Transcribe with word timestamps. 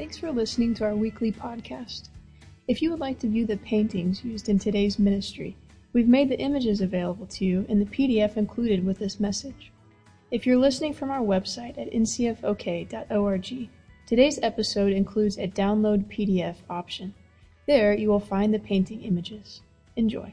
Thanks 0.00 0.16
for 0.16 0.32
listening 0.32 0.72
to 0.76 0.84
our 0.84 0.96
weekly 0.96 1.30
podcast. 1.30 2.08
If 2.66 2.80
you 2.80 2.90
would 2.90 3.00
like 3.00 3.18
to 3.18 3.28
view 3.28 3.44
the 3.44 3.58
paintings 3.58 4.24
used 4.24 4.48
in 4.48 4.58
today's 4.58 4.98
ministry, 4.98 5.58
we've 5.92 6.08
made 6.08 6.30
the 6.30 6.40
images 6.40 6.80
available 6.80 7.26
to 7.26 7.44
you 7.44 7.66
in 7.68 7.78
the 7.78 7.84
PDF 7.84 8.38
included 8.38 8.82
with 8.82 8.98
this 8.98 9.20
message. 9.20 9.70
If 10.30 10.46
you're 10.46 10.56
listening 10.56 10.94
from 10.94 11.10
our 11.10 11.20
website 11.20 11.76
at 11.76 11.92
ncfok.org, 11.92 13.68
today's 14.06 14.38
episode 14.42 14.94
includes 14.94 15.36
a 15.36 15.46
download 15.48 16.06
PDF 16.06 16.56
option. 16.70 17.12
There 17.66 17.92
you 17.92 18.08
will 18.08 18.20
find 18.20 18.54
the 18.54 18.58
painting 18.58 19.02
images. 19.02 19.60
Enjoy. 19.96 20.32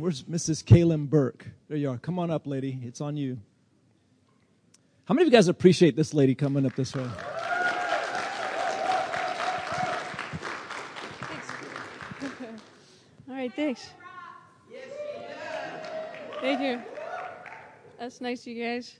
Where's 0.00 0.22
Mrs. 0.24 0.64
Kalyn 0.64 1.08
Burke? 1.08 1.46
There 1.68 1.76
you 1.76 1.90
are. 1.90 1.98
Come 1.98 2.18
on 2.18 2.30
up, 2.30 2.46
lady. 2.46 2.78
It's 2.82 3.00
on 3.00 3.16
you. 3.16 3.38
How 5.04 5.14
many 5.14 5.26
of 5.26 5.32
you 5.32 5.36
guys 5.36 5.48
appreciate 5.48 5.96
this 5.96 6.14
lady 6.14 6.34
coming 6.34 6.66
up 6.66 6.76
this 6.76 6.94
way? 6.94 7.02
All 13.28 13.34
right, 13.34 13.52
thanks. 13.54 13.88
Thank 16.40 16.60
you. 16.60 16.80
That's 17.98 18.20
nice, 18.20 18.46
you 18.46 18.62
guys. 18.62 18.94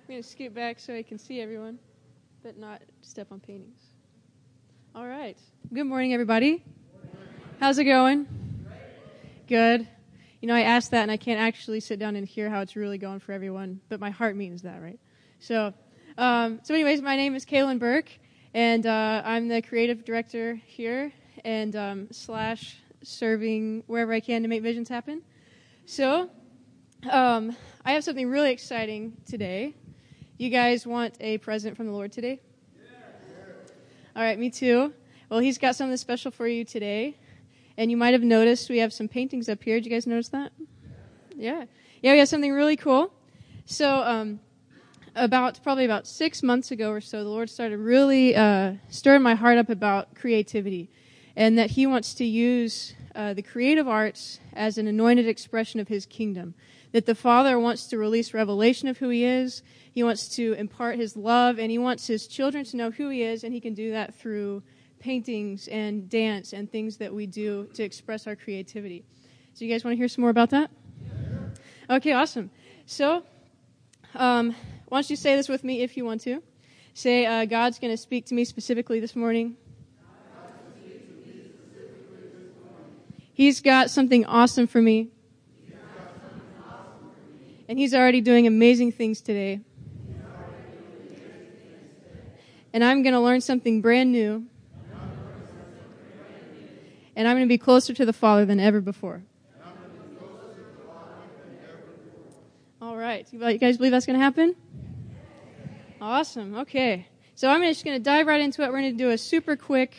I'm 0.00 0.14
going 0.14 0.22
to 0.22 0.28
scoot 0.28 0.52
back 0.54 0.80
so 0.80 0.94
I 0.94 1.02
can 1.02 1.18
see 1.18 1.40
everyone, 1.40 1.78
but 2.42 2.58
not 2.58 2.82
step 3.02 3.30
on 3.30 3.38
paintings. 3.38 3.80
All 4.94 5.06
right. 5.06 5.38
Good 5.72 5.84
morning, 5.84 6.12
everybody. 6.14 6.64
How's 7.60 7.78
it 7.78 7.84
going? 7.84 8.26
Good. 9.46 9.86
You 10.40 10.48
know, 10.48 10.54
I 10.54 10.62
asked 10.62 10.90
that 10.92 11.02
and 11.02 11.10
I 11.10 11.18
can't 11.18 11.38
actually 11.38 11.80
sit 11.80 11.98
down 11.98 12.16
and 12.16 12.26
hear 12.26 12.48
how 12.48 12.62
it's 12.62 12.74
really 12.74 12.96
going 12.96 13.20
for 13.20 13.32
everyone, 13.32 13.80
but 13.90 14.00
my 14.00 14.08
heart 14.08 14.36
means 14.36 14.62
that, 14.62 14.80
right? 14.80 14.98
So, 15.38 15.74
um, 16.16 16.60
so 16.62 16.72
anyways, 16.72 17.02
my 17.02 17.14
name 17.14 17.34
is 17.34 17.44
Kalyn 17.44 17.78
Burke, 17.78 18.10
and 18.54 18.86
uh, 18.86 19.20
I'm 19.22 19.48
the 19.48 19.60
creative 19.60 20.02
director 20.02 20.54
here, 20.66 21.12
and 21.44 21.76
um, 21.76 22.08
slash 22.10 22.78
serving 23.02 23.84
wherever 23.86 24.14
I 24.14 24.20
can 24.20 24.40
to 24.40 24.48
make 24.48 24.62
visions 24.62 24.88
happen. 24.88 25.20
So, 25.84 26.30
um, 27.10 27.54
I 27.84 27.92
have 27.92 28.04
something 28.04 28.28
really 28.28 28.50
exciting 28.50 29.18
today. 29.26 29.74
You 30.38 30.48
guys 30.48 30.86
want 30.86 31.16
a 31.20 31.36
present 31.38 31.76
from 31.76 31.84
the 31.86 31.92
Lord 31.92 32.12
today? 32.12 32.40
All 34.16 34.22
right, 34.22 34.38
me 34.38 34.48
too. 34.48 34.94
Well, 35.28 35.40
He's 35.40 35.58
got 35.58 35.76
something 35.76 35.98
special 35.98 36.30
for 36.30 36.48
you 36.48 36.64
today. 36.64 37.18
And 37.80 37.90
you 37.90 37.96
might 37.96 38.12
have 38.12 38.22
noticed 38.22 38.68
we 38.68 38.76
have 38.80 38.92
some 38.92 39.08
paintings 39.08 39.48
up 39.48 39.62
here. 39.62 39.76
Did 39.76 39.86
you 39.86 39.90
guys 39.90 40.06
notice 40.06 40.28
that? 40.28 40.52
Yeah. 41.34 41.64
Yeah, 42.02 42.12
we 42.12 42.18
have 42.18 42.28
something 42.28 42.52
really 42.52 42.76
cool. 42.76 43.10
So, 43.64 44.02
um, 44.02 44.40
about 45.14 45.62
probably 45.62 45.86
about 45.86 46.06
six 46.06 46.42
months 46.42 46.70
ago 46.70 46.90
or 46.90 47.00
so, 47.00 47.24
the 47.24 47.30
Lord 47.30 47.48
started 47.48 47.78
really 47.78 48.36
uh, 48.36 48.74
stirring 48.90 49.22
my 49.22 49.34
heart 49.34 49.56
up 49.56 49.70
about 49.70 50.14
creativity, 50.14 50.90
and 51.34 51.56
that 51.56 51.70
He 51.70 51.86
wants 51.86 52.12
to 52.16 52.24
use 52.26 52.92
uh, 53.14 53.32
the 53.32 53.40
creative 53.40 53.88
arts 53.88 54.40
as 54.52 54.76
an 54.76 54.86
anointed 54.86 55.26
expression 55.26 55.80
of 55.80 55.88
His 55.88 56.04
kingdom. 56.04 56.52
That 56.92 57.06
the 57.06 57.14
Father 57.14 57.58
wants 57.58 57.86
to 57.86 57.96
release 57.96 58.34
revelation 58.34 58.88
of 58.88 58.98
who 58.98 59.08
He 59.08 59.24
is. 59.24 59.62
He 59.90 60.02
wants 60.02 60.28
to 60.36 60.52
impart 60.52 60.98
His 60.98 61.16
love, 61.16 61.58
and 61.58 61.70
He 61.70 61.78
wants 61.78 62.08
His 62.08 62.26
children 62.26 62.62
to 62.66 62.76
know 62.76 62.90
who 62.90 63.08
He 63.08 63.22
is, 63.22 63.42
and 63.42 63.54
He 63.54 63.60
can 63.60 63.72
do 63.72 63.90
that 63.92 64.14
through 64.14 64.62
paintings 65.00 65.66
and 65.68 66.08
dance 66.08 66.52
and 66.52 66.70
things 66.70 66.98
that 66.98 67.12
we 67.12 67.26
do 67.26 67.68
to 67.74 67.82
express 67.82 68.26
our 68.26 68.36
creativity. 68.36 69.04
So, 69.54 69.64
you 69.64 69.72
guys 69.72 69.82
want 69.82 69.94
to 69.94 69.98
hear 69.98 70.08
some 70.08 70.22
more 70.22 70.30
about 70.30 70.50
that? 70.50 70.70
Okay, 71.88 72.12
awesome. 72.12 72.50
So, 72.86 73.24
um, 74.14 74.54
why 74.88 74.98
don't 74.98 75.10
you 75.10 75.16
say 75.16 75.34
this 75.34 75.48
with 75.48 75.64
me 75.64 75.82
if 75.82 75.96
you 75.96 76.04
want 76.04 76.20
to? 76.22 76.42
Say, 76.94 77.26
uh, 77.26 77.46
God's 77.46 77.78
going 77.78 77.92
to 77.92 77.96
speak 77.96 78.26
to 78.26 78.34
me 78.34 78.44
specifically 78.44 79.00
this 79.00 79.16
morning. 79.16 79.56
He's 83.32 83.60
got 83.60 83.90
something 83.90 84.26
awesome 84.26 84.66
for 84.66 84.82
me. 84.82 85.08
And 87.68 87.78
He's 87.78 87.94
already 87.94 88.20
doing 88.20 88.46
amazing 88.46 88.92
things 88.92 89.20
today. 89.20 89.60
And 92.72 92.84
I'm 92.84 93.02
going 93.02 93.14
to 93.14 93.20
learn 93.20 93.40
something 93.40 93.80
brand 93.80 94.12
new 94.12 94.46
and 97.20 97.28
I'm 97.28 97.36
going 97.36 97.46
to 97.46 97.52
be 97.52 97.58
closer 97.58 97.92
to 97.92 98.06
the 98.06 98.14
Father 98.14 98.46
than 98.46 98.58
ever 98.58 98.80
before. 98.80 99.22
All 102.80 102.96
right. 102.96 103.30
You 103.30 103.58
guys 103.58 103.76
believe 103.76 103.92
that's 103.92 104.06
going 104.06 104.18
to 104.18 104.24
happen? 104.24 104.56
Awesome. 106.00 106.54
Okay. 106.60 107.06
So 107.34 107.50
I'm 107.50 107.60
just 107.60 107.84
going 107.84 107.94
to 107.94 108.02
dive 108.02 108.26
right 108.26 108.40
into 108.40 108.62
it. 108.62 108.72
We're 108.72 108.80
going 108.80 108.92
to 108.92 108.96
do 108.96 109.10
a 109.10 109.18
super 109.18 109.54
quick 109.54 109.94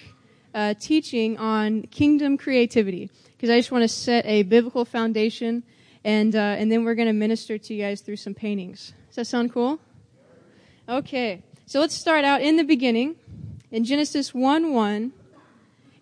uh, 0.56 0.74
teaching 0.80 1.38
on 1.38 1.84
kingdom 1.84 2.40
creativity 2.40 3.12
because 3.34 3.52
I 3.52 3.60
just 3.60 3.72
want 3.72 3.84
to 3.84 3.88
set 3.88 4.26
a 4.26 4.42
biblical 4.42 4.84
foundation, 4.84 5.62
and 6.04 6.36
uh, 6.36 6.40
and 6.40 6.72
then 6.72 6.84
we're 6.84 6.96
going 6.96 7.08
to 7.08 7.14
minister 7.14 7.60
to 7.60 7.74
you 7.76 7.84
guys 7.84 8.02
through 8.02 8.16
some 8.16 8.34
paintings. 8.34 8.94
Does 9.10 9.18
that 9.18 9.26
sound 9.26 9.54
cool? 9.54 9.80
Okay. 10.90 11.44
So 11.68 11.82
let's 11.82 11.94
start 11.94 12.26
out 12.26 12.42
in 12.42 12.56
the 12.56 12.64
beginning 12.64 13.18
in 13.70 13.84
Genesis 13.84 14.34
1 14.34 14.74
1. 14.74 15.14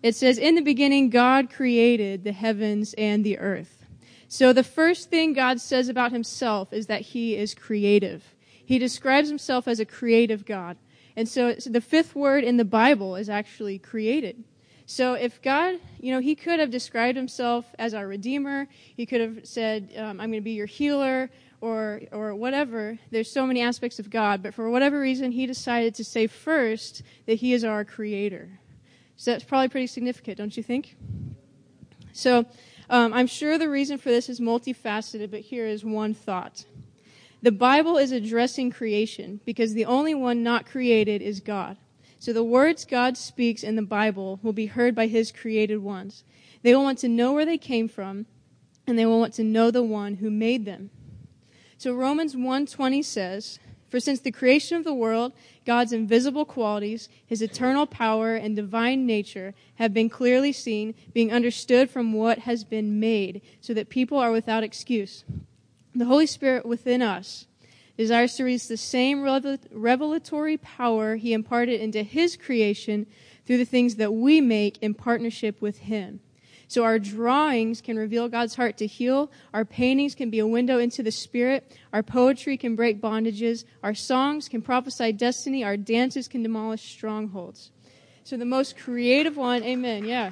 It 0.02 0.14
says, 0.14 0.38
In 0.38 0.54
the 0.54 0.62
beginning, 0.62 1.10
God 1.10 1.50
created 1.50 2.24
the 2.24 2.32
heavens 2.32 2.94
and 2.94 3.24
the 3.24 3.38
earth. 3.38 3.84
So 4.28 4.52
the 4.52 4.64
first 4.64 5.10
thing 5.10 5.32
God 5.32 5.60
says 5.60 5.88
about 5.88 6.12
himself 6.12 6.72
is 6.72 6.86
that 6.86 7.02
he 7.02 7.36
is 7.36 7.54
creative. 7.54 8.34
He 8.64 8.78
describes 8.78 9.28
himself 9.28 9.66
as 9.66 9.80
a 9.80 9.84
creative 9.84 10.46
God. 10.46 10.76
And 11.16 11.28
so, 11.28 11.54
the 11.54 11.80
fifth 11.80 12.14
word 12.14 12.44
in 12.44 12.56
the 12.56 12.64
Bible 12.64 13.16
is 13.16 13.28
actually 13.28 13.78
created. 13.78 14.44
So 14.90 15.14
if 15.14 15.40
God, 15.40 15.76
you 16.00 16.12
know, 16.12 16.18
he 16.18 16.34
could 16.34 16.58
have 16.58 16.72
described 16.72 17.16
himself 17.16 17.64
as 17.78 17.94
our 17.94 18.08
redeemer. 18.08 18.66
He 18.96 19.06
could 19.06 19.20
have 19.20 19.46
said, 19.46 19.92
um, 19.96 20.20
I'm 20.20 20.30
going 20.30 20.32
to 20.32 20.40
be 20.40 20.50
your 20.50 20.66
healer 20.66 21.30
or, 21.60 22.00
or 22.10 22.34
whatever. 22.34 22.98
There's 23.12 23.30
so 23.30 23.46
many 23.46 23.62
aspects 23.62 24.00
of 24.00 24.10
God. 24.10 24.42
But 24.42 24.52
for 24.52 24.68
whatever 24.68 24.98
reason, 24.98 25.30
he 25.30 25.46
decided 25.46 25.94
to 25.94 26.04
say 26.04 26.26
first 26.26 27.02
that 27.26 27.34
he 27.34 27.52
is 27.52 27.62
our 27.62 27.84
creator. 27.84 28.58
So 29.20 29.32
that's 29.32 29.44
probably 29.44 29.68
pretty 29.68 29.86
significant, 29.86 30.38
don't 30.38 30.56
you 30.56 30.62
think? 30.62 30.96
So 32.14 32.46
um, 32.88 33.12
I'm 33.12 33.26
sure 33.26 33.58
the 33.58 33.68
reason 33.68 33.98
for 33.98 34.08
this 34.08 34.30
is 34.30 34.40
multifaceted, 34.40 35.30
but 35.30 35.40
here 35.40 35.66
is 35.66 35.84
one 35.84 36.14
thought. 36.14 36.64
The 37.42 37.52
Bible 37.52 37.98
is 37.98 38.12
addressing 38.12 38.70
creation 38.70 39.42
because 39.44 39.74
the 39.74 39.84
only 39.84 40.14
one 40.14 40.42
not 40.42 40.64
created 40.64 41.20
is 41.20 41.40
God. 41.40 41.76
So 42.18 42.32
the 42.32 42.42
words 42.42 42.86
God 42.86 43.18
speaks 43.18 43.62
in 43.62 43.76
the 43.76 43.82
Bible 43.82 44.40
will 44.42 44.54
be 44.54 44.64
heard 44.64 44.94
by 44.94 45.06
his 45.06 45.30
created 45.30 45.80
ones. 45.80 46.24
They 46.62 46.74
will 46.74 46.84
want 46.84 46.98
to 47.00 47.08
know 47.08 47.34
where 47.34 47.44
they 47.44 47.58
came 47.58 47.88
from, 47.88 48.24
and 48.86 48.98
they 48.98 49.04
will 49.04 49.20
want 49.20 49.34
to 49.34 49.44
know 49.44 49.70
the 49.70 49.82
one 49.82 50.14
who 50.14 50.30
made 50.30 50.64
them. 50.64 50.88
So 51.76 51.92
Romans 51.92 52.34
1:20 52.34 53.04
says, 53.04 53.58
for 53.90 54.00
since 54.00 54.20
the 54.20 54.30
creation 54.30 54.76
of 54.78 54.84
the 54.84 54.94
world, 54.94 55.32
God's 55.66 55.92
invisible 55.92 56.44
qualities, 56.44 57.08
his 57.26 57.42
eternal 57.42 57.86
power 57.86 58.36
and 58.36 58.54
divine 58.54 59.04
nature 59.04 59.52
have 59.74 59.92
been 59.92 60.08
clearly 60.08 60.52
seen, 60.52 60.94
being 61.12 61.32
understood 61.32 61.90
from 61.90 62.12
what 62.12 62.40
has 62.40 62.62
been 62.62 63.00
made, 63.00 63.42
so 63.60 63.74
that 63.74 63.88
people 63.88 64.16
are 64.16 64.30
without 64.30 64.62
excuse. 64.62 65.24
The 65.94 66.04
Holy 66.04 66.26
Spirit 66.26 66.64
within 66.64 67.02
us 67.02 67.46
desires 67.96 68.36
to 68.36 68.44
release 68.44 68.68
the 68.68 68.76
same 68.76 69.22
revelatory 69.70 70.56
power 70.56 71.16
he 71.16 71.32
imparted 71.32 71.80
into 71.80 72.02
his 72.02 72.36
creation 72.36 73.06
through 73.44 73.58
the 73.58 73.64
things 73.64 73.96
that 73.96 74.14
we 74.14 74.40
make 74.40 74.78
in 74.80 74.94
partnership 74.94 75.60
with 75.60 75.78
him. 75.78 76.20
So 76.70 76.84
our 76.84 77.00
drawings 77.00 77.80
can 77.80 77.98
reveal 77.98 78.28
God's 78.28 78.54
heart 78.54 78.76
to 78.76 78.86
heal. 78.86 79.28
Our 79.52 79.64
paintings 79.64 80.14
can 80.14 80.30
be 80.30 80.38
a 80.38 80.46
window 80.46 80.78
into 80.78 81.02
the 81.02 81.10
spirit. 81.10 81.76
Our 81.92 82.04
poetry 82.04 82.56
can 82.56 82.76
break 82.76 83.00
bondages. 83.00 83.64
Our 83.82 83.92
songs 83.92 84.48
can 84.48 84.62
prophesy 84.62 85.10
destiny. 85.10 85.64
Our 85.64 85.76
dances 85.76 86.28
can 86.28 86.44
demolish 86.44 86.92
strongholds. 86.92 87.72
So 88.22 88.36
the 88.36 88.44
most 88.44 88.78
creative 88.78 89.36
one, 89.36 89.64
amen, 89.64 90.04
yeah. 90.04 90.30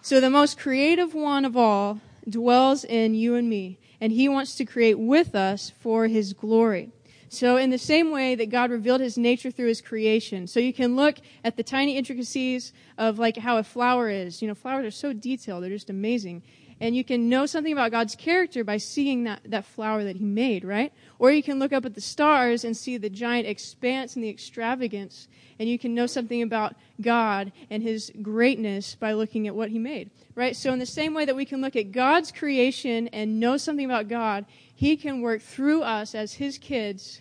So 0.00 0.20
the 0.20 0.30
most 0.30 0.58
creative 0.58 1.12
one 1.12 1.44
of 1.44 1.54
all 1.54 2.00
dwells 2.26 2.82
in 2.82 3.14
you 3.14 3.34
and 3.34 3.46
me, 3.46 3.78
and 4.00 4.10
he 4.10 4.26
wants 4.26 4.54
to 4.54 4.64
create 4.64 4.98
with 4.98 5.34
us 5.34 5.70
for 5.80 6.06
his 6.06 6.32
glory. 6.32 6.92
So, 7.32 7.56
in 7.56 7.70
the 7.70 7.78
same 7.78 8.10
way 8.10 8.34
that 8.34 8.50
God 8.50 8.72
revealed 8.72 9.00
his 9.00 9.16
nature 9.16 9.52
through 9.52 9.68
his 9.68 9.80
creation, 9.80 10.48
so 10.48 10.58
you 10.58 10.72
can 10.72 10.96
look 10.96 11.18
at 11.44 11.56
the 11.56 11.62
tiny 11.62 11.96
intricacies 11.96 12.72
of 12.98 13.20
like 13.20 13.36
how 13.36 13.56
a 13.56 13.62
flower 13.62 14.10
is. 14.10 14.42
You 14.42 14.48
know, 14.48 14.54
flowers 14.56 14.84
are 14.84 14.90
so 14.90 15.12
detailed, 15.12 15.62
they're 15.62 15.70
just 15.70 15.90
amazing. 15.90 16.42
And 16.80 16.96
you 16.96 17.04
can 17.04 17.28
know 17.28 17.44
something 17.44 17.72
about 17.72 17.90
God's 17.92 18.16
character 18.16 18.64
by 18.64 18.78
seeing 18.78 19.24
that, 19.24 19.42
that 19.44 19.66
flower 19.66 20.02
that 20.02 20.16
He 20.16 20.24
made, 20.24 20.64
right? 20.64 20.92
Or 21.20 21.30
you 21.30 21.42
can 21.42 21.58
look 21.58 21.72
up 21.72 21.84
at 21.84 21.94
the 21.94 22.00
stars 22.00 22.64
and 22.64 22.76
see 22.76 22.96
the 22.96 23.10
giant 23.10 23.46
expanse 23.46 24.16
and 24.16 24.24
the 24.24 24.30
extravagance. 24.30 25.28
And 25.58 25.68
you 25.68 25.78
can 25.78 25.94
know 25.94 26.06
something 26.06 26.42
about 26.42 26.74
God 27.00 27.52
and 27.68 27.82
His 27.82 28.10
greatness 28.22 28.96
by 28.96 29.12
looking 29.12 29.46
at 29.46 29.54
what 29.54 29.68
He 29.68 29.78
made, 29.78 30.10
right? 30.34 30.56
So, 30.56 30.72
in 30.72 30.78
the 30.78 30.86
same 30.86 31.12
way 31.12 31.26
that 31.26 31.36
we 31.36 31.44
can 31.44 31.60
look 31.60 31.76
at 31.76 31.92
God's 31.92 32.32
creation 32.32 33.08
and 33.08 33.38
know 33.38 33.58
something 33.58 33.84
about 33.84 34.08
God, 34.08 34.46
He 34.80 34.96
can 34.96 35.20
work 35.20 35.42
through 35.42 35.82
us 35.82 36.14
as 36.14 36.32
His 36.32 36.56
kids, 36.56 37.20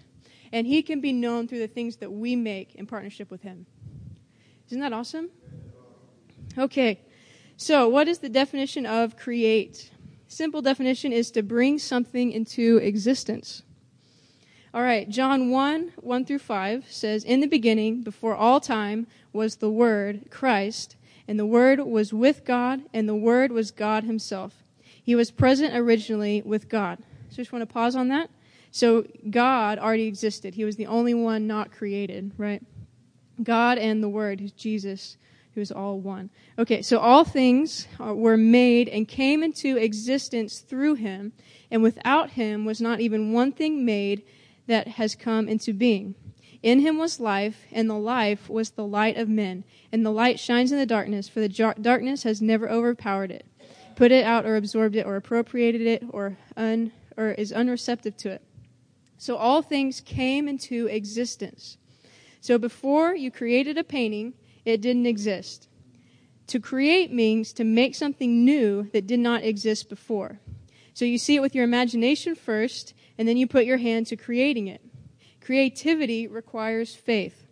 and 0.53 0.65
He 0.65 0.81
can 0.81 1.01
be 1.01 1.11
known 1.11 1.45
through 1.45 1.59
the 1.59 1.67
things 1.67 1.97
that 1.97 2.09
we 2.09 2.33
make 2.33 2.73
in 2.75 2.88
partnership 2.88 3.29
with 3.29 3.41
Him. 3.41 3.65
Isn't 4.67 4.79
that 4.79 4.94
awesome? 4.94 5.29
Okay. 6.57 7.01
So, 7.57 7.89
what 7.89 8.07
is 8.07 8.19
the 8.19 8.29
definition 8.29 8.85
of 8.85 9.17
create? 9.17 9.91
Simple 10.29 10.61
definition 10.61 11.11
is 11.11 11.31
to 11.31 11.44
bring 11.44 11.79
something 11.79 12.31
into 12.31 12.77
existence. 12.77 13.63
All 14.73 14.81
right, 14.81 15.09
John 15.09 15.50
1 15.50 15.95
1 15.97 16.25
through 16.25 16.39
5 16.39 16.89
says, 16.89 17.25
In 17.25 17.41
the 17.41 17.45
beginning, 17.45 18.03
before 18.03 18.35
all 18.35 18.61
time, 18.61 19.06
was 19.33 19.57
the 19.57 19.69
Word, 19.69 20.31
Christ, 20.31 20.95
and 21.27 21.38
the 21.38 21.45
Word 21.45 21.81
was 21.81 22.13
with 22.13 22.45
God, 22.45 22.83
and 22.94 23.09
the 23.09 23.15
Word 23.15 23.51
was 23.51 23.69
God 23.69 24.06
Himself. 24.06 24.63
He 25.03 25.13
was 25.13 25.29
present 25.29 25.75
originally 25.75 26.41
with 26.41 26.69
God. 26.69 27.00
So, 27.29 27.35
just 27.37 27.51
want 27.51 27.61
to 27.61 27.73
pause 27.73 27.95
on 27.95 28.09
that. 28.09 28.29
So, 28.71 29.05
God 29.29 29.79
already 29.79 30.07
existed, 30.07 30.55
He 30.55 30.65
was 30.65 30.75
the 30.75 30.87
only 30.87 31.13
one 31.13 31.47
not 31.47 31.71
created, 31.71 32.31
right? 32.37 32.61
God 33.41 33.77
and 33.77 34.03
the 34.03 34.09
Word, 34.09 34.51
Jesus, 34.57 35.17
who's 35.55 35.71
all 35.71 35.99
one. 35.99 36.29
Okay, 36.57 36.81
so 36.81 36.99
all 36.99 37.23
things 37.23 37.87
were 37.99 38.37
made 38.37 38.87
and 38.87 39.07
came 39.07 39.43
into 39.43 39.77
existence 39.77 40.59
through 40.59 40.95
him, 40.95 41.33
and 41.71 41.83
without 41.83 42.31
him 42.31 42.65
was 42.65 42.81
not 42.81 43.01
even 43.01 43.33
one 43.33 43.51
thing 43.51 43.85
made 43.85 44.23
that 44.67 44.87
has 44.87 45.15
come 45.15 45.47
into 45.47 45.73
being. 45.73 46.15
In 46.61 46.79
him 46.79 46.97
was 46.97 47.19
life, 47.19 47.65
and 47.71 47.89
the 47.89 47.97
life 47.97 48.49
was 48.49 48.71
the 48.71 48.85
light 48.85 49.17
of 49.17 49.29
men. 49.29 49.63
And 49.91 50.05
the 50.05 50.11
light 50.11 50.39
shines 50.39 50.71
in 50.71 50.77
the 50.77 50.85
darkness, 50.85 51.29
for 51.29 51.39
the 51.39 51.49
jar- 51.49 51.75
darkness 51.79 52.23
has 52.23 52.41
never 52.41 52.69
overpowered 52.69 53.31
it, 53.31 53.45
put 53.95 54.11
it 54.11 54.25
out, 54.25 54.45
or 54.45 54.55
absorbed 54.55 54.95
it, 54.95 55.05
or 55.05 55.15
appropriated 55.15 55.81
it, 55.81 56.03
or, 56.09 56.37
un- 56.57 56.91
or 57.19 57.31
is 57.31 57.51
unreceptive 57.51 58.16
to 58.16 58.30
it. 58.30 58.42
So 59.18 59.36
all 59.36 59.62
things 59.62 60.00
came 60.00 60.48
into 60.48 60.88
existence. 60.88 61.77
So 62.39 62.57
before 62.57 63.13
you 63.13 63.30
created 63.30 63.77
a 63.77 63.83
painting, 63.83 64.33
it 64.63 64.80
didn't 64.80 65.06
exist. 65.06 65.68
To 66.48 66.60
create 66.60 67.12
means 67.12 67.51
to 67.54 67.66
make 67.66 67.94
something 67.94 68.45
new 68.45 68.89
that 68.94 69.06
did 69.06 69.19
not 69.19 69.44
exist 69.44 69.89
before. 69.89 70.39
So 70.94 71.04
you 71.04 71.18
see 71.18 71.36
it 71.36 71.42
with 71.42 71.54
your 71.54 71.66
imagination 71.66 72.33
first, 72.33 72.94
and 73.18 73.27
then 73.27 73.38
you 73.38 73.45
put 73.45 73.66
your 73.66 73.77
hand 73.77 74.07
to 74.07 74.16
creating 74.16 74.68
it. 74.68 74.81
Creativity 75.42 76.25
requires 76.25 76.95
faith. 76.95 77.45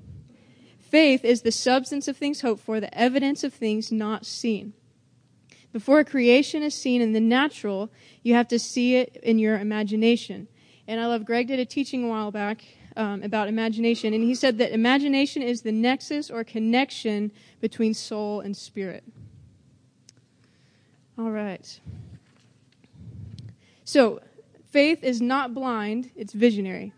Faith 0.79 1.25
is 1.25 1.41
the 1.41 1.51
substance 1.51 2.07
of 2.07 2.15
things 2.15 2.41
hoped 2.41 2.61
for, 2.61 2.79
the 2.79 2.97
evidence 2.97 3.43
of 3.43 3.53
things 3.53 3.91
not 3.91 4.25
seen. 4.25 4.73
Before 5.73 6.03
creation 6.03 6.63
is 6.63 6.73
seen 6.73 7.01
in 7.01 7.13
the 7.13 7.19
natural, 7.19 7.89
you 8.23 8.33
have 8.33 8.47
to 8.49 8.59
see 8.59 8.95
it 8.95 9.17
in 9.21 9.37
your 9.37 9.59
imagination. 9.59 10.47
And 10.87 10.99
I 11.01 11.07
love 11.07 11.25
Greg 11.25 11.47
did 11.47 11.59
a 11.59 11.65
teaching 11.65 12.05
a 12.05 12.07
while 12.07 12.31
back 12.31 12.63
um, 12.95 13.21
about 13.21 13.47
imagination, 13.47 14.13
and 14.13 14.23
he 14.23 14.33
said 14.33 14.57
that 14.57 14.71
imagination 14.71 15.43
is 15.43 15.61
the 15.61 15.71
nexus 15.71 16.31
or 16.31 16.43
connection 16.43 17.31
between 17.61 17.93
soul 17.93 18.41
and 18.41 18.57
spirit. 18.57 19.03
All 21.17 21.29
right. 21.29 21.79
So, 23.83 24.21
faith 24.71 25.03
is 25.03 25.21
not 25.21 25.53
blind, 25.53 26.11
it's 26.15 26.33
visionary. 26.33 26.93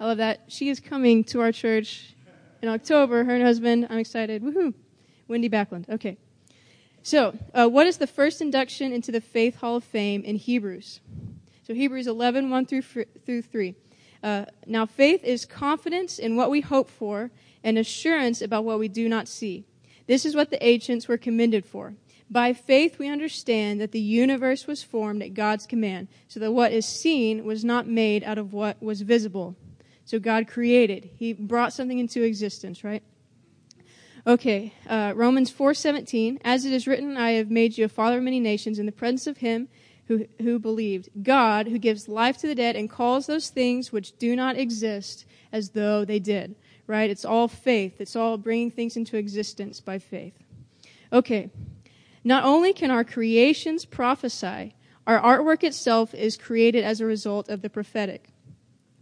I 0.00 0.06
love 0.06 0.18
that. 0.18 0.40
She 0.48 0.68
is 0.68 0.80
coming 0.80 1.24
to 1.24 1.40
our 1.40 1.52
church 1.52 2.14
in 2.62 2.68
October, 2.68 3.24
her 3.24 3.34
and 3.34 3.42
husband. 3.42 3.86
I'm 3.88 3.98
excited. 3.98 4.42
Woohoo! 4.42 4.74
Wendy 5.28 5.48
Backlund. 5.48 5.88
Okay. 5.88 6.18
So, 7.06 7.38
uh, 7.54 7.68
what 7.68 7.86
is 7.86 7.98
the 7.98 8.08
first 8.08 8.40
induction 8.40 8.92
into 8.92 9.12
the 9.12 9.20
Faith 9.20 9.60
Hall 9.60 9.76
of 9.76 9.84
Fame 9.84 10.24
in 10.24 10.34
Hebrews? 10.34 10.98
So, 11.62 11.72
Hebrews 11.72 12.08
11, 12.08 12.50
1 12.50 12.66
through, 12.66 12.82
through 12.82 13.42
3. 13.42 13.76
Uh, 14.24 14.46
now, 14.66 14.86
faith 14.86 15.22
is 15.22 15.44
confidence 15.44 16.18
in 16.18 16.34
what 16.34 16.50
we 16.50 16.62
hope 16.62 16.90
for 16.90 17.30
and 17.62 17.78
assurance 17.78 18.42
about 18.42 18.64
what 18.64 18.80
we 18.80 18.88
do 18.88 19.08
not 19.08 19.28
see. 19.28 19.66
This 20.08 20.26
is 20.26 20.34
what 20.34 20.50
the 20.50 20.60
ancients 20.66 21.06
were 21.06 21.16
commended 21.16 21.64
for. 21.64 21.94
By 22.28 22.52
faith, 22.52 22.98
we 22.98 23.08
understand 23.08 23.80
that 23.80 23.92
the 23.92 24.00
universe 24.00 24.66
was 24.66 24.82
formed 24.82 25.22
at 25.22 25.32
God's 25.32 25.64
command, 25.64 26.08
so 26.26 26.40
that 26.40 26.50
what 26.50 26.72
is 26.72 26.86
seen 26.86 27.44
was 27.44 27.64
not 27.64 27.86
made 27.86 28.24
out 28.24 28.36
of 28.36 28.52
what 28.52 28.82
was 28.82 29.02
visible. 29.02 29.54
So 30.04 30.18
God 30.18 30.48
created; 30.48 31.10
He 31.14 31.32
brought 31.34 31.72
something 31.72 32.00
into 32.00 32.24
existence, 32.24 32.82
right? 32.82 33.04
Okay, 34.28 34.72
uh, 34.88 35.12
Romans 35.14 35.50
four 35.50 35.72
seventeen. 35.72 36.40
As 36.44 36.64
it 36.64 36.72
is 36.72 36.88
written, 36.88 37.16
I 37.16 37.32
have 37.32 37.48
made 37.48 37.78
you 37.78 37.84
a 37.84 37.88
father 37.88 38.18
of 38.18 38.24
many 38.24 38.40
nations 38.40 38.80
in 38.80 38.86
the 38.86 38.90
presence 38.90 39.28
of 39.28 39.36
Him 39.36 39.68
who, 40.08 40.26
who 40.40 40.58
believed. 40.58 41.10
God, 41.22 41.68
who 41.68 41.78
gives 41.78 42.08
life 42.08 42.36
to 42.38 42.48
the 42.48 42.54
dead 42.56 42.74
and 42.74 42.90
calls 42.90 43.26
those 43.26 43.50
things 43.50 43.92
which 43.92 44.18
do 44.18 44.34
not 44.34 44.58
exist 44.58 45.26
as 45.52 45.70
though 45.70 46.04
they 46.04 46.18
did. 46.18 46.56
Right? 46.88 47.08
It's 47.08 47.24
all 47.24 47.46
faith. 47.46 48.00
It's 48.00 48.16
all 48.16 48.36
bringing 48.36 48.72
things 48.72 48.96
into 48.96 49.16
existence 49.16 49.80
by 49.80 50.00
faith. 50.00 50.34
Okay. 51.12 51.50
Not 52.24 52.42
only 52.42 52.72
can 52.72 52.90
our 52.90 53.04
creations 53.04 53.84
prophesy, 53.84 54.74
our 55.06 55.20
artwork 55.20 55.62
itself 55.62 56.12
is 56.14 56.36
created 56.36 56.82
as 56.82 57.00
a 57.00 57.06
result 57.06 57.48
of 57.48 57.62
the 57.62 57.70
prophetic. 57.70 58.30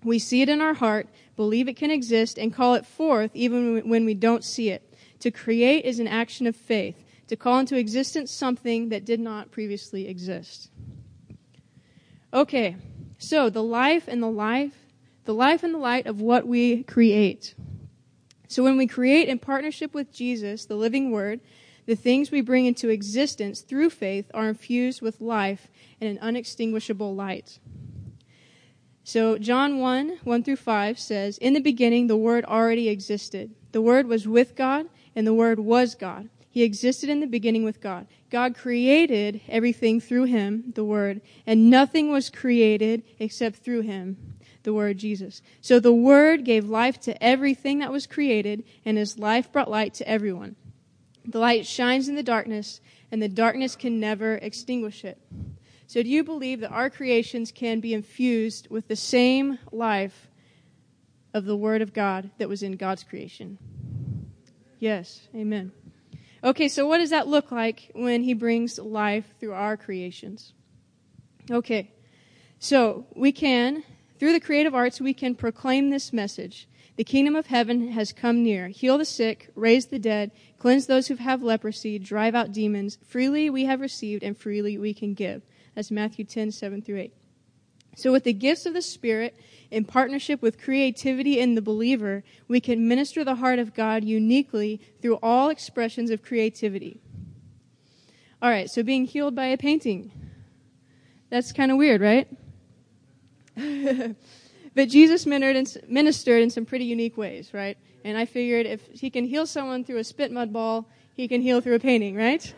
We 0.02 0.18
see 0.18 0.42
it 0.42 0.50
in 0.50 0.60
our 0.60 0.74
heart, 0.74 1.08
believe 1.34 1.66
it 1.66 1.78
can 1.78 1.90
exist, 1.90 2.38
and 2.38 2.52
call 2.52 2.74
it 2.74 2.84
forth 2.84 3.30
even 3.32 3.88
when 3.88 4.04
we 4.04 4.12
don't 4.12 4.44
see 4.44 4.68
it. 4.68 4.93
To 5.24 5.30
create 5.30 5.86
is 5.86 6.00
an 6.00 6.06
action 6.06 6.46
of 6.46 6.54
faith, 6.54 7.02
to 7.28 7.34
call 7.34 7.58
into 7.58 7.78
existence 7.78 8.30
something 8.30 8.90
that 8.90 9.06
did 9.06 9.18
not 9.18 9.50
previously 9.50 10.06
exist. 10.06 10.68
Okay, 12.34 12.76
so 13.16 13.48
the 13.48 13.62
life 13.62 14.06
and 14.06 14.22
the 14.22 14.30
life, 14.30 14.74
the 15.24 15.32
life 15.32 15.62
and 15.62 15.72
the 15.72 15.78
light 15.78 16.04
of 16.06 16.20
what 16.20 16.46
we 16.46 16.82
create. 16.82 17.54
So 18.48 18.62
when 18.62 18.76
we 18.76 18.86
create 18.86 19.30
in 19.30 19.38
partnership 19.38 19.94
with 19.94 20.12
Jesus, 20.12 20.66
the 20.66 20.76
living 20.76 21.10
word, 21.10 21.40
the 21.86 21.96
things 21.96 22.30
we 22.30 22.42
bring 22.42 22.66
into 22.66 22.90
existence 22.90 23.62
through 23.62 23.88
faith 23.88 24.30
are 24.34 24.50
infused 24.50 25.00
with 25.00 25.22
life 25.22 25.68
and 26.02 26.10
an 26.10 26.18
unextinguishable 26.20 27.14
light. 27.14 27.60
So 29.04 29.38
John 29.38 29.78
1, 29.78 30.18
1 30.22 30.42
through 30.42 30.56
5 30.56 30.98
says, 30.98 31.38
In 31.38 31.54
the 31.54 31.60
beginning 31.60 32.08
the 32.08 32.16
Word 32.16 32.44
already 32.44 32.90
existed. 32.90 33.54
The 33.72 33.82
Word 33.82 34.06
was 34.06 34.28
with 34.28 34.54
God, 34.54 34.86
and 35.14 35.26
the 35.26 35.34
Word 35.34 35.60
was 35.60 35.94
God. 35.94 36.28
He 36.54 36.62
existed 36.62 37.10
in 37.10 37.18
the 37.18 37.26
beginning 37.26 37.64
with 37.64 37.80
God. 37.80 38.06
God 38.30 38.54
created 38.54 39.40
everything 39.48 40.00
through 40.00 40.24
him, 40.24 40.72
the 40.74 40.84
Word, 40.84 41.20
and 41.46 41.68
nothing 41.68 42.12
was 42.12 42.30
created 42.30 43.02
except 43.18 43.56
through 43.56 43.80
him, 43.80 44.36
the 44.62 44.72
Word 44.72 44.98
Jesus. 44.98 45.42
So 45.60 45.80
the 45.80 45.92
Word 45.92 46.44
gave 46.44 46.68
life 46.68 47.00
to 47.00 47.20
everything 47.20 47.80
that 47.80 47.90
was 47.90 48.06
created, 48.06 48.62
and 48.84 48.96
his 48.96 49.18
life 49.18 49.50
brought 49.50 49.68
light 49.68 49.94
to 49.94 50.08
everyone. 50.08 50.54
The 51.24 51.40
light 51.40 51.66
shines 51.66 52.08
in 52.08 52.14
the 52.14 52.22
darkness, 52.22 52.80
and 53.10 53.20
the 53.20 53.28
darkness 53.28 53.74
can 53.74 53.98
never 53.98 54.36
extinguish 54.36 55.04
it. 55.04 55.18
So 55.88 56.02
do 56.04 56.08
you 56.08 56.22
believe 56.22 56.60
that 56.60 56.70
our 56.70 56.88
creations 56.88 57.50
can 57.50 57.80
be 57.80 57.94
infused 57.94 58.68
with 58.70 58.88
the 58.88 58.96
same 58.96 59.58
life 59.72 60.28
of 61.32 61.46
the 61.46 61.56
Word 61.56 61.82
of 61.82 61.92
God 61.92 62.30
that 62.38 62.48
was 62.48 62.62
in 62.62 62.76
God's 62.76 63.02
creation? 63.02 63.58
Yes. 64.78 65.28
Amen. 65.34 65.72
Okay, 66.42 66.68
so 66.68 66.86
what 66.86 66.98
does 66.98 67.10
that 67.10 67.26
look 67.26 67.50
like 67.50 67.90
when 67.94 68.22
he 68.22 68.34
brings 68.34 68.78
life 68.78 69.24
through 69.40 69.54
our 69.54 69.76
creations? 69.76 70.52
Okay, 71.50 71.90
so 72.58 73.06
we 73.14 73.32
can, 73.32 73.82
through 74.18 74.32
the 74.32 74.40
creative 74.40 74.74
arts, 74.74 75.00
we 75.00 75.14
can 75.14 75.34
proclaim 75.34 75.88
this 75.88 76.12
message. 76.12 76.68
The 76.96 77.04
kingdom 77.04 77.34
of 77.34 77.46
heaven 77.46 77.90
has 77.92 78.12
come 78.12 78.42
near. 78.42 78.68
Heal 78.68 78.98
the 78.98 79.04
sick, 79.04 79.50
raise 79.54 79.86
the 79.86 79.98
dead, 79.98 80.30
cleanse 80.58 80.86
those 80.86 81.08
who 81.08 81.16
have 81.16 81.42
leprosy, 81.42 81.98
drive 81.98 82.34
out 82.34 82.52
demons. 82.52 82.98
Freely 83.06 83.50
we 83.50 83.64
have 83.64 83.80
received, 83.80 84.22
and 84.22 84.36
freely 84.36 84.78
we 84.78 84.94
can 84.94 85.14
give. 85.14 85.42
That's 85.74 85.90
Matthew 85.90 86.24
10, 86.24 86.52
7 86.52 86.82
through 86.82 86.98
8. 86.98 87.12
So, 87.96 88.12
with 88.12 88.24
the 88.24 88.32
gifts 88.32 88.66
of 88.66 88.74
the 88.74 88.82
Spirit, 88.82 89.38
in 89.70 89.84
partnership 89.84 90.40
with 90.40 90.62
creativity 90.62 91.38
in 91.38 91.54
the 91.54 91.62
believer, 91.62 92.22
we 92.46 92.60
can 92.60 92.86
minister 92.86 93.24
the 93.24 93.36
heart 93.36 93.58
of 93.58 93.74
God 93.74 94.04
uniquely 94.04 94.80
through 95.02 95.18
all 95.22 95.48
expressions 95.48 96.10
of 96.10 96.22
creativity. 96.22 97.00
All 98.40 98.50
right, 98.50 98.70
so 98.70 98.82
being 98.82 99.04
healed 99.04 99.34
by 99.34 99.46
a 99.46 99.56
painting. 99.56 100.12
That's 101.30 101.52
kind 101.52 101.72
of 101.72 101.78
weird, 101.78 102.00
right? 102.00 102.28
but 104.74 104.88
Jesus 104.88 105.26
ministered 105.26 106.42
in 106.42 106.50
some 106.50 106.64
pretty 106.64 106.84
unique 106.84 107.16
ways, 107.16 107.54
right? 107.54 107.78
And 108.04 108.18
I 108.18 108.26
figured 108.26 108.66
if 108.66 108.86
he 108.92 109.10
can 109.10 109.24
heal 109.24 109.46
someone 109.46 109.84
through 109.84 109.96
a 109.96 110.04
spit 110.04 110.30
mud 110.30 110.52
ball, 110.52 110.88
he 111.14 111.26
can 111.26 111.40
heal 111.40 111.60
through 111.60 111.76
a 111.76 111.80
painting, 111.80 112.14
right? 112.14 112.54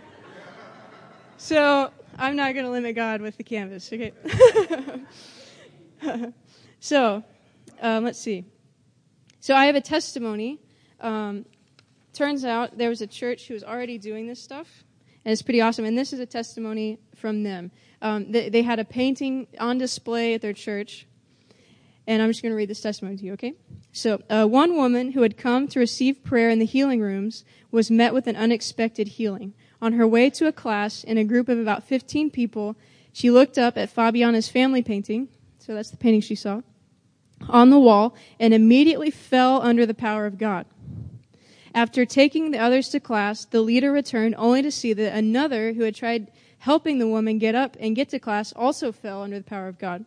So 1.38 1.90
I'm 2.18 2.36
not 2.36 2.54
going 2.54 2.64
to 2.64 2.70
limit 2.70 2.96
God 2.96 3.20
with 3.20 3.36
the 3.36 3.44
canvas. 3.44 3.92
Okay. 3.92 4.12
so, 6.80 7.22
um, 7.80 8.04
let's 8.04 8.18
see. 8.18 8.44
So 9.40 9.54
I 9.54 9.66
have 9.66 9.74
a 9.74 9.80
testimony. 9.80 10.58
Um, 11.00 11.44
turns 12.12 12.44
out 12.44 12.78
there 12.78 12.88
was 12.88 13.02
a 13.02 13.06
church 13.06 13.48
who 13.48 13.54
was 13.54 13.62
already 13.62 13.98
doing 13.98 14.26
this 14.26 14.42
stuff, 14.42 14.84
and 15.24 15.32
it's 15.32 15.42
pretty 15.42 15.60
awesome. 15.60 15.84
And 15.84 15.96
this 15.96 16.12
is 16.12 16.20
a 16.20 16.26
testimony 16.26 16.98
from 17.14 17.42
them. 17.42 17.70
Um, 18.00 18.32
they, 18.32 18.48
they, 18.48 18.62
had 18.62 18.78
a 18.78 18.84
painting 18.84 19.46
on 19.58 19.78
display 19.78 20.34
at 20.34 20.42
their 20.42 20.52
church, 20.52 21.06
and 22.06 22.22
I'm 22.22 22.30
just 22.30 22.42
going 22.42 22.52
to 22.52 22.56
read 22.56 22.70
this 22.70 22.80
testimony 22.80 23.16
to 23.18 23.24
you, 23.24 23.32
okay? 23.34 23.54
So, 23.92 24.22
uh, 24.28 24.46
one 24.46 24.76
woman 24.76 25.12
who 25.12 25.22
had 25.22 25.36
come 25.36 25.68
to 25.68 25.78
receive 25.78 26.24
prayer 26.24 26.50
in 26.50 26.58
the 26.58 26.66
healing 26.66 27.00
rooms 27.00 27.44
was 27.70 27.90
met 27.90 28.14
with 28.14 28.26
an 28.26 28.36
unexpected 28.36 29.08
healing. 29.08 29.54
On 29.80 29.92
her 29.92 30.06
way 30.06 30.30
to 30.30 30.46
a 30.46 30.52
class 30.52 31.04
in 31.04 31.18
a 31.18 31.24
group 31.24 31.48
of 31.48 31.58
about 31.58 31.84
15 31.84 32.30
people, 32.30 32.76
she 33.12 33.30
looked 33.30 33.58
up 33.58 33.76
at 33.76 33.90
Fabiana's 33.90 34.48
family 34.48 34.82
painting. 34.82 35.28
So 35.58 35.74
that's 35.74 35.90
the 35.90 35.96
painting 35.96 36.20
she 36.20 36.34
saw 36.34 36.62
on 37.48 37.70
the 37.70 37.78
wall 37.78 38.14
and 38.40 38.54
immediately 38.54 39.10
fell 39.10 39.60
under 39.62 39.86
the 39.86 39.94
power 39.94 40.26
of 40.26 40.38
God. 40.38 40.66
After 41.74 42.06
taking 42.06 42.50
the 42.50 42.58
others 42.58 42.88
to 42.90 43.00
class, 43.00 43.44
the 43.44 43.60
leader 43.60 43.92
returned 43.92 44.34
only 44.38 44.62
to 44.62 44.70
see 44.70 44.92
that 44.94 45.16
another 45.16 45.74
who 45.74 45.82
had 45.82 45.94
tried 45.94 46.30
helping 46.58 46.98
the 46.98 47.08
woman 47.08 47.38
get 47.38 47.54
up 47.54 47.76
and 47.78 47.94
get 47.94 48.08
to 48.10 48.18
class 48.18 48.52
also 48.54 48.92
fell 48.92 49.22
under 49.22 49.38
the 49.38 49.44
power 49.44 49.68
of 49.68 49.78
God. 49.78 50.04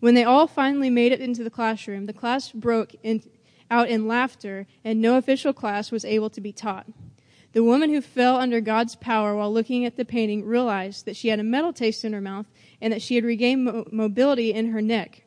When 0.00 0.14
they 0.14 0.24
all 0.24 0.46
finally 0.46 0.90
made 0.90 1.12
it 1.12 1.20
into 1.20 1.44
the 1.44 1.50
classroom, 1.50 2.06
the 2.06 2.12
class 2.12 2.50
broke 2.50 2.94
in, 3.02 3.22
out 3.70 3.88
in 3.88 4.08
laughter 4.08 4.66
and 4.84 5.00
no 5.00 5.16
official 5.16 5.52
class 5.52 5.92
was 5.92 6.04
able 6.04 6.30
to 6.30 6.40
be 6.40 6.52
taught. 6.52 6.86
The 7.52 7.64
woman 7.64 7.90
who 7.90 8.00
fell 8.00 8.36
under 8.36 8.60
God's 8.60 8.94
power 8.94 9.34
while 9.34 9.52
looking 9.52 9.84
at 9.84 9.96
the 9.96 10.04
painting 10.04 10.44
realized 10.44 11.04
that 11.06 11.16
she 11.16 11.28
had 11.28 11.40
a 11.40 11.44
metal 11.44 11.72
taste 11.72 12.04
in 12.04 12.12
her 12.12 12.20
mouth 12.20 12.46
and 12.80 12.92
that 12.92 13.02
she 13.02 13.16
had 13.16 13.24
regained 13.24 13.64
mo- 13.64 13.86
mobility 13.90 14.52
in 14.52 14.70
her 14.70 14.80
neck. 14.80 15.24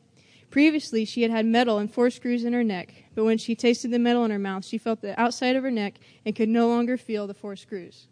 Previously, 0.50 1.04
she 1.04 1.22
had 1.22 1.30
had 1.30 1.44
metal 1.44 1.78
and 1.78 1.92
four 1.92 2.08
screws 2.10 2.44
in 2.44 2.52
her 2.52 2.64
neck, 2.64 2.94
but 3.14 3.24
when 3.24 3.38
she 3.38 3.54
tasted 3.54 3.90
the 3.90 3.98
metal 3.98 4.24
in 4.24 4.30
her 4.30 4.38
mouth, 4.38 4.64
she 4.64 4.78
felt 4.78 5.02
the 5.02 5.20
outside 5.20 5.56
of 5.56 5.64
her 5.64 5.70
neck 5.70 5.94
and 6.24 6.34
could 6.34 6.48
no 6.48 6.68
longer 6.68 6.96
feel 6.96 7.26
the 7.26 7.34
four 7.34 7.56
screws. 7.56 8.06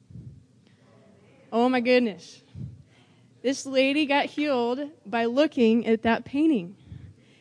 Oh 1.50 1.68
my 1.68 1.80
goodness. 1.80 2.42
This 3.42 3.64
lady 3.64 4.06
got 4.06 4.26
healed 4.26 4.90
by 5.06 5.24
looking 5.24 5.86
at 5.86 6.02
that 6.02 6.24
painting. 6.24 6.76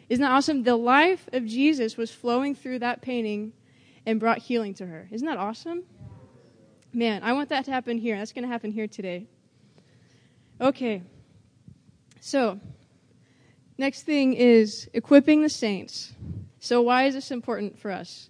Isn't 0.07 0.23
that 0.23 0.31
awesome? 0.31 0.63
The 0.63 0.75
life 0.75 1.27
of 1.33 1.45
Jesus 1.45 1.97
was 1.97 2.11
flowing 2.11 2.55
through 2.55 2.79
that 2.79 3.01
painting 3.01 3.53
and 4.05 4.19
brought 4.19 4.39
healing 4.39 4.73
to 4.75 4.85
her. 4.85 5.07
Isn't 5.11 5.27
that 5.27 5.37
awesome? 5.37 5.83
Man, 6.93 7.23
I 7.23 7.33
want 7.33 7.49
that 7.49 7.65
to 7.65 7.71
happen 7.71 7.97
here. 7.97 8.17
That's 8.17 8.33
going 8.33 8.43
to 8.43 8.49
happen 8.49 8.71
here 8.71 8.87
today. 8.87 9.27
Okay. 10.59 11.03
So, 12.19 12.59
next 13.77 14.03
thing 14.03 14.33
is 14.33 14.89
equipping 14.93 15.41
the 15.41 15.49
saints. 15.49 16.13
So, 16.59 16.81
why 16.81 17.05
is 17.05 17.13
this 17.13 17.31
important 17.31 17.79
for 17.79 17.91
us? 17.91 18.29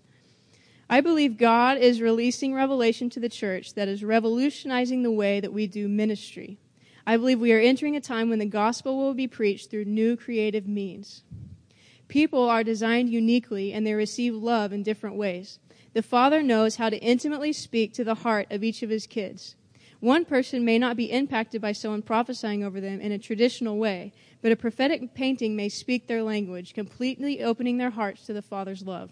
I 0.90 1.02
believe 1.02 1.38
God 1.38 1.78
is 1.78 2.02
releasing 2.02 2.54
revelation 2.54 3.10
to 3.12 3.20
the 3.20 3.30
church 3.30 3.74
that 3.76 3.88
is 3.88 4.04
revolutionizing 4.04 5.04
the 5.04 5.12
way 5.12 5.40
that 5.40 5.54
we 5.54 5.66
do 5.66 5.88
ministry. 5.88 6.60
I 7.08 7.18
believe 7.18 7.40
we 7.40 7.54
are 7.54 7.60
entering 7.60 7.96
a 7.96 8.02
time 8.02 8.30
when 8.30 8.40
the 8.40 8.46
gospel 8.46 8.98
will 8.98 9.14
be 9.14 9.28
preached 9.28 9.72
through 9.72 9.86
new 9.86 10.16
creative 10.18 10.68
means. 10.68 11.24
People 12.10 12.44
are 12.44 12.64
designed 12.64 13.10
uniquely 13.10 13.72
and 13.72 13.88
they 13.88 13.94
receive 13.94 14.36
love 14.36 14.74
in 14.74 14.84
different 14.84 15.16
ways. 15.16 15.60
The 15.94 16.02
Father 16.02 16.42
knows 16.42 16.78
how 16.78 16.90
to 16.90 16.98
intimately 16.98 17.52
speak 17.52 17.94
to 17.94 18.04
the 18.04 18.16
heart 18.16 18.48
of 18.50 18.64
each 18.64 18.82
of 18.82 18.90
his 18.90 19.08
kids. 19.08 19.56
One 20.00 20.26
person 20.26 20.66
may 20.66 20.80
not 20.80 20.98
be 20.98 21.12
impacted 21.12 21.62
by 21.62 21.74
someone 21.74 22.02
prophesying 22.02 22.64
over 22.64 22.82
them 22.82 23.00
in 23.02 23.12
a 23.12 23.20
traditional 23.20 23.78
way, 23.78 24.14
but 24.42 24.52
a 24.52 24.56
prophetic 24.56 25.14
painting 25.14 25.56
may 25.56 25.70
speak 25.70 26.08
their 26.08 26.24
language, 26.24 26.74
completely 26.74 27.44
opening 27.44 27.78
their 27.78 27.92
hearts 27.92 28.26
to 28.26 28.34
the 28.34 28.42
Father's 28.42 28.82
love. 28.82 29.12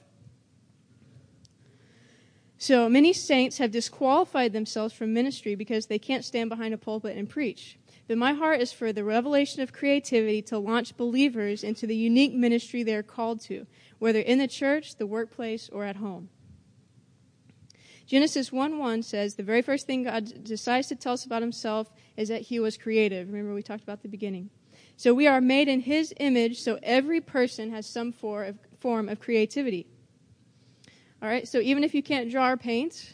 So 2.57 2.89
many 2.89 3.13
saints 3.13 3.59
have 3.59 3.71
disqualified 3.71 4.51
themselves 4.51 4.93
from 4.93 5.13
ministry 5.13 5.55
because 5.55 5.85
they 5.85 5.99
can't 5.99 6.25
stand 6.25 6.49
behind 6.49 6.73
a 6.73 6.77
pulpit 6.77 7.15
and 7.15 7.29
preach. 7.29 7.77
But 8.07 8.17
my 8.17 8.33
heart 8.33 8.59
is 8.59 8.73
for 8.73 8.91
the 8.91 9.03
revelation 9.03 9.61
of 9.61 9.71
creativity 9.71 10.41
to 10.43 10.57
launch 10.57 10.97
believers 10.97 11.63
into 11.63 11.85
the 11.85 11.95
unique 11.95 12.33
ministry 12.33 12.83
they 12.83 12.95
are 12.95 13.03
called 13.03 13.41
to, 13.41 13.67
whether 13.99 14.19
in 14.19 14.39
the 14.39 14.47
church, 14.47 14.95
the 14.95 15.05
workplace, 15.05 15.69
or 15.71 15.85
at 15.85 15.97
home. 15.97 16.29
Genesis 18.09 18.51
1 18.51 18.79
1 18.79 19.03
says 19.03 19.35
the 19.35 19.43
very 19.43 19.61
first 19.61 19.85
thing 19.85 20.01
God 20.01 20.43
decides 20.43 20.87
to 20.87 20.95
tell 20.95 21.13
us 21.13 21.25
about 21.25 21.43
himself 21.43 21.91
is 22.17 22.29
that 22.29 22.41
he 22.41 22.59
was 22.59 22.75
creative. 22.75 23.27
Remember, 23.27 23.53
we 23.53 23.61
talked 23.61 23.83
about 23.83 24.01
the 24.01 24.07
beginning. 24.07 24.49
So 24.97 25.13
we 25.13 25.27
are 25.27 25.39
made 25.39 25.67
in 25.67 25.81
his 25.81 26.11
image, 26.19 26.59
so 26.59 26.79
every 26.81 27.21
person 27.21 27.69
has 27.69 27.85
some 27.85 28.11
form 28.11 29.09
of 29.09 29.19
creativity. 29.19 29.85
All 31.21 31.29
right, 31.29 31.47
so 31.47 31.59
even 31.59 31.83
if 31.83 31.93
you 31.93 32.01
can't 32.01 32.31
draw 32.31 32.49
or 32.49 32.57
paint, 32.57 33.13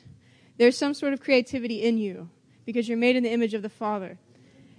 there's 0.57 0.77
some 0.77 0.93
sort 0.93 1.11
of 1.11 1.19
creativity 1.19 1.83
in 1.83 1.97
you 1.97 2.29
because 2.65 2.87
you're 2.87 2.97
made 2.97 3.17
in 3.17 3.23
the 3.23 3.33
image 3.33 3.53
of 3.53 3.63
the 3.63 3.69
Father. 3.69 4.17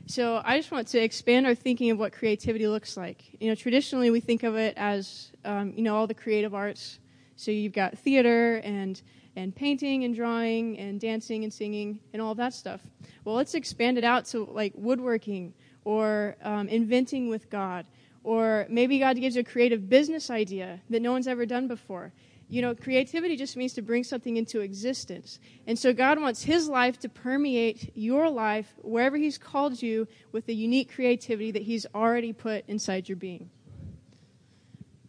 So 0.07 0.41
I 0.43 0.57
just 0.57 0.71
want 0.71 0.89
to 0.89 0.99
expand 0.99 1.47
our 1.47 1.55
thinking 1.55 1.91
of 1.91 1.99
what 1.99 2.15
creativity 2.15 2.67
looks 2.67 2.97
like. 2.97 3.37
You 3.39 3.51
know, 3.51 3.55
traditionally 3.55 4.09
we 4.09 4.21
think 4.21 4.45
of 4.45 4.57
it 4.57 4.79
as, 4.79 5.31
um, 5.45 5.75
you 5.77 5.83
know, 5.83 5.95
all 5.95 6.07
the 6.07 6.15
creative 6.15 6.55
arts. 6.55 7.01
So 7.37 7.51
you've 7.51 7.75
got 7.75 7.99
theater 7.99 8.63
and 8.65 9.03
and 9.37 9.55
painting 9.55 10.05
and 10.05 10.15
drawing 10.15 10.79
and 10.79 10.99
dancing 10.99 11.45
and 11.45 11.53
singing 11.53 12.01
and 12.13 12.23
all 12.23 12.35
that 12.35 12.55
stuff. 12.55 12.81
Well, 13.25 13.37
let's 13.37 13.55
expand 13.55 13.99
it 13.99 14.05
out 14.05 14.25
to 14.27 14.45
like 14.45 14.73
woodworking 14.75 15.53
or 15.85 16.37
um, 16.43 16.69
inventing 16.69 17.29
with 17.29 17.49
God, 17.51 17.87
or 18.25 18.67
maybe 18.69 18.99
God 18.99 19.17
gives 19.17 19.37
you 19.37 19.43
a 19.43 19.45
creative 19.45 19.89
business 19.89 20.31
idea 20.31 20.81
that 20.91 21.01
no 21.01 21.13
one's 21.13 21.29
ever 21.29 21.47
done 21.47 21.69
before. 21.69 22.13
You 22.49 22.63
know, 22.63 22.75
creativity 22.75 23.37
just 23.37 23.57
means 23.57 23.75
to 23.75 23.83
bring 23.83 24.05
something 24.05 24.37
into 24.37 24.61
existence. 24.61 25.41
And 25.67 25.79
so 25.79 25.93
God 25.93 26.21
wants 26.21 26.45
His 26.45 26.69
life 26.69 26.99
to 27.01 27.09
permeate 27.09 27.93
your 27.97 28.31
life 28.31 28.73
wherever 28.79 29.17
He's 29.17 29.37
called 29.37 29.83
you 29.83 30.07
with 30.33 30.47
the 30.47 30.55
unique 30.55 30.93
creativity 30.93 31.51
that 31.51 31.63
He's 31.63 31.87
already 31.95 32.33
put 32.33 32.65
inside 32.69 33.09
your 33.09 33.17
being. 33.17 33.51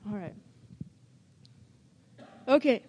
All 0.10 0.18
right. 0.18 0.36
Okay. 2.48 2.84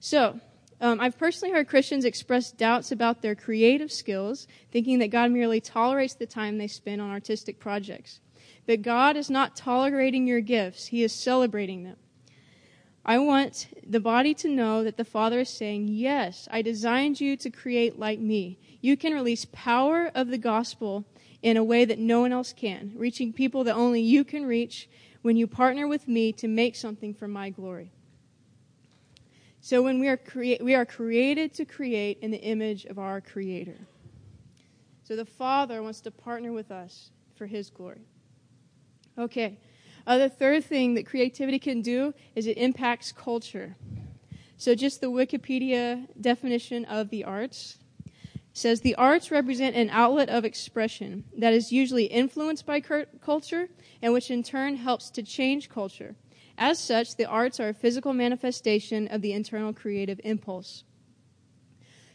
So, 0.00 0.40
um, 0.80 1.00
I've 1.00 1.18
personally 1.18 1.52
heard 1.52 1.68
Christians 1.68 2.04
express 2.04 2.50
doubts 2.50 2.92
about 2.92 3.22
their 3.22 3.34
creative 3.34 3.92
skills, 3.92 4.46
thinking 4.70 4.98
that 4.98 5.08
God 5.08 5.30
merely 5.30 5.60
tolerates 5.60 6.14
the 6.14 6.26
time 6.26 6.58
they 6.58 6.68
spend 6.68 7.00
on 7.00 7.10
artistic 7.10 7.58
projects. 7.58 8.20
But 8.66 8.82
God 8.82 9.16
is 9.16 9.30
not 9.30 9.56
tolerating 9.56 10.26
your 10.26 10.40
gifts, 10.40 10.86
He 10.86 11.02
is 11.02 11.12
celebrating 11.12 11.84
them. 11.84 11.96
I 13.06 13.18
want 13.18 13.68
the 13.86 14.00
body 14.00 14.32
to 14.34 14.48
know 14.48 14.82
that 14.82 14.96
the 14.96 15.04
Father 15.04 15.40
is 15.40 15.50
saying, 15.50 15.88
Yes, 15.88 16.48
I 16.50 16.62
designed 16.62 17.20
you 17.20 17.36
to 17.36 17.50
create 17.50 17.98
like 17.98 18.18
me. 18.18 18.58
You 18.80 18.96
can 18.96 19.12
release 19.12 19.44
power 19.52 20.10
of 20.14 20.28
the 20.28 20.38
gospel 20.38 21.04
in 21.42 21.58
a 21.58 21.64
way 21.64 21.84
that 21.84 21.98
no 21.98 22.22
one 22.22 22.32
else 22.32 22.54
can, 22.54 22.92
reaching 22.96 23.32
people 23.32 23.64
that 23.64 23.74
only 23.74 24.00
you 24.00 24.24
can 24.24 24.46
reach 24.46 24.88
when 25.20 25.36
you 25.36 25.46
partner 25.46 25.86
with 25.86 26.08
me 26.08 26.32
to 26.32 26.48
make 26.48 26.74
something 26.74 27.12
for 27.12 27.28
my 27.28 27.50
glory. 27.50 27.92
So 29.64 29.80
when 29.80 29.98
we 29.98 30.08
are 30.08 30.18
crea- 30.18 30.58
we 30.60 30.74
are 30.74 30.84
created 30.84 31.54
to 31.54 31.64
create 31.64 32.18
in 32.20 32.30
the 32.30 32.42
image 32.42 32.84
of 32.84 32.98
our 32.98 33.22
creator. 33.22 33.86
So 35.04 35.16
the 35.16 35.24
Father 35.24 35.82
wants 35.82 36.02
to 36.02 36.10
partner 36.10 36.52
with 36.52 36.70
us 36.70 37.12
for 37.34 37.46
his 37.46 37.70
glory. 37.70 38.02
Okay. 39.16 39.58
Uh, 40.06 40.18
the 40.18 40.28
third 40.28 40.66
thing 40.66 40.92
that 40.92 41.06
creativity 41.06 41.58
can 41.58 41.80
do 41.80 42.12
is 42.34 42.46
it 42.46 42.58
impacts 42.58 43.10
culture. 43.10 43.74
So 44.58 44.74
just 44.74 45.00
the 45.00 45.06
Wikipedia 45.06 46.08
definition 46.20 46.84
of 46.84 47.08
the 47.08 47.24
arts 47.24 47.78
says 48.52 48.82
the 48.82 48.96
arts 48.96 49.30
represent 49.30 49.74
an 49.74 49.88
outlet 49.88 50.28
of 50.28 50.44
expression 50.44 51.24
that 51.38 51.54
is 51.54 51.72
usually 51.72 52.04
influenced 52.04 52.66
by 52.66 52.82
culture 52.82 53.70
and 54.02 54.12
which 54.12 54.30
in 54.30 54.42
turn 54.42 54.76
helps 54.76 55.08
to 55.08 55.22
change 55.22 55.70
culture. 55.70 56.16
As 56.56 56.78
such, 56.78 57.16
the 57.16 57.26
arts 57.26 57.58
are 57.58 57.70
a 57.70 57.74
physical 57.74 58.12
manifestation 58.12 59.08
of 59.08 59.22
the 59.22 59.32
internal 59.32 59.72
creative 59.72 60.20
impulse. 60.24 60.84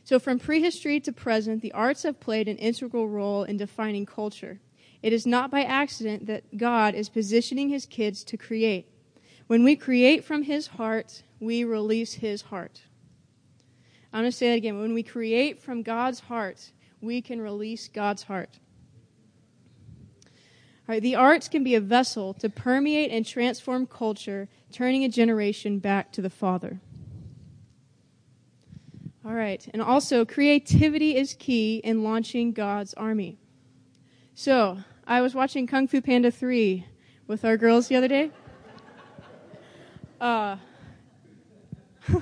So, 0.04 0.18
from 0.18 0.40
prehistory 0.40 1.00
to 1.02 1.12
present, 1.12 1.62
the 1.62 1.74
arts 1.74 2.04
have 2.04 2.20
played 2.20 2.48
an 2.48 2.58
integral 2.58 3.08
role 3.08 3.44
in 3.44 3.58
defining 3.58 4.06
culture. 4.06 4.60
It 5.04 5.14
is 5.14 5.26
not 5.26 5.52
by 5.52 5.64
accident 5.64 6.26
that 6.26 6.58
God 6.58 6.96
is 6.96 7.10
positioning 7.10 7.70
his 7.70 7.86
kids 7.86 8.24
to 8.26 8.38
create. 8.38 8.88
When 9.48 9.64
we 9.64 9.76
create 9.76 10.24
from 10.24 10.44
his 10.44 10.68
heart, 10.68 11.24
we 11.40 11.64
release 11.64 12.14
his 12.14 12.44
heart. 12.44 12.82
I'm 14.12 14.22
going 14.22 14.32
to 14.32 14.36
say 14.36 14.50
that 14.50 14.56
again. 14.56 14.80
When 14.80 14.94
we 14.94 15.04
create 15.04 15.62
from 15.62 15.84
God's 15.84 16.20
heart, 16.22 16.72
we 17.02 17.22
can 17.22 17.40
release 17.40 17.88
God's 17.88 18.24
heart. 18.24 18.60
Right, 20.90 21.04
the 21.04 21.14
arts 21.14 21.48
can 21.48 21.64
be 21.64 21.76
a 21.76 21.80
vessel 21.80 22.34
to 22.34 22.50
permeate 22.50 23.12
and 23.12 23.24
transform 23.24 23.86
culture, 23.86 24.50
turning 24.72 25.04
a 25.04 25.08
generation 25.08 25.78
back 25.78 26.12
to 26.14 26.22
the 26.24 26.32
Father. 26.32 26.80
All 29.24 29.36
right, 29.36 29.64
and 29.72 29.84
also 29.84 30.26
creativity 30.26 31.16
is 31.16 31.36
key 31.36 31.78
in 31.84 32.04
launching 32.04 32.54
God's 32.54 32.96
army. 32.96 33.38
So, 34.34 34.80
I 35.06 35.22
was 35.22 35.36
watching 35.36 35.68
Kung 35.68 35.88
Fu 35.88 36.02
Panda 36.02 36.32
3 36.32 36.88
with 37.28 37.46
our 37.46 37.56
girls 37.56 37.88
the 37.88 37.96
other 37.96 38.08
day. 38.08 38.32
Uh, 40.20 40.58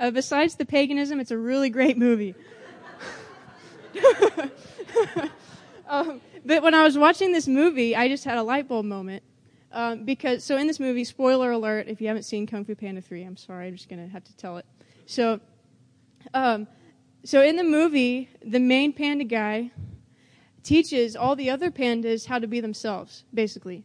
uh, 0.00 0.10
besides 0.10 0.56
the 0.56 0.66
paganism, 0.66 1.20
it's 1.20 1.30
a 1.30 1.38
really 1.38 1.70
great 1.70 1.96
movie. 1.96 2.34
um, 5.88 6.20
but 6.44 6.62
when 6.62 6.74
I 6.74 6.82
was 6.82 6.98
watching 6.98 7.32
this 7.32 7.48
movie, 7.48 7.96
I 7.96 8.08
just 8.08 8.24
had 8.24 8.38
a 8.38 8.42
light 8.42 8.68
bulb 8.68 8.84
moment. 8.84 9.22
Um, 9.72 10.04
because 10.04 10.44
so 10.44 10.56
in 10.56 10.68
this 10.68 10.78
movie, 10.78 11.02
spoiler 11.02 11.50
alert, 11.50 11.88
if 11.88 12.00
you 12.00 12.06
haven't 12.06 12.22
seen 12.22 12.46
Kung 12.46 12.64
Fu 12.64 12.76
Panda 12.76 13.00
3, 13.00 13.24
I'm 13.24 13.36
sorry, 13.36 13.66
I'm 13.66 13.74
just 13.74 13.88
gonna 13.88 14.06
have 14.06 14.22
to 14.24 14.36
tell 14.36 14.58
it. 14.58 14.66
So, 15.06 15.40
um, 16.32 16.68
so 17.24 17.42
in 17.42 17.56
the 17.56 17.64
movie, 17.64 18.28
the 18.44 18.60
main 18.60 18.92
panda 18.92 19.24
guy 19.24 19.72
teaches 20.62 21.16
all 21.16 21.34
the 21.34 21.50
other 21.50 21.70
pandas 21.70 22.26
how 22.26 22.38
to 22.38 22.46
be 22.46 22.60
themselves, 22.60 23.24
basically. 23.32 23.84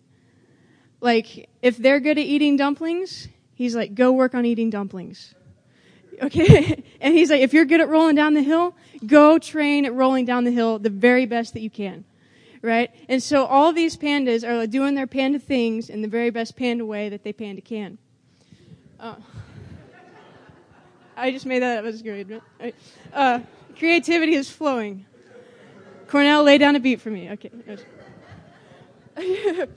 Like, 1.01 1.49
if 1.61 1.77
they're 1.77 1.99
good 1.99 2.17
at 2.17 2.25
eating 2.25 2.55
dumplings, 2.55 3.27
he's 3.53 3.75
like, 3.75 3.95
go 3.95 4.11
work 4.11 4.35
on 4.35 4.45
eating 4.45 4.69
dumplings. 4.69 5.33
Okay? 6.21 6.83
and 7.01 7.13
he's 7.13 7.29
like, 7.29 7.41
if 7.41 7.53
you're 7.53 7.65
good 7.65 7.81
at 7.81 7.89
rolling 7.89 8.15
down 8.15 8.33
the 8.33 8.43
hill, 8.43 8.75
go 9.05 9.39
train 9.39 9.85
at 9.85 9.93
rolling 9.93 10.25
down 10.25 10.43
the 10.43 10.51
hill 10.51 10.79
the 10.79 10.89
very 10.89 11.25
best 11.25 11.53
that 11.53 11.61
you 11.61 11.69
can. 11.69 12.03
Right? 12.61 12.91
And 13.07 13.23
so 13.23 13.45
all 13.45 13.71
these 13.71 13.95
pandas 13.95 14.47
are 14.47 14.67
doing 14.67 14.95
their 14.95 15.07
panda 15.07 15.39
things 15.39 15.89
in 15.89 16.01
the 16.01 16.07
very 16.07 16.29
best 16.29 16.57
panda 16.57 16.85
way 16.85 17.09
that 17.09 17.23
they 17.23 17.31
panda 17.31 17.61
can. 17.61 17.97
Uh, 18.99 19.15
I 21.17 21.31
just 21.31 21.45
made 21.45 21.61
that 21.61 21.79
up. 21.79 21.85
That's 21.85 22.01
great. 22.01 22.27
Right? 22.59 22.75
Uh, 23.13 23.39
creativity 23.77 24.35
is 24.35 24.49
flowing. 24.49 25.05
Cornell, 26.07 26.43
lay 26.43 26.57
down 26.57 26.75
a 26.75 26.79
beat 26.79 26.99
for 26.99 27.11
me. 27.11 27.29
Okay. 27.31 27.51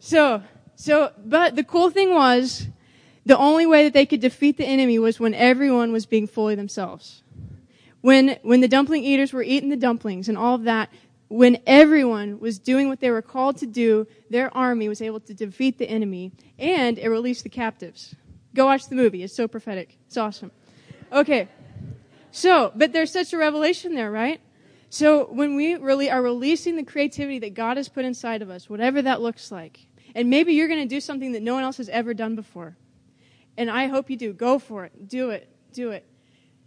so, 0.00 0.42
so, 0.74 1.12
but 1.24 1.54
the 1.54 1.64
cool 1.64 1.90
thing 1.90 2.14
was, 2.14 2.66
the 3.24 3.38
only 3.38 3.66
way 3.66 3.84
that 3.84 3.92
they 3.92 4.06
could 4.06 4.20
defeat 4.20 4.56
the 4.56 4.64
enemy 4.64 4.98
was 4.98 5.20
when 5.20 5.34
everyone 5.34 5.92
was 5.92 6.06
being 6.06 6.26
fully 6.26 6.54
themselves. 6.54 7.22
When, 8.00 8.38
when 8.42 8.60
the 8.60 8.68
dumpling 8.68 9.04
eaters 9.04 9.32
were 9.32 9.42
eating 9.42 9.68
the 9.68 9.76
dumplings 9.76 10.28
and 10.28 10.36
all 10.36 10.56
of 10.56 10.64
that, 10.64 10.90
when 11.32 11.58
everyone 11.66 12.38
was 12.40 12.58
doing 12.58 12.88
what 12.88 13.00
they 13.00 13.10
were 13.10 13.22
called 13.22 13.56
to 13.56 13.66
do, 13.66 14.06
their 14.28 14.54
army 14.54 14.88
was 14.88 15.00
able 15.00 15.20
to 15.20 15.32
defeat 15.32 15.78
the 15.78 15.88
enemy 15.88 16.30
and 16.58 16.98
it 16.98 17.08
released 17.08 17.42
the 17.42 17.48
captives. 17.48 18.14
Go 18.54 18.66
watch 18.66 18.88
the 18.88 18.96
movie. 18.96 19.22
It's 19.22 19.34
so 19.34 19.48
prophetic. 19.48 19.96
It's 20.06 20.18
awesome. 20.18 20.50
Okay. 21.10 21.48
So, 22.32 22.70
but 22.76 22.92
there's 22.92 23.10
such 23.10 23.32
a 23.32 23.38
revelation 23.38 23.94
there, 23.94 24.10
right? 24.10 24.40
So 24.90 25.24
when 25.24 25.56
we 25.56 25.74
really 25.76 26.10
are 26.10 26.20
releasing 26.20 26.76
the 26.76 26.84
creativity 26.84 27.38
that 27.38 27.54
God 27.54 27.78
has 27.78 27.88
put 27.88 28.04
inside 28.04 28.42
of 28.42 28.50
us, 28.50 28.68
whatever 28.68 29.00
that 29.00 29.22
looks 29.22 29.50
like, 29.50 29.80
and 30.14 30.28
maybe 30.28 30.52
you're 30.52 30.68
going 30.68 30.86
to 30.86 30.94
do 30.94 31.00
something 31.00 31.32
that 31.32 31.42
no 31.42 31.54
one 31.54 31.62
else 31.62 31.78
has 31.78 31.88
ever 31.88 32.12
done 32.12 32.36
before. 32.36 32.76
And 33.56 33.70
I 33.70 33.86
hope 33.86 34.10
you 34.10 34.18
do. 34.18 34.34
Go 34.34 34.58
for 34.58 34.84
it. 34.84 35.08
Do 35.08 35.30
it. 35.30 35.48
Do 35.72 35.92
it. 35.92 36.06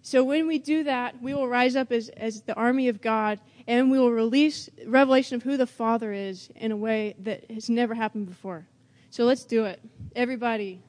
So 0.06 0.24
when 0.24 0.46
we 0.46 0.60
do 0.60 0.84
that, 0.84 1.20
we 1.20 1.34
will 1.34 1.48
rise 1.48 1.76
up 1.76 1.92
as, 1.92 2.10
as 2.10 2.44
the 2.44 2.54
army 2.54 2.90
of 2.90 3.02
God 3.02 3.40
and 3.66 3.90
we 3.90 3.98
will 3.98 4.12
release 4.12 4.70
revelation 4.86 5.36
of 5.36 5.42
who 5.42 5.58
the 5.58 5.66
Father 5.66 6.14
is 6.14 6.48
in 6.56 6.72
a 6.72 6.78
way 6.78 7.16
that 7.18 7.50
has 7.50 7.72
never 7.72 7.96
happened 7.96 8.28
before. 8.28 8.68
So 9.10 9.26
let's 9.26 9.46
do 9.46 9.66
it. 9.66 9.82
Everybody, 10.16 10.80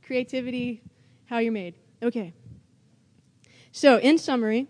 creativity, 0.00 0.80
how 1.26 1.36
you're 1.36 1.52
made. 1.52 1.74
Okay. 2.02 2.32
So, 3.72 3.98
in 3.98 4.16
summary, 4.16 4.68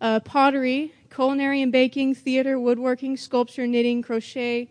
uh, 0.00 0.20
pottery, 0.20 0.94
culinary 1.14 1.60
and 1.60 1.70
baking, 1.70 2.14
theater, 2.14 2.58
woodworking, 2.58 3.18
sculpture, 3.18 3.66
knitting, 3.66 4.00
crochet. 4.00 4.70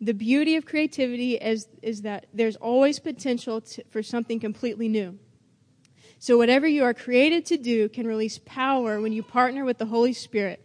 The 0.00 0.14
beauty 0.14 0.56
of 0.56 0.66
creativity 0.66 1.36
is, 1.36 1.68
is 1.80 2.02
that 2.02 2.26
there's 2.34 2.56
always 2.56 2.98
potential 2.98 3.60
to, 3.60 3.84
for 3.88 4.02
something 4.02 4.40
completely 4.40 4.88
new. 4.88 5.16
So, 6.20 6.36
whatever 6.36 6.66
you 6.66 6.82
are 6.82 6.94
created 6.94 7.46
to 7.46 7.56
do 7.56 7.88
can 7.88 8.06
release 8.06 8.38
power 8.38 9.00
when 9.00 9.12
you 9.12 9.22
partner 9.22 9.64
with 9.64 9.78
the 9.78 9.86
Holy 9.86 10.12
Spirit. 10.12 10.64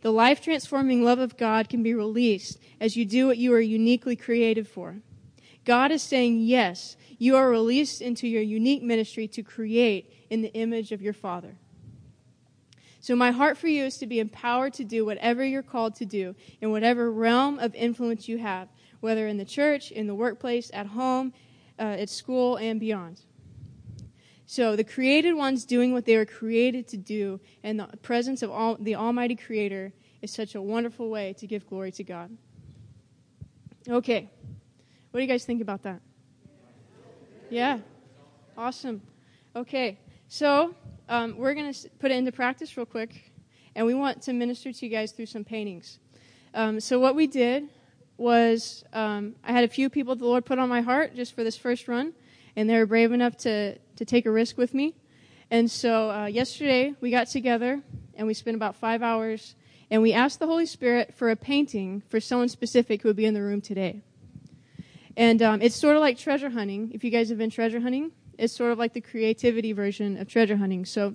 The 0.00 0.10
life 0.10 0.42
transforming 0.42 1.02
love 1.02 1.18
of 1.18 1.36
God 1.36 1.68
can 1.68 1.82
be 1.82 1.94
released 1.94 2.58
as 2.80 2.96
you 2.96 3.04
do 3.04 3.26
what 3.26 3.38
you 3.38 3.52
are 3.54 3.60
uniquely 3.60 4.16
created 4.16 4.66
for. 4.66 4.96
God 5.64 5.90
is 5.90 6.02
saying, 6.02 6.40
yes, 6.40 6.96
you 7.18 7.36
are 7.36 7.48
released 7.48 8.00
into 8.00 8.26
your 8.26 8.42
unique 8.42 8.82
ministry 8.82 9.26
to 9.28 9.42
create 9.42 10.12
in 10.30 10.42
the 10.42 10.52
image 10.52 10.92
of 10.92 11.00
your 11.00 11.12
Father. 11.12 11.56
So, 13.00 13.14
my 13.14 13.30
heart 13.30 13.58
for 13.58 13.68
you 13.68 13.84
is 13.84 13.98
to 13.98 14.06
be 14.06 14.20
empowered 14.20 14.72
to 14.74 14.84
do 14.84 15.04
whatever 15.04 15.44
you're 15.44 15.62
called 15.62 15.94
to 15.96 16.06
do 16.06 16.34
in 16.62 16.70
whatever 16.70 17.12
realm 17.12 17.58
of 17.58 17.74
influence 17.74 18.26
you 18.26 18.38
have, 18.38 18.68
whether 19.00 19.26
in 19.26 19.36
the 19.36 19.44
church, 19.44 19.90
in 19.90 20.06
the 20.06 20.14
workplace, 20.14 20.70
at 20.72 20.86
home, 20.86 21.34
uh, 21.78 21.82
at 21.82 22.08
school, 22.08 22.56
and 22.56 22.80
beyond. 22.80 23.20
So, 24.46 24.76
the 24.76 24.84
created 24.84 25.32
ones 25.34 25.64
doing 25.64 25.92
what 25.92 26.04
they 26.04 26.16
were 26.16 26.26
created 26.26 26.86
to 26.88 26.98
do 26.98 27.40
in 27.62 27.78
the 27.78 27.86
presence 28.02 28.42
of 28.42 28.50
all, 28.50 28.76
the 28.78 28.94
Almighty 28.94 29.36
Creator 29.36 29.92
is 30.20 30.30
such 30.30 30.54
a 30.54 30.60
wonderful 30.60 31.08
way 31.08 31.32
to 31.38 31.46
give 31.46 31.66
glory 31.66 31.92
to 31.92 32.04
God. 32.04 32.36
Okay. 33.88 34.28
What 35.10 35.20
do 35.20 35.22
you 35.22 35.28
guys 35.28 35.44
think 35.44 35.62
about 35.62 35.82
that? 35.84 36.00
Yeah. 37.48 37.78
Awesome. 38.56 39.00
Okay. 39.56 39.98
So, 40.28 40.74
um, 41.08 41.36
we're 41.38 41.54
going 41.54 41.72
to 41.72 41.90
put 41.98 42.10
it 42.10 42.16
into 42.16 42.32
practice 42.32 42.76
real 42.76 42.86
quick, 42.86 43.32
and 43.74 43.86
we 43.86 43.94
want 43.94 44.22
to 44.22 44.32
minister 44.32 44.72
to 44.72 44.86
you 44.86 44.90
guys 44.90 45.12
through 45.12 45.26
some 45.26 45.44
paintings. 45.44 45.98
Um, 46.52 46.80
so, 46.80 47.00
what 47.00 47.14
we 47.14 47.26
did 47.26 47.68
was 48.16 48.84
um, 48.92 49.34
I 49.42 49.52
had 49.52 49.64
a 49.64 49.68
few 49.68 49.88
people 49.88 50.14
the 50.16 50.24
Lord 50.24 50.44
put 50.44 50.58
on 50.58 50.68
my 50.68 50.82
heart 50.82 51.14
just 51.14 51.34
for 51.34 51.44
this 51.44 51.56
first 51.56 51.88
run, 51.88 52.12
and 52.56 52.68
they 52.68 52.78
were 52.78 52.86
brave 52.86 53.12
enough 53.12 53.36
to, 53.38 53.76
to 53.96 54.04
take 54.04 54.26
a 54.26 54.30
risk 54.30 54.56
with 54.58 54.74
me. 54.74 54.94
And 55.50 55.70
so, 55.70 56.10
uh, 56.10 56.26
yesterday 56.26 56.94
we 57.00 57.10
got 57.10 57.28
together 57.28 57.82
and 58.16 58.26
we 58.26 58.34
spent 58.34 58.56
about 58.56 58.76
five 58.76 59.02
hours, 59.02 59.54
and 59.90 60.00
we 60.00 60.12
asked 60.12 60.38
the 60.38 60.46
Holy 60.46 60.66
Spirit 60.66 61.14
for 61.14 61.30
a 61.30 61.36
painting 61.36 62.02
for 62.08 62.20
someone 62.20 62.48
specific 62.48 63.02
who 63.02 63.08
would 63.08 63.16
be 63.16 63.26
in 63.26 63.34
the 63.34 63.42
room 63.42 63.60
today. 63.60 64.02
And 65.16 65.42
um, 65.42 65.62
it's 65.62 65.76
sort 65.76 65.96
of 65.96 66.00
like 66.00 66.18
treasure 66.18 66.50
hunting. 66.50 66.90
If 66.92 67.04
you 67.04 67.10
guys 67.10 67.28
have 67.28 67.38
been 67.38 67.50
treasure 67.50 67.80
hunting, 67.80 68.12
it's 68.38 68.54
sort 68.54 68.72
of 68.72 68.78
like 68.78 68.92
the 68.94 69.00
creativity 69.00 69.72
version 69.72 70.16
of 70.16 70.28
treasure 70.28 70.56
hunting. 70.56 70.84
So 70.84 71.14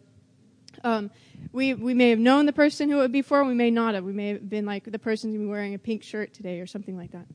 um, 0.84 1.12
we 1.52 1.73
we 1.73 1.93
may 1.93 2.10
have 2.12 2.19
known 2.19 2.45
the 2.45 2.54
person 2.54 2.89
who 2.89 2.99
it 2.99 3.02
would 3.02 3.12
be 3.12 3.21
for, 3.21 3.43
we 3.43 3.54
may 3.54 3.71
not 3.71 3.95
have. 3.95 4.04
We 4.04 4.13
may 4.13 4.30
have 4.30 4.49
been 4.49 4.65
like 4.65 4.89
the 4.89 4.99
person 4.99 5.32
be 5.38 5.45
wearing 5.45 5.73
a 5.73 5.80
pink 5.80 6.04
shirt 6.04 6.34
today 6.34 6.60
or 6.60 6.67
something 6.67 6.97
like 6.97 7.12
that. 7.12 7.25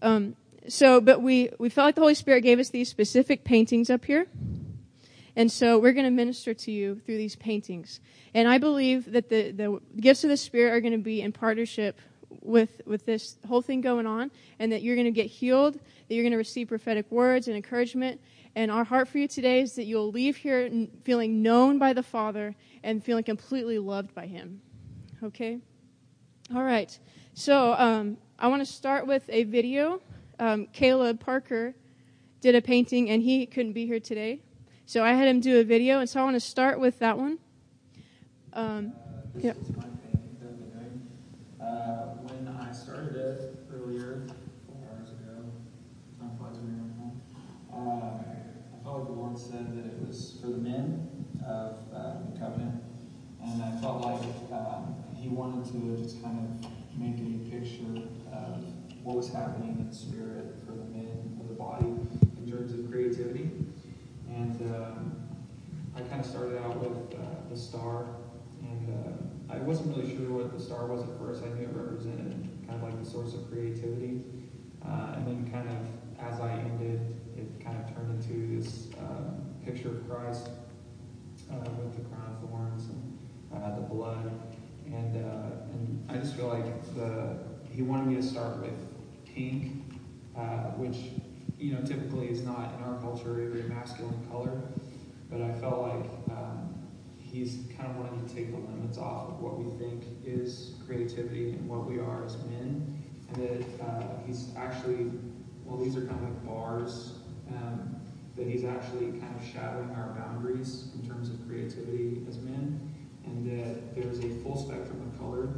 Um, 0.00 0.36
so, 0.68 1.00
but 1.00 1.22
we 1.22 1.50
we 1.58 1.68
felt 1.68 1.86
like 1.86 1.94
the 1.94 2.00
Holy 2.00 2.14
Spirit 2.14 2.42
gave 2.42 2.58
us 2.58 2.70
these 2.70 2.88
specific 2.88 3.44
paintings 3.44 3.90
up 3.90 4.04
here. 4.04 4.26
And 5.34 5.50
so 5.50 5.78
we're 5.78 5.92
going 5.92 6.04
to 6.04 6.10
minister 6.10 6.52
to 6.52 6.70
you 6.70 7.00
through 7.06 7.16
these 7.16 7.36
paintings. 7.36 8.00
And 8.34 8.46
I 8.46 8.58
believe 8.58 9.12
that 9.12 9.30
the, 9.30 9.50
the 9.50 9.80
gifts 9.98 10.24
of 10.24 10.30
the 10.30 10.36
Spirit 10.36 10.72
are 10.72 10.80
going 10.80 10.92
to 10.92 10.98
be 10.98 11.22
in 11.22 11.32
partnership 11.32 11.98
with, 12.42 12.82
with 12.86 13.06
this 13.06 13.36
whole 13.48 13.62
thing 13.62 13.80
going 13.80 14.06
on, 14.06 14.30
and 14.58 14.72
that 14.72 14.82
you're 14.82 14.96
going 14.96 15.06
to 15.06 15.10
get 15.10 15.26
healed, 15.26 15.74
that 15.74 16.14
you're 16.14 16.22
going 16.22 16.32
to 16.32 16.38
receive 16.38 16.68
prophetic 16.68 17.10
words 17.10 17.48
and 17.48 17.56
encouragement, 17.56 18.20
and 18.54 18.70
our 18.70 18.84
heart 18.84 19.08
for 19.08 19.18
you 19.18 19.28
today 19.28 19.60
is 19.60 19.74
that 19.76 19.84
you'll 19.84 20.10
leave 20.10 20.36
here 20.36 20.70
feeling 21.04 21.42
known 21.42 21.78
by 21.78 21.92
the 21.92 22.02
Father 22.02 22.54
and 22.82 23.02
feeling 23.02 23.24
completely 23.24 23.78
loved 23.78 24.14
by 24.14 24.26
Him. 24.26 24.60
Okay? 25.22 25.58
All 26.54 26.62
right. 26.62 26.96
So 27.32 27.72
um, 27.72 28.18
I 28.38 28.48
want 28.48 28.60
to 28.60 28.70
start 28.70 29.06
with 29.06 29.24
a 29.30 29.44
video. 29.44 30.02
Um, 30.42 30.66
Caleb 30.72 31.20
Parker 31.20 31.72
did 32.40 32.56
a 32.56 32.60
painting, 32.60 33.08
and 33.08 33.22
he 33.22 33.46
couldn't 33.46 33.74
be 33.74 33.86
here 33.86 34.00
today. 34.00 34.40
So 34.86 35.04
I 35.04 35.12
had 35.12 35.28
him 35.28 35.38
do 35.38 35.60
a 35.60 35.62
video, 35.62 36.00
and 36.00 36.10
so 36.10 36.20
I 36.20 36.24
want 36.24 36.34
to 36.34 36.40
start 36.40 36.80
with 36.80 36.98
that 36.98 37.16
one. 37.16 37.38
Um, 38.52 38.94
yeah. 39.36 39.52
Uh, 39.52 39.54
when 42.22 42.48
I 42.60 42.72
started 42.72 43.14
it 43.14 43.54
earlier, 43.70 44.18
four 44.66 44.82
hours 44.90 45.12
ago, 45.12 45.54
time 46.18 46.30
flies 46.36 46.58
when 46.58 46.74
you're 46.74 46.90
home. 46.90 47.20
Uh, 47.70 48.82
felt 48.82 48.96
like 48.96 49.06
the 49.06 49.12
Lord 49.12 49.38
said 49.38 49.70
that 49.76 49.86
it 49.86 49.96
was 50.04 50.38
for 50.40 50.48
the 50.48 50.58
men 50.58 51.06
of 51.38 51.76
uh, 51.94 52.18
the 52.26 52.40
covenant, 52.40 52.74
and 53.46 53.62
I 53.62 53.70
felt 53.80 54.00
like 54.02 54.18
um, 54.66 54.96
He 55.14 55.28
wanted 55.28 55.64
to 55.70 56.02
just 56.02 56.20
kind 56.20 56.34
of 56.36 56.68
make 56.98 57.20
a 57.20 57.38
picture 57.48 57.94
of 58.26 58.81
what 59.02 59.16
was 59.16 59.32
happening 59.32 59.76
in 59.80 59.92
spirit 59.92 60.54
for 60.64 60.72
the 60.72 60.84
men 60.84 61.38
of 61.40 61.48
the 61.48 61.54
body 61.54 61.86
in 61.86 62.50
terms 62.50 62.72
of 62.72 62.90
creativity. 62.90 63.50
And 64.28 64.74
um, 64.74 65.22
I 65.96 66.00
kind 66.02 66.20
of 66.20 66.26
started 66.26 66.58
out 66.62 66.76
with 66.76 67.18
uh, 67.18 67.24
the 67.50 67.56
star, 67.56 68.06
and 68.62 68.88
uh, 68.88 69.54
I 69.54 69.58
wasn't 69.58 69.96
really 69.96 70.16
sure 70.16 70.30
what 70.30 70.56
the 70.56 70.62
star 70.62 70.86
was 70.86 71.02
at 71.02 71.18
first. 71.18 71.42
I 71.42 71.48
knew 71.58 71.64
it 71.64 71.74
represented 71.74 72.48
kind 72.66 72.80
of 72.80 72.82
like 72.82 72.98
the 73.02 73.08
source 73.08 73.34
of 73.34 73.50
creativity, 73.50 74.22
uh, 74.86 75.14
and 75.16 75.26
then 75.26 75.50
kind 75.52 75.68
of 75.68 75.76
as 76.24 76.40
I 76.40 76.52
ended 76.52 77.00
it 77.36 77.64
kind 77.64 77.78
of 77.78 77.94
turned 77.94 78.22
into 78.22 78.60
this 78.60 78.88
uh, 78.94 79.32
picture 79.64 79.88
of 79.88 80.08
Christ 80.08 80.48
uh, 81.50 81.56
with 81.80 81.96
the 81.96 82.02
crown 82.08 82.36
of 82.36 82.48
thorns 82.48 82.88
and 82.88 83.18
uh, 83.54 83.74
the 83.74 83.82
blood. 83.82 84.30
And, 84.86 85.16
uh, 85.16 85.72
and 85.72 86.06
I 86.08 86.16
just 86.16 86.36
feel 86.36 86.48
like 86.48 86.94
the 86.94 87.36
he 87.72 87.82
wanted 87.82 88.06
me 88.06 88.16
to 88.16 88.22
start 88.22 88.58
with 88.58 88.91
pink, 89.34 89.84
uh, 90.36 90.72
which 90.76 90.96
you 91.58 91.74
know 91.74 91.80
typically 91.82 92.28
is 92.28 92.42
not 92.42 92.74
in 92.74 92.84
our 92.84 92.98
culture 93.00 93.30
a 93.30 93.48
very 93.48 93.68
masculine 93.68 94.26
color, 94.30 94.60
but 95.30 95.40
I 95.40 95.52
felt 95.52 95.82
like 95.82 96.36
um, 96.36 96.74
he's 97.18 97.64
kind 97.76 97.90
of 97.90 97.96
wanting 97.96 98.26
to 98.26 98.34
take 98.34 98.50
the 98.50 98.58
limits 98.58 98.98
off 98.98 99.28
of 99.28 99.40
what 99.40 99.58
we 99.58 99.70
think 99.78 100.04
is 100.24 100.74
creativity 100.86 101.50
and 101.50 101.68
what 101.68 101.88
we 101.88 101.98
are 101.98 102.24
as 102.24 102.36
men, 102.44 103.02
and 103.28 103.36
that 103.36 103.84
uh, 103.84 104.02
he's 104.26 104.48
actually 104.56 105.10
well, 105.64 105.78
these 105.78 105.96
are 105.96 106.02
kind 106.02 106.22
of 106.22 106.22
like 106.22 106.44
bars. 106.44 107.14
Um, 107.48 107.96
that 108.36 108.46
he's 108.46 108.64
actually 108.64 109.18
kind 109.20 109.34
of 109.38 109.44
shadowing 109.46 109.90
our 109.90 110.14
boundaries 110.16 110.88
in 110.94 111.06
terms 111.06 111.28
of 111.28 111.46
creativity 111.46 112.24
as 112.28 112.38
men, 112.38 112.80
and 113.24 113.46
that 113.46 113.94
there's 113.94 114.18
a 114.20 114.28
full 114.42 114.56
spectrum 114.56 115.02
of 115.02 115.18
color 115.18 115.48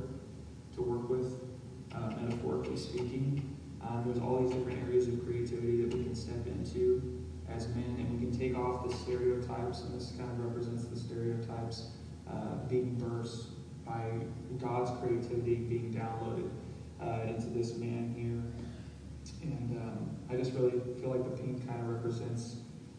to 0.74 0.82
work 0.82 1.08
with, 1.08 1.40
uh, 1.94 2.10
metaphorically 2.20 2.76
speaking. 2.76 3.53
Um, 3.86 4.02
there's 4.06 4.18
all 4.18 4.42
these 4.42 4.52
different 4.52 4.82
areas 4.86 5.08
of 5.08 5.24
creativity 5.24 5.82
that 5.82 5.94
we 5.94 6.04
can 6.04 6.14
step 6.14 6.46
into 6.46 7.24
as 7.48 7.68
men, 7.68 7.96
and 7.98 8.10
we 8.10 8.26
can 8.26 8.36
take 8.36 8.56
off 8.56 8.88
the 8.88 8.94
stereotypes, 8.94 9.82
and 9.82 10.00
this 10.00 10.12
kind 10.18 10.30
of 10.30 10.44
represents 10.44 10.86
the 10.86 10.96
stereotypes 10.96 11.88
uh, 12.30 12.56
being 12.68 12.94
burst 12.94 13.48
by 13.84 14.10
God's 14.58 14.90
creativity 15.00 15.56
being 15.56 15.92
downloaded 15.92 16.48
uh, 17.02 17.28
into 17.28 17.46
this 17.48 17.76
man 17.76 18.14
here. 18.16 18.42
And 19.42 19.78
um, 19.78 20.16
I 20.30 20.36
just 20.36 20.52
really 20.54 20.80
feel 21.00 21.10
like 21.10 21.24
the 21.24 21.42
pink 21.42 21.66
kind 21.66 21.80
of 21.80 21.88
represents 21.88 22.56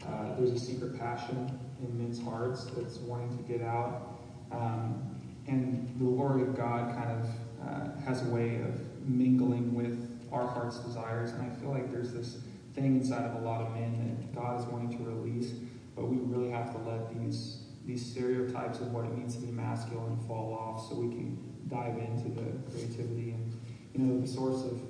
uh, 0.07 0.35
there's 0.37 0.51
a 0.51 0.59
secret 0.59 0.97
passion 0.99 1.59
in 1.81 1.97
men's 1.97 2.21
hearts 2.21 2.65
that's 2.75 2.97
wanting 2.97 3.35
to 3.37 3.43
get 3.43 3.61
out. 3.61 4.19
Um, 4.51 5.01
and 5.47 5.87
the 5.99 6.05
glory 6.05 6.43
of 6.43 6.55
God 6.55 6.95
kind 6.95 7.11
of 7.11 7.27
uh, 7.67 8.01
has 8.01 8.25
a 8.25 8.29
way 8.29 8.61
of 8.61 9.07
mingling 9.07 9.73
with 9.73 10.14
our 10.35 10.47
heart's 10.47 10.77
desires. 10.79 11.31
And 11.31 11.51
I 11.51 11.55
feel 11.55 11.69
like 11.69 11.91
there's 11.91 12.11
this 12.11 12.37
thing 12.73 12.99
inside 12.99 13.23
of 13.25 13.41
a 13.41 13.45
lot 13.45 13.61
of 13.61 13.73
men 13.73 14.17
that 14.19 14.35
God 14.35 14.59
is 14.59 14.65
wanting 14.67 14.97
to 14.97 15.03
release, 15.03 15.51
but 15.95 16.05
we 16.05 16.17
really 16.17 16.51
have 16.51 16.71
to 16.73 16.89
let 16.89 17.09
these 17.09 17.61
these 17.85 18.03
stereotypes 18.03 18.79
of 18.79 18.91
what 18.91 19.05
it 19.05 19.15
means 19.15 19.35
to 19.35 19.41
be 19.41 19.51
masculine 19.51 20.17
fall 20.27 20.53
off 20.53 20.89
so 20.89 20.95
we 20.95 21.09
can 21.09 21.37
dive 21.67 21.95
into 21.99 22.29
the 22.29 22.71
creativity 22.71 23.29
and 23.29 23.53
you 23.93 24.01
know 24.03 24.19
the 24.19 24.27
source 24.27 24.63
of 24.63 24.81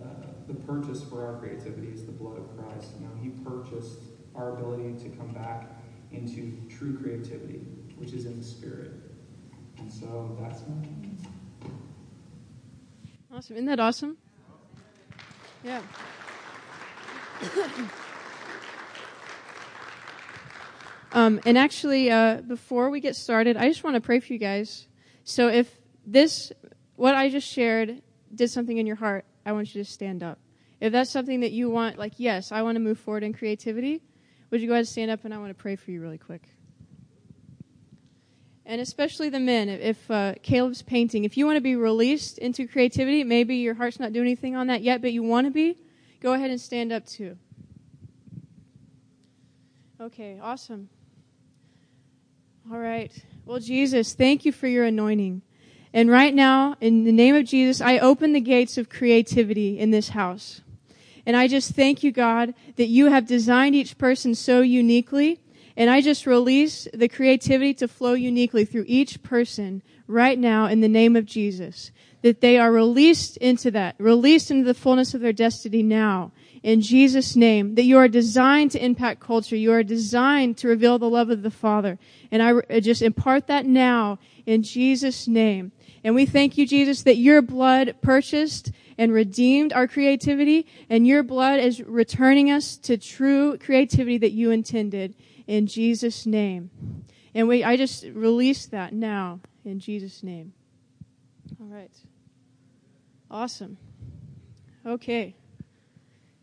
uh, 0.00 0.28
the 0.46 0.54
purchase 0.54 1.02
for 1.02 1.26
our 1.26 1.38
creativity 1.40 1.88
is 1.88 2.06
the 2.06 2.12
blood 2.12 2.38
of 2.38 2.56
Christ. 2.56 2.92
You 2.98 3.06
know, 3.06 3.12
He 3.20 3.30
purchased 3.44 3.98
our 4.34 4.56
ability 4.56 4.94
to 5.02 5.16
come 5.16 5.28
back 5.28 5.68
into 6.12 6.56
true 6.70 6.96
creativity, 6.96 7.58
which 7.96 8.12
is 8.12 8.24
in 8.24 8.38
the 8.38 8.44
spirit. 8.44 8.92
And 9.78 9.92
so 9.92 10.36
that's 10.40 10.62
my. 10.68 11.68
Awesome. 13.36 13.56
Isn't 13.56 13.66
that 13.66 13.80
awesome? 13.80 14.16
Yeah. 15.68 15.82
um, 21.12 21.40
and 21.44 21.58
actually, 21.58 22.10
uh, 22.10 22.36
before 22.40 22.88
we 22.88 23.00
get 23.00 23.14
started, 23.16 23.58
I 23.58 23.68
just 23.68 23.84
want 23.84 23.94
to 23.94 24.00
pray 24.00 24.18
for 24.20 24.32
you 24.32 24.38
guys. 24.38 24.88
So 25.24 25.48
if 25.48 25.78
this, 26.06 26.52
what 26.96 27.14
I 27.14 27.28
just 27.28 27.46
shared, 27.46 28.00
did 28.34 28.48
something 28.48 28.78
in 28.78 28.86
your 28.86 28.96
heart, 28.96 29.26
I 29.44 29.52
want 29.52 29.74
you 29.74 29.84
to 29.84 29.90
stand 29.90 30.22
up. 30.22 30.38
If 30.80 30.90
that's 30.90 31.10
something 31.10 31.40
that 31.40 31.52
you 31.52 31.68
want, 31.68 31.98
like, 31.98 32.14
yes, 32.16 32.50
I 32.50 32.62
want 32.62 32.76
to 32.76 32.80
move 32.80 32.98
forward 32.98 33.22
in 33.22 33.34
creativity, 33.34 34.00
would 34.50 34.62
you 34.62 34.68
go 34.68 34.72
ahead 34.72 34.80
and 34.80 34.88
stand 34.88 35.10
up 35.10 35.26
and 35.26 35.34
I 35.34 35.38
want 35.38 35.50
to 35.50 35.54
pray 35.54 35.76
for 35.76 35.90
you 35.90 36.00
really 36.00 36.16
quick? 36.16 36.48
And 38.68 38.82
especially 38.82 39.30
the 39.30 39.40
men, 39.40 39.70
if 39.70 40.10
uh, 40.10 40.34
Caleb's 40.42 40.82
painting, 40.82 41.24
if 41.24 41.38
you 41.38 41.46
want 41.46 41.56
to 41.56 41.62
be 41.62 41.74
released 41.74 42.36
into 42.36 42.68
creativity, 42.68 43.24
maybe 43.24 43.56
your 43.56 43.72
heart's 43.72 43.98
not 43.98 44.12
doing 44.12 44.26
anything 44.26 44.56
on 44.56 44.66
that 44.66 44.82
yet, 44.82 45.00
but 45.00 45.10
you 45.10 45.22
want 45.22 45.46
to 45.46 45.50
be, 45.50 45.78
go 46.20 46.34
ahead 46.34 46.50
and 46.50 46.60
stand 46.60 46.92
up 46.92 47.06
too. 47.06 47.38
Okay, 49.98 50.38
awesome. 50.42 50.90
All 52.70 52.78
right. 52.78 53.10
Well, 53.46 53.58
Jesus, 53.58 54.12
thank 54.12 54.44
you 54.44 54.52
for 54.52 54.66
your 54.66 54.84
anointing. 54.84 55.40
And 55.94 56.10
right 56.10 56.34
now, 56.34 56.76
in 56.78 57.04
the 57.04 57.12
name 57.12 57.34
of 57.34 57.46
Jesus, 57.46 57.80
I 57.80 57.98
open 57.98 58.34
the 58.34 58.40
gates 58.40 58.76
of 58.76 58.90
creativity 58.90 59.78
in 59.78 59.92
this 59.92 60.10
house. 60.10 60.60
And 61.24 61.38
I 61.38 61.48
just 61.48 61.74
thank 61.74 62.02
you, 62.02 62.12
God, 62.12 62.52
that 62.76 62.88
you 62.88 63.06
have 63.06 63.26
designed 63.26 63.74
each 63.74 63.96
person 63.96 64.34
so 64.34 64.60
uniquely. 64.60 65.40
And 65.78 65.88
I 65.88 66.00
just 66.00 66.26
release 66.26 66.88
the 66.92 67.08
creativity 67.08 67.72
to 67.74 67.86
flow 67.86 68.14
uniquely 68.14 68.64
through 68.64 68.86
each 68.88 69.22
person 69.22 69.80
right 70.08 70.36
now 70.36 70.66
in 70.66 70.80
the 70.80 70.88
name 70.88 71.14
of 71.14 71.24
Jesus. 71.24 71.92
That 72.22 72.40
they 72.40 72.58
are 72.58 72.72
released 72.72 73.36
into 73.36 73.70
that, 73.70 73.94
released 73.96 74.50
into 74.50 74.64
the 74.64 74.74
fullness 74.74 75.14
of 75.14 75.20
their 75.20 75.32
destiny 75.32 75.84
now. 75.84 76.32
In 76.64 76.80
Jesus' 76.80 77.36
name, 77.36 77.76
that 77.76 77.84
you 77.84 77.96
are 77.96 78.08
designed 78.08 78.72
to 78.72 78.84
impact 78.84 79.20
culture. 79.20 79.54
You 79.54 79.70
are 79.70 79.84
designed 79.84 80.56
to 80.58 80.66
reveal 80.66 80.98
the 80.98 81.08
love 81.08 81.30
of 81.30 81.42
the 81.42 81.50
Father. 81.50 81.96
And 82.32 82.42
I 82.42 82.80
just 82.80 83.00
impart 83.00 83.46
that 83.46 83.64
now 83.64 84.18
in 84.46 84.64
Jesus' 84.64 85.28
name. 85.28 85.70
And 86.02 86.12
we 86.12 86.26
thank 86.26 86.58
you, 86.58 86.66
Jesus, 86.66 87.02
that 87.04 87.18
your 87.18 87.40
blood 87.40 87.94
purchased 88.02 88.72
and 88.98 89.12
redeemed 89.12 89.72
our 89.72 89.86
creativity, 89.86 90.66
and 90.90 91.06
your 91.06 91.22
blood 91.22 91.60
is 91.60 91.80
returning 91.80 92.50
us 92.50 92.76
to 92.78 92.96
true 92.96 93.56
creativity 93.58 94.18
that 94.18 94.32
you 94.32 94.50
intended 94.50 95.14
in 95.48 95.66
Jesus' 95.66 96.26
name. 96.26 96.70
And 97.34 97.48
we, 97.48 97.64
I 97.64 97.76
just 97.76 98.04
release 98.04 98.66
that 98.66 98.92
now 98.92 99.40
in 99.64 99.80
Jesus' 99.80 100.22
name. 100.22 100.52
All 101.60 101.66
right. 101.66 101.90
Awesome. 103.30 103.78
Okay. 104.86 105.34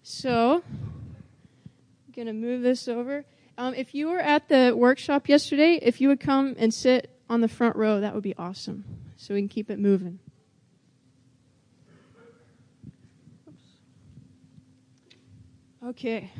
So, 0.03 0.63
I'm 0.67 2.13
going 2.13 2.27
to 2.27 2.33
move 2.33 2.63
this 2.63 2.87
over. 2.87 3.23
Um, 3.57 3.73
if 3.75 3.95
you 3.95 4.09
were 4.09 4.19
at 4.19 4.49
the 4.49 4.73
workshop 4.75 5.29
yesterday, 5.29 5.79
if 5.81 6.01
you 6.01 6.09
would 6.09 6.19
come 6.19 6.55
and 6.57 6.73
sit 6.73 7.09
on 7.29 7.41
the 7.41 7.47
front 7.47 7.75
row, 7.75 8.01
that 8.01 8.13
would 8.13 8.23
be 8.23 8.35
awesome. 8.37 8.83
So 9.17 9.33
we 9.33 9.41
can 9.41 9.47
keep 9.47 9.69
it 9.69 9.79
moving. 9.79 10.19
Okay. 15.83 16.31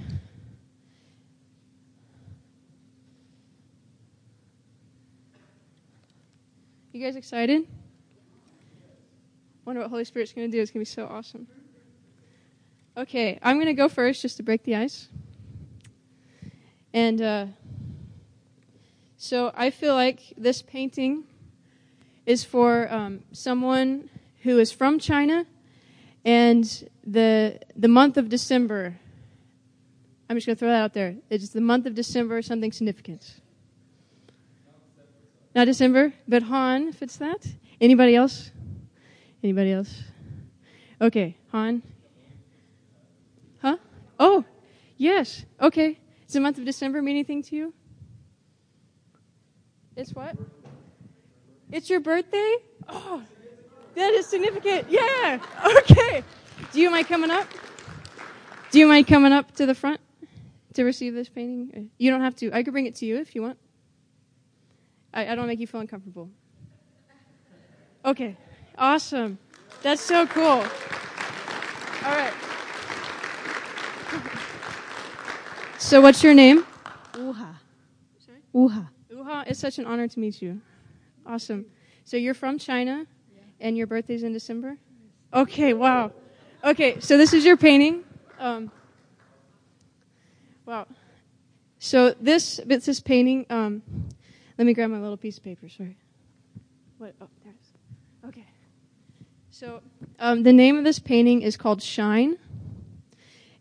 You 6.96 7.04
guys 7.04 7.18
excited? 7.18 7.68
Wonder 9.66 9.82
what 9.82 9.90
Holy 9.90 10.06
Spirit's 10.06 10.32
going 10.32 10.50
to 10.50 10.58
do. 10.58 10.62
It's 10.62 10.72
going 10.72 10.86
to 10.86 10.90
be 10.90 10.94
so 10.96 11.06
awesome. 11.08 11.46
Okay, 12.96 13.38
I'm 13.44 13.58
going 13.58 13.66
to 13.66 13.74
go 13.74 13.90
first 13.90 14.22
just 14.22 14.38
to 14.38 14.44
break 14.44 14.64
the 14.64 14.78
ice. 14.78 15.10
And 16.94 17.22
uh, 17.22 17.46
so 19.18 19.52
I 19.58 19.72
feel 19.72 19.94
like 19.94 20.22
this 20.38 20.62
painting 20.62 21.26
is 22.26 22.46
for 22.46 22.90
um, 22.90 23.24
someone 23.34 24.10
who 24.44 24.58
is 24.58 24.72
from 24.72 24.98
China, 24.98 25.46
and 26.24 26.90
the 27.06 27.60
the 27.76 27.90
month 27.90 28.16
of 28.16 28.30
December 28.30 29.00
I'm 30.30 30.38
just 30.38 30.48
going 30.48 30.56
to 30.56 30.60
throw 30.60 30.70
that 30.70 30.82
out 30.82 30.94
there. 30.94 31.18
It's 31.30 31.50
the 31.50 31.60
month 31.60 31.86
of 31.86 31.94
December, 31.94 32.42
something 32.42 32.72
significant. 32.72 33.42
Not 35.56 35.66
December, 35.66 36.14
but 36.28 36.44
Han 36.44 36.92
fits 36.92 37.18
that. 37.18 37.48
Anybody 37.80 38.16
else? 38.16 38.52
Anybody 39.44 39.72
else? 39.72 40.04
Okay, 41.02 41.38
Han. 41.52 41.82
Huh? 43.62 43.78
Oh, 44.20 44.44
yes. 44.98 45.46
Okay. 45.62 45.98
Does 46.26 46.34
the 46.34 46.42
month 46.42 46.58
of 46.58 46.66
December 46.66 47.02
mean 47.02 47.16
anything 47.16 47.42
to 47.44 47.56
you? 47.56 47.74
It's 49.96 50.14
what? 50.14 50.36
It's 51.72 51.90
your 51.90 52.02
birthday? 52.02 52.56
Oh, 52.90 53.24
that 53.96 54.14
is 54.14 54.26
significant. 54.26 54.88
Yeah. 54.90 55.40
Okay. 55.78 56.24
Do 56.74 56.82
you 56.82 56.90
mind 56.90 57.08
coming 57.08 57.32
up? 57.32 57.48
Do 58.72 58.80
you 58.80 58.88
mind 58.88 59.08
coming 59.08 59.32
up 59.32 59.56
to 59.56 59.66
the 59.66 59.74
front? 59.74 60.02
to 60.76 60.84
receive 60.84 61.14
this 61.14 61.30
painting? 61.30 61.90
You 61.98 62.12
don't 62.12 62.22
have 62.22 62.36
to. 62.38 62.52
I 62.54 62.64
could 62.64 62.74
bring 62.74 62.86
it 62.86 62.96
to 62.96 63.06
you 63.06 63.18
if 63.18 63.34
you 63.34 63.42
want. 63.42 63.58
I, 65.16 65.30
I 65.30 65.36
don't 65.36 65.48
make 65.48 65.60
you 65.60 65.68
feel 65.68 65.82
uncomfortable. 65.82 66.30
Okay, 68.04 68.38
awesome. 68.78 69.40
That's 69.82 70.02
so 70.02 70.28
cool. 70.28 70.44
All 70.44 70.66
right. 72.04 72.34
So, 75.78 76.02
what's 76.02 76.24
your 76.24 76.34
name? 76.34 76.66
Uha. 77.14 77.56
Sorry? 78.26 78.40
Uha. 78.56 78.88
Uha, 79.14 79.44
it's 79.46 79.60
such 79.60 79.78
an 79.78 79.86
honor 79.86 80.08
to 80.08 80.20
meet 80.20 80.42
you. 80.42 80.60
Awesome. 81.28 81.66
So, 82.06 82.18
you're 82.18 82.34
from 82.34 82.58
China, 82.58 83.06
and 83.60 83.78
your 83.78 83.86
birthday's 83.86 84.24
in 84.24 84.34
December? 84.34 84.78
Okay, 85.32 85.74
wow. 85.74 86.12
Okay, 86.64 87.00
so 87.02 87.18
this 87.18 87.34
is 87.34 87.46
your 87.46 87.58
painting. 87.58 88.04
Um, 88.40 88.72
Wow. 90.66 90.88
So 91.78 92.16
this 92.20 92.60
this 92.66 93.00
painting. 93.00 93.46
Um, 93.52 93.84
let 94.58 94.66
me 94.66 94.74
grab 94.74 94.90
my 94.90 95.00
little 95.00 95.18
piece 95.18 95.38
of 95.38 95.44
paper. 95.44 95.70
Sorry. 95.70 95.98
What? 96.98 97.14
Oh, 97.22 97.28
there's. 97.44 97.56
Okay. 98.26 98.46
So 99.50 99.82
Um, 100.20 100.44
the 100.44 100.54
name 100.54 100.78
of 100.78 100.84
this 100.84 101.00
painting 101.00 101.42
is 101.42 101.58
called 101.58 101.82
Shine. 101.82 102.38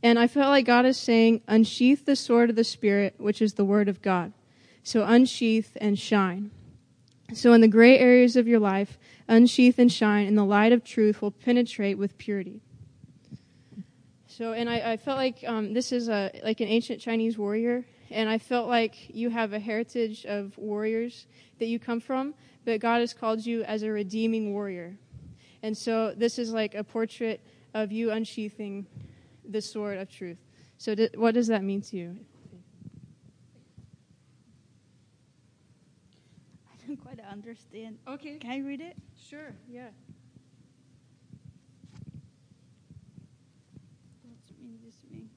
And 0.02 0.18
I 0.18 0.26
felt 0.26 0.50
like 0.50 0.66
God 0.66 0.84
is 0.84 0.98
saying, 0.98 1.40
unsheath 1.48 2.04
the 2.04 2.14
sword 2.14 2.50
of 2.50 2.56
the 2.56 2.64
Spirit, 2.64 3.14
which 3.16 3.40
is 3.40 3.54
the 3.54 3.64
Word 3.64 3.88
of 3.88 4.02
God. 4.02 4.32
So 4.82 5.02
unsheath 5.02 5.78
and 5.80 5.98
shine. 5.98 6.50
So 7.32 7.54
in 7.54 7.62
the 7.62 7.68
gray 7.68 7.98
areas 7.98 8.36
of 8.36 8.46
your 8.46 8.60
life, 8.60 8.98
unsheath 9.26 9.78
and 9.78 9.90
shine, 9.90 10.26
and 10.26 10.36
the 10.36 10.44
light 10.44 10.72
of 10.72 10.84
truth 10.84 11.22
will 11.22 11.30
penetrate 11.30 11.96
with 11.96 12.18
purity. 12.18 12.60
So, 14.26 14.52
and 14.52 14.68
I, 14.68 14.92
I 14.92 14.96
felt 14.98 15.16
like 15.16 15.42
um, 15.46 15.72
this 15.72 15.90
is 15.90 16.08
a 16.10 16.30
like 16.44 16.60
an 16.60 16.68
ancient 16.68 17.00
Chinese 17.00 17.38
warrior, 17.38 17.86
and 18.10 18.28
I 18.28 18.38
felt 18.38 18.68
like 18.68 19.14
you 19.14 19.30
have 19.30 19.52
a 19.52 19.58
heritage 19.58 20.24
of 20.26 20.56
warriors 20.58 21.26
that 21.58 21.66
you 21.66 21.78
come 21.78 22.00
from, 22.00 22.34
but 22.64 22.80
God 22.80 23.00
has 23.00 23.12
called 23.14 23.44
you 23.44 23.62
as 23.64 23.82
a 23.82 23.90
redeeming 23.90 24.52
warrior. 24.52 24.96
And 25.62 25.76
so 25.76 26.12
this 26.16 26.38
is 26.38 26.52
like 26.52 26.74
a 26.74 26.84
portrait 26.84 27.40
of 27.72 27.90
you 27.90 28.10
unsheathing 28.10 28.86
the 29.48 29.60
sword 29.60 29.98
of 29.98 30.10
truth. 30.10 30.38
So, 30.78 30.94
what 31.14 31.34
does 31.34 31.46
that 31.48 31.62
mean 31.62 31.80
to 31.82 31.96
you? 31.96 32.16
I 36.70 36.86
don't 36.86 36.96
quite 36.96 37.20
understand. 37.30 37.98
Okay. 38.06 38.36
Can 38.38 38.50
I 38.50 38.58
read 38.58 38.80
it? 38.80 38.96
Sure. 39.28 39.54
Yeah. 39.68 39.88
What 44.22 44.62
mean 44.62 44.78
this 44.84 44.96
mean? 45.10 45.30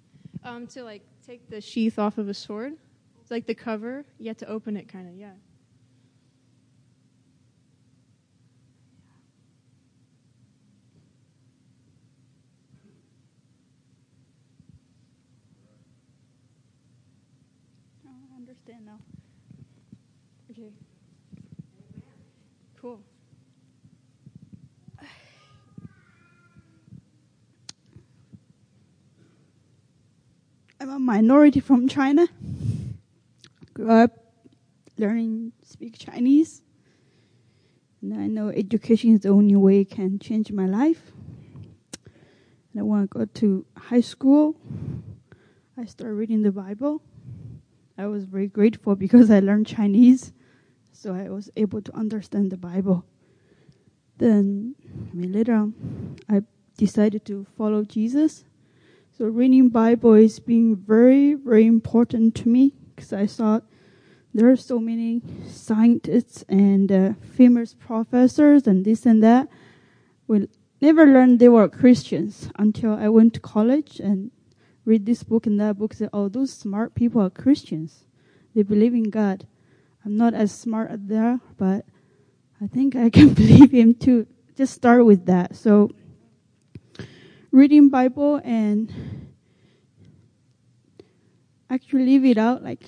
Um, 0.43 0.67
to 0.67 0.83
like 0.83 1.03
take 1.27 1.49
the 1.49 1.59
sheath 1.59 1.99
off 1.99 2.17
of 2.17 2.29
a 2.29 2.33
sword. 2.33 2.73
It's 3.21 3.31
like 3.31 3.45
the 3.45 3.55
cover. 3.55 4.05
You 4.17 4.29
have 4.29 4.37
to 4.37 4.47
open 4.47 4.77
it, 4.77 4.87
kind 4.87 5.09
of. 5.09 5.15
Yeah. 5.15 5.31
I'm 30.79 30.89
a 30.89 30.99
minority 30.99 31.59
from 31.59 31.87
China. 31.87 32.27
Grew 33.73 33.91
up 33.91 34.11
learning 34.97 35.53
speak 35.63 35.97
Chinese. 35.97 36.61
And 38.01 38.13
I 38.13 38.27
know 38.27 38.49
education 38.49 39.15
is 39.15 39.21
the 39.21 39.29
only 39.29 39.55
way 39.55 39.81
it 39.81 39.89
can 39.89 40.19
change 40.19 40.51
my 40.51 40.67
life. 40.67 41.11
And 42.73 42.73
when 42.73 42.79
I 42.79 42.83
want 42.83 43.11
to 43.11 43.17
go 43.17 43.25
to 43.25 43.65
high 43.75 44.01
school. 44.01 44.55
I 45.79 45.85
started 45.85 46.13
reading 46.13 46.43
the 46.43 46.51
Bible. 46.51 47.01
I 47.97 48.05
was 48.05 48.25
very 48.25 48.47
grateful 48.47 48.95
because 48.95 49.31
I 49.31 49.39
learned 49.39 49.65
Chinese, 49.65 50.31
so 50.91 51.13
I 51.13 51.29
was 51.29 51.49
able 51.55 51.81
to 51.81 51.95
understand 51.95 52.51
the 52.51 52.57
Bible. 52.57 53.05
Then, 54.17 54.75
I 55.11 55.15
mean, 55.15 55.31
later 55.31 55.53
on, 55.53 56.17
I 56.29 56.43
decided 56.77 57.25
to 57.25 57.45
follow 57.57 57.83
Jesus. 57.83 58.43
So 59.17 59.25
reading 59.25 59.69
Bible 59.69 60.13
is 60.13 60.39
being 60.39 60.75
very, 60.75 61.33
very 61.33 61.65
important 61.65 62.35
to 62.35 62.49
me 62.49 62.75
because 62.95 63.11
I 63.11 63.25
thought 63.25 63.63
there 64.31 64.47
are 64.47 64.55
so 64.55 64.77
many 64.77 65.23
scientists 65.47 66.45
and 66.47 66.91
uh, 66.91 67.13
famous 67.35 67.73
professors 67.73 68.67
and 68.67 68.85
this 68.85 69.07
and 69.07 69.23
that. 69.23 69.47
We 70.27 70.47
never 70.81 71.07
learned 71.07 71.39
they 71.39 71.49
were 71.49 71.67
Christians 71.67 72.51
until 72.59 72.93
I 72.93 73.09
went 73.09 73.33
to 73.33 73.39
college 73.39 73.99
and 73.99 74.29
read 74.85 75.07
this 75.07 75.23
book 75.23 75.47
and 75.47 75.59
that 75.59 75.79
book. 75.79 75.95
Said, 75.95 76.11
"Oh, 76.13 76.29
those 76.29 76.53
smart 76.53 76.93
people 76.93 77.19
are 77.19 77.31
Christians. 77.31 78.05
They 78.53 78.61
believe 78.61 78.93
in 78.93 79.09
God. 79.09 79.47
I'm 80.05 80.15
not 80.15 80.35
as 80.35 80.51
smart 80.51 80.91
as 80.91 80.99
they 81.01 81.17
are, 81.17 81.39
but 81.57 81.87
I 82.61 82.67
think 82.67 82.95
I 82.95 83.09
can 83.09 83.33
believe 83.33 83.71
Him 83.71 83.95
too." 83.95 84.27
Just 84.55 84.75
start 84.75 85.07
with 85.07 85.25
that. 85.25 85.55
So 85.55 85.89
reading 87.57 87.89
Bible 87.89 88.39
and 88.43 88.93
actually 91.71 92.05
live 92.05 92.23
it 92.23 92.37
out, 92.37 92.63
like 92.63 92.83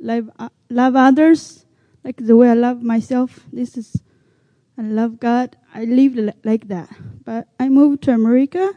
love, 0.00 0.28
uh, 0.36 0.48
love 0.68 0.96
others, 0.96 1.64
like 2.02 2.16
the 2.16 2.36
way 2.36 2.50
I 2.50 2.54
love 2.54 2.82
myself. 2.82 3.46
This 3.52 3.76
is, 3.76 4.02
I 4.76 4.82
love 4.82 5.20
God. 5.20 5.56
I 5.72 5.84
live 5.84 6.16
li- 6.16 6.32
like 6.42 6.66
that. 6.66 6.90
But 7.24 7.46
I 7.60 7.68
moved 7.68 8.02
to 8.02 8.12
America. 8.12 8.72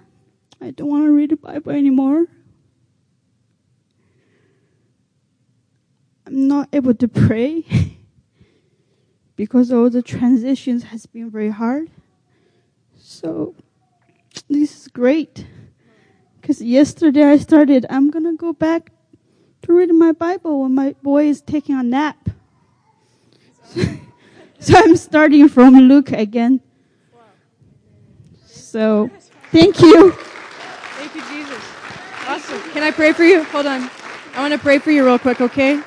I 0.61 0.69
don't 0.69 0.87
want 0.87 1.05
to 1.05 1.11
read 1.11 1.31
the 1.31 1.37
Bible 1.37 1.71
anymore. 1.71 2.27
I'm 6.27 6.47
not 6.47 6.69
able 6.71 6.93
to 6.93 7.07
pray 7.07 7.97
because 9.35 9.71
all 9.71 9.89
the 9.89 10.03
transitions 10.03 10.83
has 10.83 11.07
been 11.07 11.31
very 11.31 11.49
hard. 11.49 11.89
So 12.97 13.55
this 14.49 14.81
is 14.81 14.87
great. 14.87 15.47
Because 16.39 16.61
yesterday 16.61 17.23
I 17.23 17.37
started, 17.37 17.85
I'm 17.89 18.11
going 18.11 18.25
to 18.25 18.35
go 18.35 18.53
back 18.53 18.91
to 19.63 19.73
reading 19.73 19.97
my 19.97 20.11
Bible 20.11 20.61
when 20.61 20.75
my 20.75 20.93
boy 21.01 21.25
is 21.25 21.41
taking 21.41 21.75
a 21.75 21.83
nap. 21.83 22.29
so 24.59 24.73
I'm 24.75 24.95
starting 24.97 25.47
from 25.47 25.75
Luke 25.75 26.11
again. 26.11 26.59
So 28.45 29.09
thank 29.51 29.81
you. 29.81 30.11
Thank 30.11 31.15
you, 31.15 31.21
Jesus. 31.21 31.63
Awesome. 32.27 32.61
Can 32.71 32.83
I 32.83 32.91
pray 32.91 33.13
for 33.13 33.23
you? 33.23 33.43
Hold 33.45 33.67
on. 33.67 33.89
I 34.35 34.41
want 34.41 34.53
to 34.53 34.59
pray 34.59 34.79
for 34.79 34.91
you 34.91 35.05
real 35.05 35.19
quick, 35.19 35.39
okay? 35.39 35.81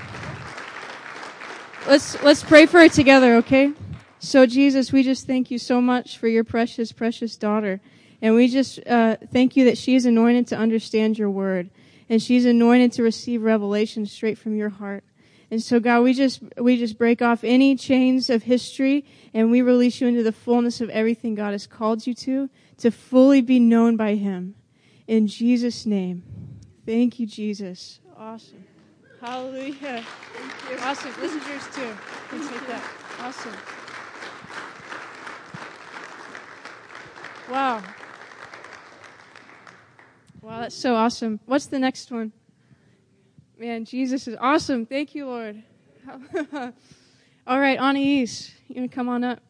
Let's 1.87 2.23
let's 2.23 2.42
pray 2.42 2.66
for 2.66 2.81
it 2.81 2.92
together, 2.92 3.37
okay? 3.37 3.73
So 4.19 4.47
Jesus, 4.47 4.92
we 4.92 5.03
just 5.03 5.27
thank 5.27 5.51
you 5.51 5.59
so 5.59 5.81
much 5.81 6.16
for 6.16 6.29
your 6.29 6.45
precious, 6.45 6.92
precious 6.92 7.37
daughter. 7.37 7.81
And 8.22 8.35
we 8.35 8.48
just 8.48 8.85
uh, 8.87 9.16
thank 9.33 9.57
you 9.57 9.64
that 9.66 9.79
she 9.79 9.94
is 9.94 10.07
anointed 10.07 10.46
to 10.48 10.57
understand 10.57 11.18
your 11.18 11.31
word. 11.31 11.70
And 12.09 12.22
she's 12.22 12.44
anointed 12.44 12.92
to 12.92 13.02
receive 13.02 13.42
revelation 13.42 14.07
straight 14.07 14.38
from 14.38 14.55
your 14.57 14.68
heart. 14.68 15.05
And 15.50 15.62
so 15.62 15.79
God, 15.79 16.02
we 16.02 16.12
just, 16.12 16.40
we 16.57 16.76
just 16.76 16.98
break 16.98 17.22
off 17.22 17.44
any 17.44 17.76
chains 17.76 18.31
of 18.31 18.44
history 18.44 19.05
and 19.33 19.50
we 19.50 19.62
release 19.62 20.00
you 20.00 20.09
into 20.09 20.22
the 20.22 20.33
fullness 20.33 20.81
of 20.81 20.90
everything 20.90 21.35
God 21.35 21.52
has 21.52 21.66
called 21.66 22.07
you 22.07 22.14
to, 22.14 22.50
to 22.79 22.90
fully 22.90 23.40
be 23.40 23.61
known 23.61 23.96
by 23.96 24.16
Him. 24.16 24.57
In 25.07 25.29
Jesus' 25.29 25.87
name. 25.87 26.24
Thank 26.85 27.20
you, 27.20 27.26
Jesus. 27.26 28.00
Awesome. 28.16 28.64
Hallelujah. 29.20 30.05
Awesome. 30.81 31.12
This 31.20 31.33
is 31.33 31.46
yours 31.46 31.64
too. 31.74 31.96
Take 32.31 32.66
that. 32.66 32.83
Awesome. 33.20 33.52
Wow. 37.50 37.83
Wow, 40.47 40.61
that's 40.61 40.77
so 40.77 40.95
awesome. 40.95 41.41
What's 41.47 41.67
the 41.67 41.81
next 41.81 42.13
one? 42.13 42.31
Man, 43.59 43.85
Jesus 43.85 44.29
is 44.29 44.37
awesome. 44.41 44.87
Thank 44.87 45.13
you, 45.13 45.27
Lord. 45.27 45.61
All 47.49 47.59
right, 47.59 47.77
Anais, 47.77 48.29
you 48.69 48.81
to 48.81 48.87
come 48.87 49.09
on 49.09 49.25
up? 49.25 49.41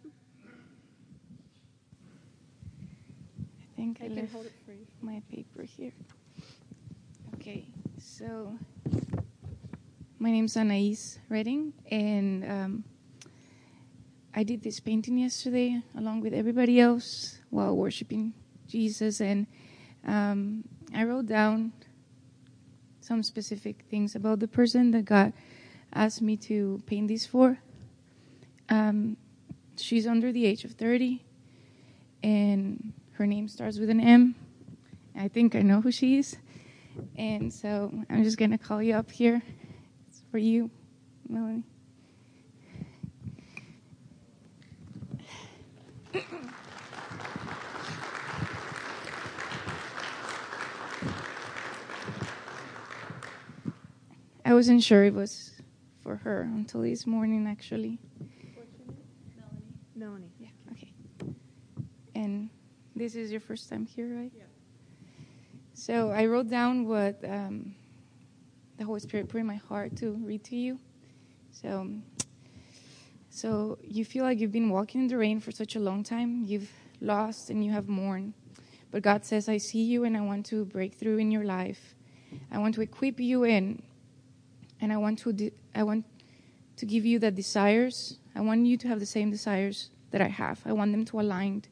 I 3.60 3.76
think 3.76 3.98
I, 4.00 4.06
I 4.06 4.08
can 4.08 4.16
left 4.16 4.32
hold 4.32 4.46
it 4.46 4.54
for 4.64 4.72
you. 4.72 4.86
my 5.02 5.20
paper 5.30 5.64
here. 5.64 5.92
Okay, 7.34 7.66
so 7.98 8.58
my 10.18 10.30
name's 10.30 10.56
Anais 10.56 11.18
Redding, 11.28 11.74
and 11.90 12.50
um, 12.50 12.84
I 14.34 14.44
did 14.44 14.62
this 14.62 14.80
painting 14.80 15.18
yesterday 15.18 15.78
along 15.98 16.22
with 16.22 16.32
everybody 16.32 16.80
else 16.80 17.38
while 17.50 17.76
worshiping 17.76 18.32
Jesus, 18.66 19.20
and 19.20 19.46
um, 20.06 20.64
I 20.96 21.04
wrote 21.04 21.26
down 21.26 21.74
some 23.00 23.22
specific 23.22 23.84
things 23.90 24.14
about 24.14 24.40
the 24.40 24.48
person 24.48 24.92
that 24.92 25.04
God 25.04 25.34
asked 25.92 26.22
me 26.22 26.38
to 26.38 26.80
paint 26.86 27.08
this 27.08 27.26
for. 27.26 27.58
Um, 28.70 29.18
she's 29.76 30.06
under 30.06 30.32
the 30.32 30.46
age 30.46 30.64
of 30.64 30.72
30, 30.72 31.22
and 32.22 32.94
her 33.12 33.26
name 33.26 33.46
starts 33.46 33.78
with 33.78 33.90
an 33.90 34.00
M. 34.00 34.36
I 35.14 35.28
think 35.28 35.54
I 35.54 35.60
know 35.60 35.82
who 35.82 35.92
she 35.92 36.16
is. 36.16 36.38
And 37.18 37.52
so 37.52 37.92
I'm 38.08 38.24
just 38.24 38.38
going 38.38 38.52
to 38.52 38.58
call 38.58 38.82
you 38.82 38.94
up 38.94 39.10
here. 39.10 39.42
It's 40.08 40.22
for 40.30 40.38
you, 40.38 40.70
Melanie. 41.28 41.64
I 54.46 54.54
wasn't 54.54 54.80
sure 54.80 55.04
it 55.04 55.12
was 55.12 55.50
for 56.04 56.14
her 56.18 56.42
until 56.42 56.82
this 56.82 57.04
morning, 57.04 57.48
actually. 57.48 57.98
Melanie. 59.36 59.74
Melanie. 59.96 60.32
Yeah, 60.38 60.50
okay. 60.70 60.92
And 62.14 62.48
This 62.94 63.16
is 63.16 63.32
your 63.32 63.40
first 63.40 63.68
time 63.68 63.84
here, 63.84 64.06
right? 64.06 64.30
Yeah. 64.36 64.44
So 65.74 66.12
I 66.12 66.26
wrote 66.26 66.48
down 66.48 66.86
what 66.86 67.18
um, 67.24 67.74
the 68.78 68.84
Holy 68.84 69.00
Spirit 69.00 69.28
put 69.28 69.40
in 69.40 69.46
my 69.46 69.56
heart 69.56 69.96
to 69.96 70.12
read 70.12 70.44
to 70.44 70.54
you. 70.54 70.78
So, 71.50 71.90
so 73.28 73.78
you 73.82 74.04
feel 74.04 74.22
like 74.22 74.38
you've 74.38 74.52
been 74.52 74.70
walking 74.70 75.00
in 75.00 75.08
the 75.08 75.16
rain 75.16 75.40
for 75.40 75.50
such 75.50 75.74
a 75.74 75.80
long 75.80 76.04
time. 76.04 76.44
You've 76.46 76.70
lost 77.00 77.50
and 77.50 77.64
you 77.64 77.72
have 77.72 77.88
mourned. 77.88 78.34
But 78.92 79.02
God 79.02 79.24
says, 79.24 79.48
I 79.48 79.56
see 79.56 79.82
you 79.82 80.04
and 80.04 80.16
I 80.16 80.20
want 80.20 80.46
to 80.46 80.64
break 80.64 80.94
through 80.94 81.18
in 81.18 81.32
your 81.32 81.44
life. 81.44 81.96
I 82.52 82.58
want 82.58 82.76
to 82.76 82.80
equip 82.80 83.18
you 83.18 83.42
in, 83.42 83.82
and 84.80 84.92
I 84.92 84.96
want 84.96 85.18
to, 85.20 85.32
de- 85.32 85.52
I 85.74 85.82
want 85.82 86.04
to 86.76 86.86
give 86.86 87.04
you 87.04 87.18
the 87.18 87.30
desires. 87.30 88.18
I 88.34 88.40
want 88.40 88.66
you 88.66 88.76
to 88.78 88.88
have 88.88 89.00
the 89.00 89.06
same 89.06 89.30
desires 89.30 89.90
that 90.10 90.20
I 90.20 90.28
have. 90.28 90.60
I 90.64 90.72
want 90.72 90.92
them 90.92 91.04
to 91.06 91.20
align. 91.20 91.64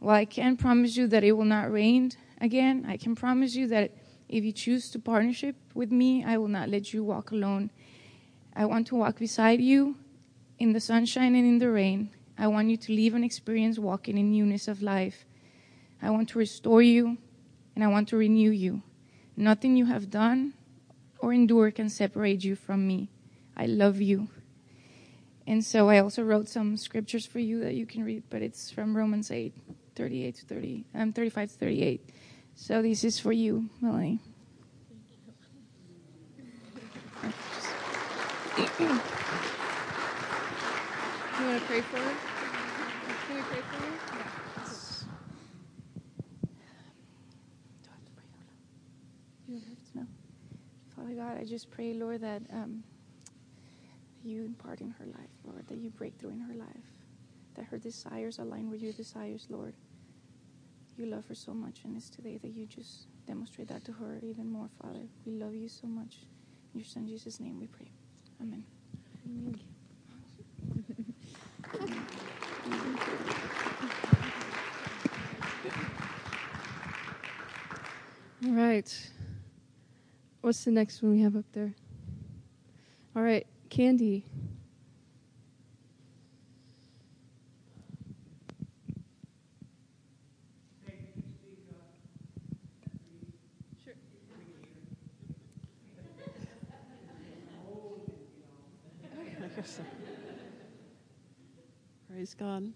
Well, 0.00 0.14
I 0.14 0.24
can't 0.24 0.58
promise 0.58 0.96
you 0.96 1.06
that 1.08 1.24
it 1.24 1.32
will 1.32 1.44
not 1.44 1.72
rain 1.72 2.12
again, 2.40 2.84
I 2.88 2.96
can 2.96 3.14
promise 3.14 3.54
you 3.54 3.66
that 3.68 3.92
if 4.28 4.44
you 4.44 4.52
choose 4.52 4.90
to 4.90 4.98
partnership 4.98 5.56
with 5.74 5.92
me, 5.92 6.24
I 6.24 6.36
will 6.38 6.48
not 6.48 6.68
let 6.68 6.92
you 6.92 7.04
walk 7.04 7.30
alone. 7.30 7.70
I 8.54 8.64
want 8.64 8.86
to 8.88 8.96
walk 8.96 9.18
beside 9.18 9.60
you 9.60 9.96
in 10.58 10.72
the 10.72 10.80
sunshine 10.80 11.34
and 11.34 11.46
in 11.46 11.58
the 11.58 11.70
rain. 11.70 12.10
I 12.38 12.48
want 12.48 12.68
you 12.68 12.76
to 12.76 12.92
live 12.92 13.14
an 13.14 13.24
experience 13.24 13.78
walking 13.78 14.18
in 14.18 14.30
newness 14.30 14.68
of 14.68 14.82
life. 14.82 15.24
I 16.02 16.10
want 16.10 16.28
to 16.30 16.38
restore 16.38 16.82
you 16.82 17.18
and 17.74 17.84
I 17.84 17.88
want 17.88 18.08
to 18.08 18.16
renew 18.16 18.50
you. 18.50 18.82
Nothing 19.36 19.76
you 19.76 19.86
have 19.86 20.10
done 20.10 20.54
or 21.18 21.32
endure 21.32 21.70
can 21.70 21.88
separate 21.88 22.44
you 22.44 22.56
from 22.56 22.86
me. 22.86 23.08
I 23.56 23.66
love 23.66 24.00
you. 24.00 24.28
And 25.46 25.64
so 25.64 25.88
I 25.88 25.98
also 25.98 26.22
wrote 26.22 26.48
some 26.48 26.76
scriptures 26.76 27.24
for 27.24 27.38
you 27.38 27.60
that 27.60 27.74
you 27.74 27.86
can 27.86 28.04
read, 28.04 28.24
but 28.30 28.42
it's 28.42 28.70
from 28.70 28.96
Romans 28.96 29.30
8, 29.30 29.54
38 29.94 30.34
to 30.34 30.44
30, 30.46 30.84
um, 30.94 31.12
35 31.12 31.52
to 31.52 31.58
38. 31.58 32.10
So 32.54 32.82
this 32.82 33.04
is 33.04 33.20
for 33.20 33.32
you, 33.32 33.70
Melanie. 33.80 34.20
you 38.58 38.86
want 41.46 41.60
to 41.60 41.66
pray 41.66 41.80
for 41.82 41.98
her? 41.98 42.16
Can 43.26 43.36
we 43.36 43.42
pray 43.42 43.60
for 43.60 43.76
her? 43.82 44.16
Father 50.96 51.05
God, 51.16 51.38
I 51.40 51.44
just 51.44 51.70
pray, 51.70 51.94
Lord, 51.94 52.20
that 52.20 52.42
um, 52.52 52.84
you 54.22 54.44
impart 54.44 54.80
in 54.80 54.90
her 54.90 55.06
life, 55.06 55.30
Lord, 55.44 55.66
that 55.68 55.78
you 55.78 55.90
break 55.90 56.18
through 56.18 56.30
in 56.30 56.40
her 56.40 56.54
life, 56.54 56.90
that 57.54 57.64
her 57.66 57.78
desires 57.78 58.38
align 58.38 58.70
with 58.70 58.82
your 58.82 58.92
desires, 58.92 59.46
Lord. 59.48 59.74
You 60.98 61.06
love 61.06 61.26
her 61.28 61.34
so 61.34 61.54
much, 61.54 61.80
and 61.84 61.96
it's 61.96 62.10
today 62.10 62.38
that 62.42 62.48
you 62.48 62.66
just 62.66 63.06
demonstrate 63.26 63.68
that 63.68 63.84
to 63.86 63.92
her 63.92 64.18
even 64.22 64.50
more, 64.50 64.68
Father. 64.82 65.00
We 65.24 65.32
love 65.32 65.54
you 65.54 65.68
so 65.68 65.86
much. 65.86 66.16
In 66.74 66.80
your 66.80 66.86
Son 66.86 67.06
Jesus' 67.06 67.40
name 67.40 67.58
we 67.60 67.66
pray. 67.66 67.90
Amen. 68.40 68.64
All 78.46 78.52
right. 78.52 79.10
What's 80.46 80.62
the 80.62 80.70
next 80.70 81.02
one 81.02 81.10
we 81.10 81.22
have 81.22 81.34
up 81.34 81.44
there? 81.50 81.74
All 83.16 83.22
right, 83.24 83.44
Candy. 83.68 84.24
Praise 102.08 102.36
God. 102.38 102.72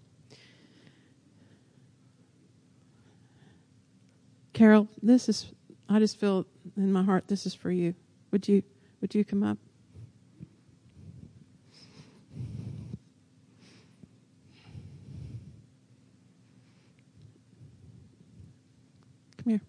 Carol, 4.51 4.89
this 5.01 5.29
is 5.29 5.53
I 5.87 5.99
just 5.99 6.19
feel 6.19 6.45
in 6.77 6.91
my 6.91 7.03
heart 7.03 7.27
this 7.27 7.45
is 7.45 7.53
for 7.53 7.71
you. 7.71 7.93
Would 8.31 8.47
you 8.47 8.63
would 9.01 9.15
you 9.15 9.25
come 9.25 9.43
up? 9.43 9.57
Come 19.43 19.53
here. 19.53 19.61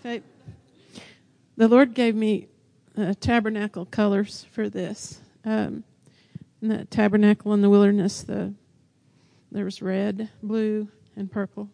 Okay. 0.00 0.22
The 1.56 1.68
Lord 1.68 1.94
gave 1.94 2.14
me 2.14 2.48
uh, 2.96 3.14
tabernacle 3.20 3.84
colors 3.84 4.46
for 4.50 4.68
this. 4.68 5.20
Um, 5.44 5.84
the 6.62 6.86
tabernacle 6.86 7.52
in 7.52 7.60
the 7.60 7.70
wilderness, 7.70 8.22
the 8.22 8.54
there 9.52 9.64
was 9.64 9.80
red, 9.80 10.30
blue, 10.42 10.88
and 11.14 11.30
purple. 11.30 11.70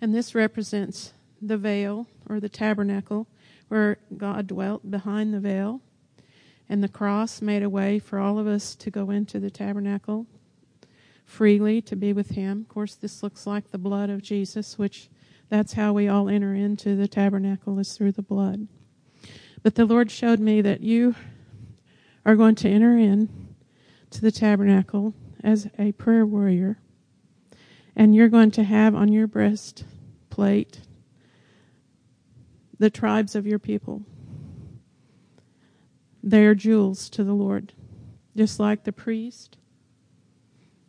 And 0.00 0.14
this 0.14 0.34
represents 0.34 1.12
the 1.42 1.58
veil 1.58 2.06
or 2.28 2.40
the 2.40 2.48
tabernacle 2.48 3.26
where 3.68 3.98
God 4.16 4.46
dwelt 4.46 4.90
behind 4.90 5.34
the 5.34 5.40
veil. 5.40 5.80
And 6.68 6.82
the 6.82 6.88
cross 6.88 7.42
made 7.42 7.62
a 7.62 7.70
way 7.70 7.98
for 7.98 8.18
all 8.18 8.38
of 8.38 8.46
us 8.46 8.74
to 8.76 8.90
go 8.90 9.10
into 9.10 9.38
the 9.38 9.50
tabernacle 9.50 10.26
freely 11.24 11.80
to 11.80 11.94
be 11.94 12.12
with 12.12 12.30
Him. 12.30 12.62
Of 12.62 12.68
course, 12.68 12.94
this 12.96 13.22
looks 13.22 13.46
like 13.46 13.70
the 13.70 13.78
blood 13.78 14.10
of 14.10 14.22
Jesus, 14.22 14.78
which 14.78 15.08
that's 15.48 15.74
how 15.74 15.92
we 15.92 16.08
all 16.08 16.28
enter 16.28 16.54
into 16.54 16.96
the 16.96 17.08
tabernacle 17.08 17.78
is 17.78 17.96
through 17.96 18.12
the 18.12 18.22
blood. 18.22 18.66
But 19.62 19.74
the 19.74 19.84
Lord 19.84 20.10
showed 20.10 20.40
me 20.40 20.60
that 20.62 20.80
you 20.80 21.14
are 22.24 22.36
going 22.36 22.56
to 22.56 22.68
enter 22.68 22.96
in 22.96 23.28
to 24.10 24.20
the 24.20 24.32
tabernacle 24.32 25.14
as 25.42 25.68
a 25.78 25.92
prayer 25.92 26.26
warrior 26.26 26.78
and 27.96 28.14
you're 28.14 28.28
going 28.28 28.50
to 28.52 28.64
have 28.64 28.94
on 28.94 29.12
your 29.12 29.26
the 32.78 32.90
tribes 32.90 33.34
of 33.34 33.46
your 33.46 33.58
people. 33.58 34.02
They 36.22 36.44
are 36.44 36.54
jewels 36.54 37.08
to 37.10 37.24
the 37.24 37.32
Lord. 37.32 37.72
Just 38.36 38.60
like 38.60 38.84
the 38.84 38.92
priest 38.92 39.56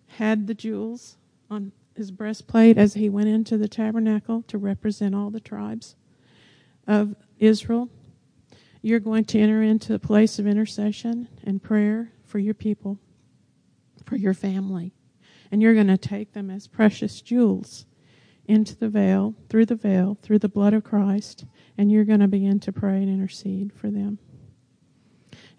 had 0.07 0.47
the 0.47 0.53
jewels 0.53 1.17
on 1.49 1.71
his 1.95 2.11
breastplate 2.11 2.77
as 2.77 2.93
he 2.93 3.09
went 3.09 3.27
into 3.27 3.57
the 3.57 3.67
tabernacle 3.67 4.43
to 4.43 4.57
represent 4.57 5.15
all 5.15 5.29
the 5.29 5.39
tribes 5.39 5.95
of 6.87 7.15
Israel. 7.39 7.89
You're 8.81 8.99
going 8.99 9.25
to 9.25 9.39
enter 9.39 9.61
into 9.61 9.93
a 9.93 9.99
place 9.99 10.39
of 10.39 10.47
intercession 10.47 11.27
and 11.43 11.61
prayer 11.61 12.11
for 12.25 12.39
your 12.39 12.53
people, 12.53 12.99
for 14.05 14.15
your 14.15 14.33
family 14.33 14.93
and 15.51 15.61
you're 15.61 15.73
going 15.73 15.87
to 15.87 15.97
take 15.97 16.31
them 16.33 16.49
as 16.49 16.65
precious 16.65 17.21
jewels 17.21 17.85
into 18.45 18.75
the 18.75 18.89
veil, 18.89 19.35
through 19.49 19.65
the 19.65 19.75
veil, 19.75 20.17
through 20.21 20.39
the 20.39 20.49
blood 20.49 20.73
of 20.73 20.83
Christ, 20.83 21.45
and 21.77 21.91
you're 21.91 22.05
going 22.05 22.19
to 22.19 22.27
begin 22.27 22.59
to 22.61 22.71
pray 22.71 22.97
and 22.97 23.09
intercede 23.09 23.71
for 23.73 23.89
them. 23.89 24.19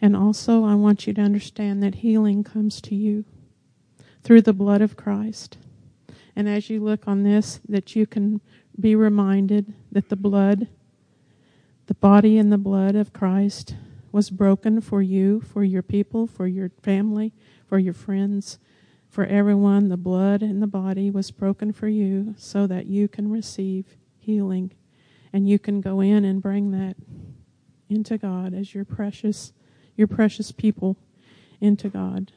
And 0.01 0.17
also, 0.17 0.65
I 0.65 0.75
want 0.75 1.07
you 1.07 1.15
to 1.15 1.21
understand 1.21 1.83
that 1.83 1.97
healing 1.97 2.43
comes 2.43 2.81
to 2.83 2.95
you 2.95 3.25
through 4.23 4.43
the 4.43 4.53
blood 4.53 4.83
of 4.83 4.97
Christ. 4.97 5.59
And 6.35 6.49
as 6.49 6.69
you 6.69 6.83
look 6.83 7.07
on 7.07 7.23
this, 7.23 7.61
that 7.69 7.95
you 7.95 8.07
can 8.07 8.41
be 8.79 8.97
reminded 8.97 9.75
that 9.93 10.09
the 10.09 10.17
blood, 10.17 10.69
the 11.87 11.95
body 11.95 12.39
and 12.39 12.51
the 12.51 12.59
blood 12.59 12.97
of 12.97 13.13
Christ 13.13 13.77
was 14.11 14.31
broken 14.31 14.81
for 14.81 15.03
you, 15.03 15.41
for 15.41 15.63
your 15.63 15.83
people, 15.83 16.27
for 16.27 16.47
your 16.47 16.71
family, 16.83 17.33
for 17.67 17.79
your 17.79 17.95
friends, 17.95 18.59
for 19.13 19.27
everyone, 19.27 19.91
the 19.91 19.99
blood 19.99 20.43
in 20.43 20.61
the 20.61 20.67
body 20.67 21.11
was 21.11 21.31
broken 21.31 21.71
for 21.71 21.87
you 21.87 22.35
so 22.39 22.67
that 22.67 22.87
you 22.87 23.09
can 23.09 23.31
receive 23.31 23.85
healing 24.19 24.73
and 25.35 25.47
you 25.47 25.59
can 25.59 25.83
go 25.83 26.01
in 26.01 26.25
and 26.25 26.41
bring 26.41 26.71
that 26.71 26.97
into 27.91 28.17
God 28.17 28.55
as 28.55 28.75
your 28.75 28.87
precious 28.87 29.53
your 29.97 30.07
precious 30.07 30.51
people 30.51 30.97
into 31.61 31.91
God 31.91 32.33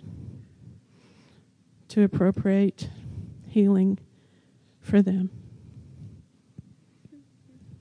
to 1.87 2.03
appropriate 2.03 2.89
healing 3.47 3.97
for 4.81 5.01
them. 5.01 5.29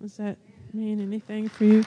Does 0.01 0.19
that 0.19 0.39
mean 0.73 1.01
anything 1.01 1.49
for 1.49 1.64
you? 1.64 1.85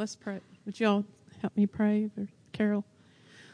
Let's 0.00 0.16
pray. 0.16 0.40
Would 0.64 0.80
you 0.80 0.86
all 0.88 1.04
help 1.42 1.54
me 1.58 1.66
pray? 1.66 2.08
Carol, 2.52 2.86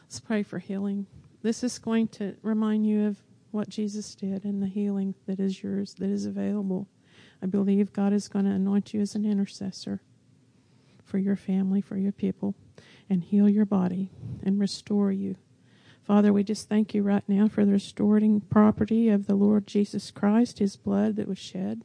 let's 0.03 0.21
pray 0.21 0.43
for 0.43 0.59
healing. 0.59 1.05
This 1.41 1.61
is 1.61 1.77
going 1.77 2.07
to 2.07 2.37
remind 2.41 2.87
you 2.87 3.05
of 3.05 3.21
what 3.51 3.67
Jesus 3.67 4.15
did 4.15 4.45
and 4.45 4.63
the 4.63 4.67
healing 4.67 5.13
that 5.25 5.41
is 5.41 5.61
yours, 5.61 5.95
that 5.95 6.09
is 6.09 6.25
available. 6.25 6.87
I 7.43 7.47
believe 7.47 7.91
God 7.91 8.13
is 8.13 8.29
going 8.29 8.45
to 8.45 8.51
anoint 8.51 8.93
you 8.93 9.01
as 9.01 9.13
an 9.13 9.25
intercessor 9.25 9.99
for 11.03 11.17
your 11.17 11.35
family, 11.35 11.81
for 11.81 11.97
your 11.97 12.13
people, 12.13 12.55
and 13.09 13.25
heal 13.25 13.49
your 13.49 13.65
body 13.65 14.09
and 14.41 14.57
restore 14.57 15.11
you. 15.11 15.35
Father, 16.01 16.31
we 16.31 16.45
just 16.45 16.69
thank 16.69 16.93
you 16.93 17.03
right 17.03 17.27
now 17.27 17.49
for 17.49 17.65
the 17.65 17.73
restoring 17.73 18.39
property 18.39 19.09
of 19.09 19.27
the 19.27 19.35
Lord 19.35 19.67
Jesus 19.67 20.11
Christ, 20.11 20.59
his 20.59 20.77
blood 20.77 21.17
that 21.17 21.27
was 21.27 21.37
shed. 21.37 21.83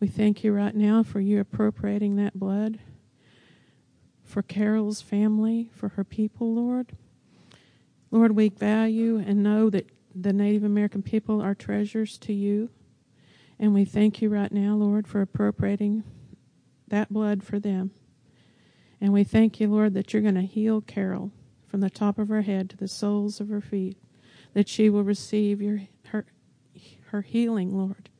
We 0.00 0.08
thank 0.08 0.42
you 0.42 0.52
right 0.52 0.74
now 0.74 1.04
for 1.04 1.20
you 1.20 1.38
appropriating 1.38 2.16
that 2.16 2.36
blood 2.36 2.80
for 4.28 4.42
Carol's 4.42 5.00
family, 5.00 5.70
for 5.74 5.90
her 5.90 6.04
people, 6.04 6.54
Lord. 6.54 6.92
Lord, 8.10 8.36
we 8.36 8.50
value 8.50 9.18
and 9.18 9.42
know 9.42 9.70
that 9.70 9.90
the 10.14 10.32
Native 10.32 10.64
American 10.64 11.02
people 11.02 11.40
are 11.40 11.54
treasures 11.54 12.18
to 12.18 12.32
you. 12.32 12.70
And 13.58 13.74
we 13.74 13.84
thank 13.84 14.22
you 14.22 14.28
right 14.28 14.52
now, 14.52 14.74
Lord, 14.74 15.08
for 15.08 15.20
appropriating 15.20 16.04
that 16.88 17.12
blood 17.12 17.42
for 17.42 17.58
them. 17.58 17.90
And 19.00 19.12
we 19.12 19.24
thank 19.24 19.60
you, 19.60 19.68
Lord, 19.68 19.94
that 19.94 20.12
you're 20.12 20.22
going 20.22 20.34
to 20.34 20.42
heal 20.42 20.80
Carol 20.80 21.32
from 21.66 21.80
the 21.80 21.90
top 21.90 22.18
of 22.18 22.28
her 22.28 22.42
head 22.42 22.70
to 22.70 22.76
the 22.76 22.88
soles 22.88 23.40
of 23.40 23.48
her 23.48 23.60
feet, 23.60 23.96
that 24.54 24.68
she 24.68 24.90
will 24.90 25.04
receive 25.04 25.60
your 25.60 25.82
her 26.08 26.26
her 27.06 27.22
healing, 27.22 27.76
Lord. 27.76 28.10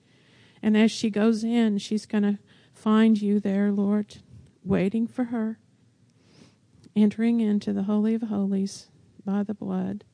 And 0.62 0.76
as 0.76 0.90
she 0.90 1.10
goes 1.10 1.44
in, 1.44 1.78
she's 1.78 2.06
going 2.06 2.22
to 2.24 2.38
find 2.72 3.20
you 3.20 3.40
there, 3.40 3.70
Lord, 3.70 4.16
waiting 4.64 5.06
for 5.06 5.24
her, 5.24 5.58
entering 7.02 7.40
into 7.40 7.72
the 7.72 7.84
Holy 7.84 8.14
of 8.14 8.22
Holies 8.22 8.88
by 9.24 9.42
the 9.42 9.54
blood, 9.54 10.04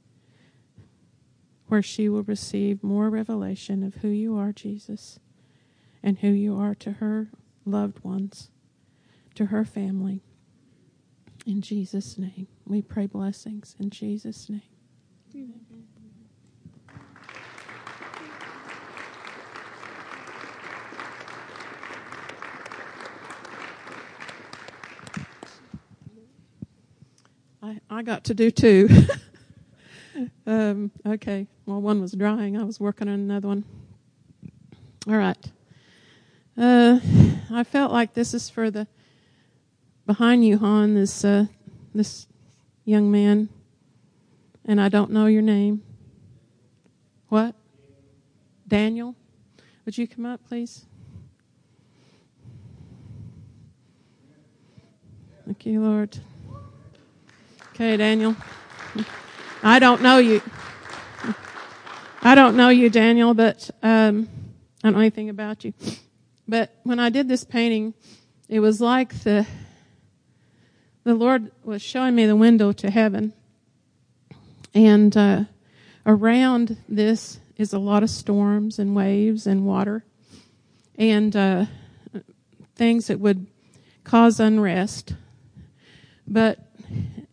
where 1.69 1.83
she 1.83 2.09
will 2.09 2.23
receive 2.23 2.83
more 2.83 3.09
revelation 3.11 3.83
of 3.83 3.97
who 3.97 4.09
you 4.09 4.37
are, 4.37 4.53
Jesus, 4.53 5.19
and 6.03 6.19
who 6.19 6.29
you 6.29 6.57
are 6.57 6.75
to 6.77 6.93
her 6.93 7.31
loved 7.65 8.05
ones, 8.05 8.51
to 9.35 9.47
her 9.47 9.65
family. 9.65 10.23
In 11.47 11.61
Jesus' 11.61 12.19
name, 12.19 12.49
we 12.67 12.83
pray 12.83 13.07
blessings. 13.07 13.77
In 13.79 13.91
Jesus' 13.91 14.49
name. 14.49 14.63
I, 27.65 27.81
I 27.89 28.03
got 28.03 28.25
to 28.25 28.35
do 28.35 28.51
two. 28.51 28.91
um, 30.47 30.91
okay. 31.07 31.47
Well, 31.65 31.81
one 31.81 32.03
was 32.03 32.13
drying. 32.13 32.59
I 32.59 32.63
was 32.63 32.79
working 32.79 33.09
on 33.09 33.15
another 33.15 33.49
one. 33.49 33.65
All 35.09 35.17
right. 35.17 35.39
Uh, 36.59 37.01
I 37.51 37.65
felt 37.65 37.91
like 37.91 38.13
this 38.13 38.35
is 38.35 38.51
for 38.51 38.71
the 38.71 38.87
behind 40.05 40.45
you, 40.45 40.59
Han. 40.59 40.95
This 40.95 41.25
uh, 41.25 41.47
this 41.95 42.27
young 42.85 43.11
man, 43.11 43.49
and 44.67 44.79
I 44.79 44.91
don't 44.91 45.11
know 45.11 45.25
your 45.25 45.41
name. 45.41 45.83
What? 47.31 47.55
Daniel. 48.69 49.15
Would 49.87 49.97
you 49.97 50.07
come 50.07 50.27
up, 50.27 50.47
please? 50.47 50.85
Thank 55.47 55.65
you, 55.65 55.81
Lord. 55.81 56.19
Okay, 57.75 57.97
Daniel. 57.97 58.37
I 59.61 59.81
don't 59.81 60.01
know 60.01 60.19
you. 60.19 60.41
I 62.23 62.37
don't 62.37 62.57
know 62.57 62.69
you, 62.69 62.89
Daniel, 62.89 63.35
but 63.35 63.69
um, 63.83 64.29
I 64.85 64.87
don't 64.87 64.93
know 64.93 65.01
anything 65.01 65.29
about 65.29 65.65
you. 65.65 65.75
But 66.47 66.73
when 66.85 67.01
I 67.01 67.09
did 67.09 67.27
this 67.27 67.43
painting, 67.43 67.95
it 68.49 68.61
was 68.61 68.81
like 68.81 69.25
the 69.25 69.45
the 71.03 71.17
Lord 71.17 71.51
was 71.65 71.83
showing 71.83 72.15
me 72.15 72.27
the 72.27 72.37
window 72.37 72.71
to 72.71 72.93
heaven, 72.93 73.33
and 74.73 75.17
uh, 75.17 75.45
around 76.07 76.77
this 76.89 77.41
is 77.57 77.73
a 77.73 77.81
lot 77.81 78.05
of 78.05 78.11
storms 78.11 78.79
and 78.79 78.95
waves 78.95 79.49
and 79.49 79.67
water, 79.67 80.05
and 80.97 81.35
uh, 81.35 81.67
things 82.77 83.09
that 83.09 83.19
would 83.19 83.49
cause 84.05 84.39
unrest. 84.39 85.15
But 86.25 86.61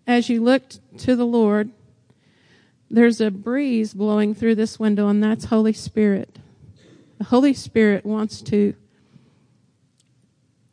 as 0.08 0.30
you 0.30 0.44
look 0.44 0.64
to 1.00 1.16
the 1.16 1.26
Lord, 1.26 1.72
there's 2.90 3.22
a 3.22 3.32
breeze 3.32 3.94
blowing 3.94 4.36
through 4.36 4.56
this 4.56 4.80
window, 4.80 5.08
and 5.08 5.24
that's 5.24 5.46
Holy 5.46 5.74
Spirit. 5.74 6.40
The 7.18 7.26
Holy 7.26 7.54
Spirit 7.54 8.06
wants 8.06 8.42
to 8.44 8.76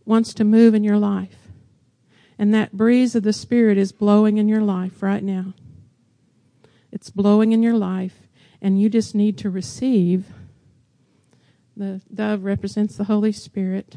wants 0.05 0.33
to 0.33 0.43
move 0.43 0.75
in 0.75 0.83
your 0.83 0.97
life. 0.97 1.37
And 2.39 2.55
that 2.55 2.73
breeze 2.73 3.15
of 3.15 3.25
the 3.25 3.33
Spirit 3.33 3.77
is 3.77 3.93
blowing 3.93 4.39
in 4.39 4.49
your 4.49 4.63
life 4.63 5.03
right 5.03 5.23
now. 5.23 5.53
It's 6.91 7.11
blowing 7.11 7.53
in 7.53 7.63
your 7.63 7.77
life, 7.77 8.23
and 8.63 8.81
you 8.81 8.89
just 8.89 9.15
need 9.15 9.37
to 9.39 9.51
receive. 9.51 10.29
The 11.77 12.01
dove 12.13 12.45
represents 12.45 12.97
the 12.97 13.05
Holy 13.05 13.33
Spirit. 13.33 13.97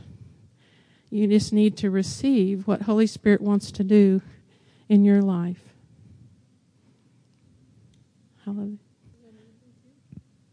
You 1.10 1.28
just 1.28 1.54
need 1.54 1.78
to 1.78 1.90
receive 1.90 2.68
what 2.68 2.84
Holy 2.84 3.08
Spirit 3.08 3.42
wants 3.42 3.72
to 3.72 3.84
do 3.84 4.22
in 4.92 5.06
your 5.06 5.22
life. 5.22 5.64
Hallelujah. 8.44 8.78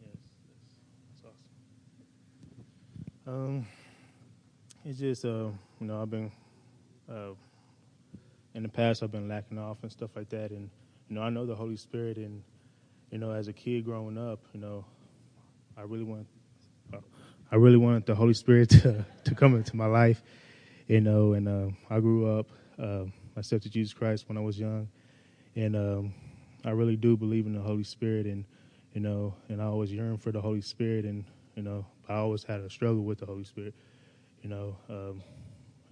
Yes, 0.01 0.17
awesome. 3.27 3.35
Um, 3.35 3.67
it's 4.85 5.01
just 5.01 5.25
uh, 5.25 5.49
you 5.81 5.87
know, 5.89 6.01
I've 6.01 6.11
been 6.11 6.31
uh, 7.11 7.31
in 8.55 8.63
the 8.63 8.69
past 8.69 9.03
I've 9.03 9.11
been 9.11 9.29
lacking 9.29 9.59
off 9.59 9.79
and 9.83 9.91
stuff 9.91 10.11
like 10.15 10.29
that, 10.29 10.53
and 10.53 10.71
you 11.09 11.17
know, 11.17 11.23
I 11.23 11.31
know 11.31 11.45
the 11.45 11.57
Holy 11.57 11.77
Spirit, 11.77 12.17
and 12.17 12.41
you 13.11 13.19
know, 13.19 13.33
as 13.33 13.49
a 13.49 13.53
kid 13.53 13.85
growing 13.85 14.17
up, 14.17 14.39
you 14.55 14.61
know, 14.61 14.85
I 15.77 15.83
really 15.83 16.05
want, 16.05 16.29
I 17.51 17.57
really 17.57 17.77
wanted 17.77 18.07
the 18.07 18.15
Holy 18.15 18.35
Spirit 18.35 18.71
to 18.83 19.05
to 19.25 19.35
come 19.35 19.57
into 19.57 19.75
my 19.75 19.87
life, 19.87 20.23
you 20.87 21.01
know, 21.01 21.33
and 21.33 21.49
uh, 21.49 21.71
I 21.91 21.99
grew 21.99 22.39
up, 22.39 22.47
uh, 22.79 23.07
I 23.39 23.41
accepted 23.41 23.71
Jesus 23.71 23.95
Christ 23.95 24.29
when 24.29 24.37
I 24.37 24.41
was 24.41 24.59
young, 24.59 24.89
and 25.55 25.77
um, 25.77 26.15
I 26.65 26.71
really 26.71 26.97
do 26.97 27.17
believe 27.17 27.47
in 27.47 27.53
the 27.53 27.61
Holy 27.61 27.85
Spirit, 27.85 28.27
and 28.27 28.45
you 28.95 29.01
know, 29.01 29.33
and 29.49 29.63
I 29.63 29.67
always 29.67 29.93
yearn 29.93 30.17
for 30.19 30.33
the 30.33 30.41
Holy 30.41 30.61
Spirit, 30.61 31.05
and 31.05 31.25
you 31.55 31.63
know, 31.63 31.87
I 32.09 32.15
always 32.15 32.43
had 32.43 32.63
a 32.63 32.69
struggle 32.69 33.05
with 33.05 33.19
the 33.21 33.27
Holy 33.27 33.45
Spirit, 33.45 33.75
you 34.43 34.51
know, 34.51 34.77
um, 34.89 35.23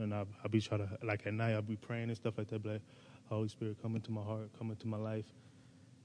and 0.01 0.13
I 0.13 0.25
I 0.43 0.49
be 0.49 0.61
trying 0.61 0.89
to 0.89 0.99
like 1.05 1.25
at 1.25 1.35
night 1.35 1.53
I'll 1.53 1.63
be 1.63 1.77
praying 1.77 2.09
and 2.09 2.17
stuff 2.17 2.37
like 2.37 2.49
that, 2.49 2.65
but 2.65 2.73
like, 2.73 2.83
Holy 3.29 3.47
Spirit 3.47 3.77
come 3.81 3.95
into 3.95 4.11
my 4.11 4.23
heart, 4.23 4.51
come 4.59 4.71
into 4.73 4.89
my 4.89 4.99
life, 4.99 5.27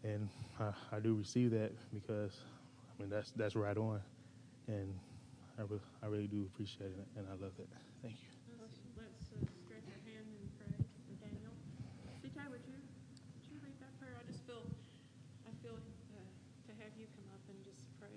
and 0.04 0.30
I, 0.60 0.74
I 0.96 1.00
do 1.00 1.16
receive 1.16 1.50
that 1.52 1.72
because 1.92 2.38
I 2.88 3.02
mean 3.02 3.10
that's 3.10 3.32
that's 3.32 3.56
right 3.56 3.78
on, 3.78 4.00
and 4.68 4.94
I 5.58 5.64
I 6.04 6.08
really 6.08 6.28
do 6.28 6.48
appreciate 6.54 6.92
it, 6.92 7.08
and 7.18 7.26
I 7.28 7.32
love 7.32 7.54
it. 7.58 7.68
Thank 8.04 8.18
you. 8.22 8.30
Let's, 8.62 8.78
let's 8.98 9.30
uh, 9.34 9.46
stretch 9.66 9.86
our 9.90 10.02
hand 10.10 10.26
and 10.26 10.50
pray 10.58 10.74
for 11.06 11.16
Daniel. 11.22 11.54
CJ, 12.26 12.40
would 12.50 12.66
you, 12.66 12.82
would 12.82 13.46
you 13.46 13.58
lead 13.62 13.78
that 13.78 13.94
prayer? 14.02 14.18
I 14.18 14.26
just 14.26 14.42
feel, 14.50 14.66
I 15.46 15.52
feel 15.62 15.78
uh, 15.78 16.18
to 16.66 16.72
have 16.82 16.94
you 16.98 17.06
come 17.14 17.30
up 17.30 17.44
and 17.46 17.58
just 17.62 17.86
pray. 18.02 18.16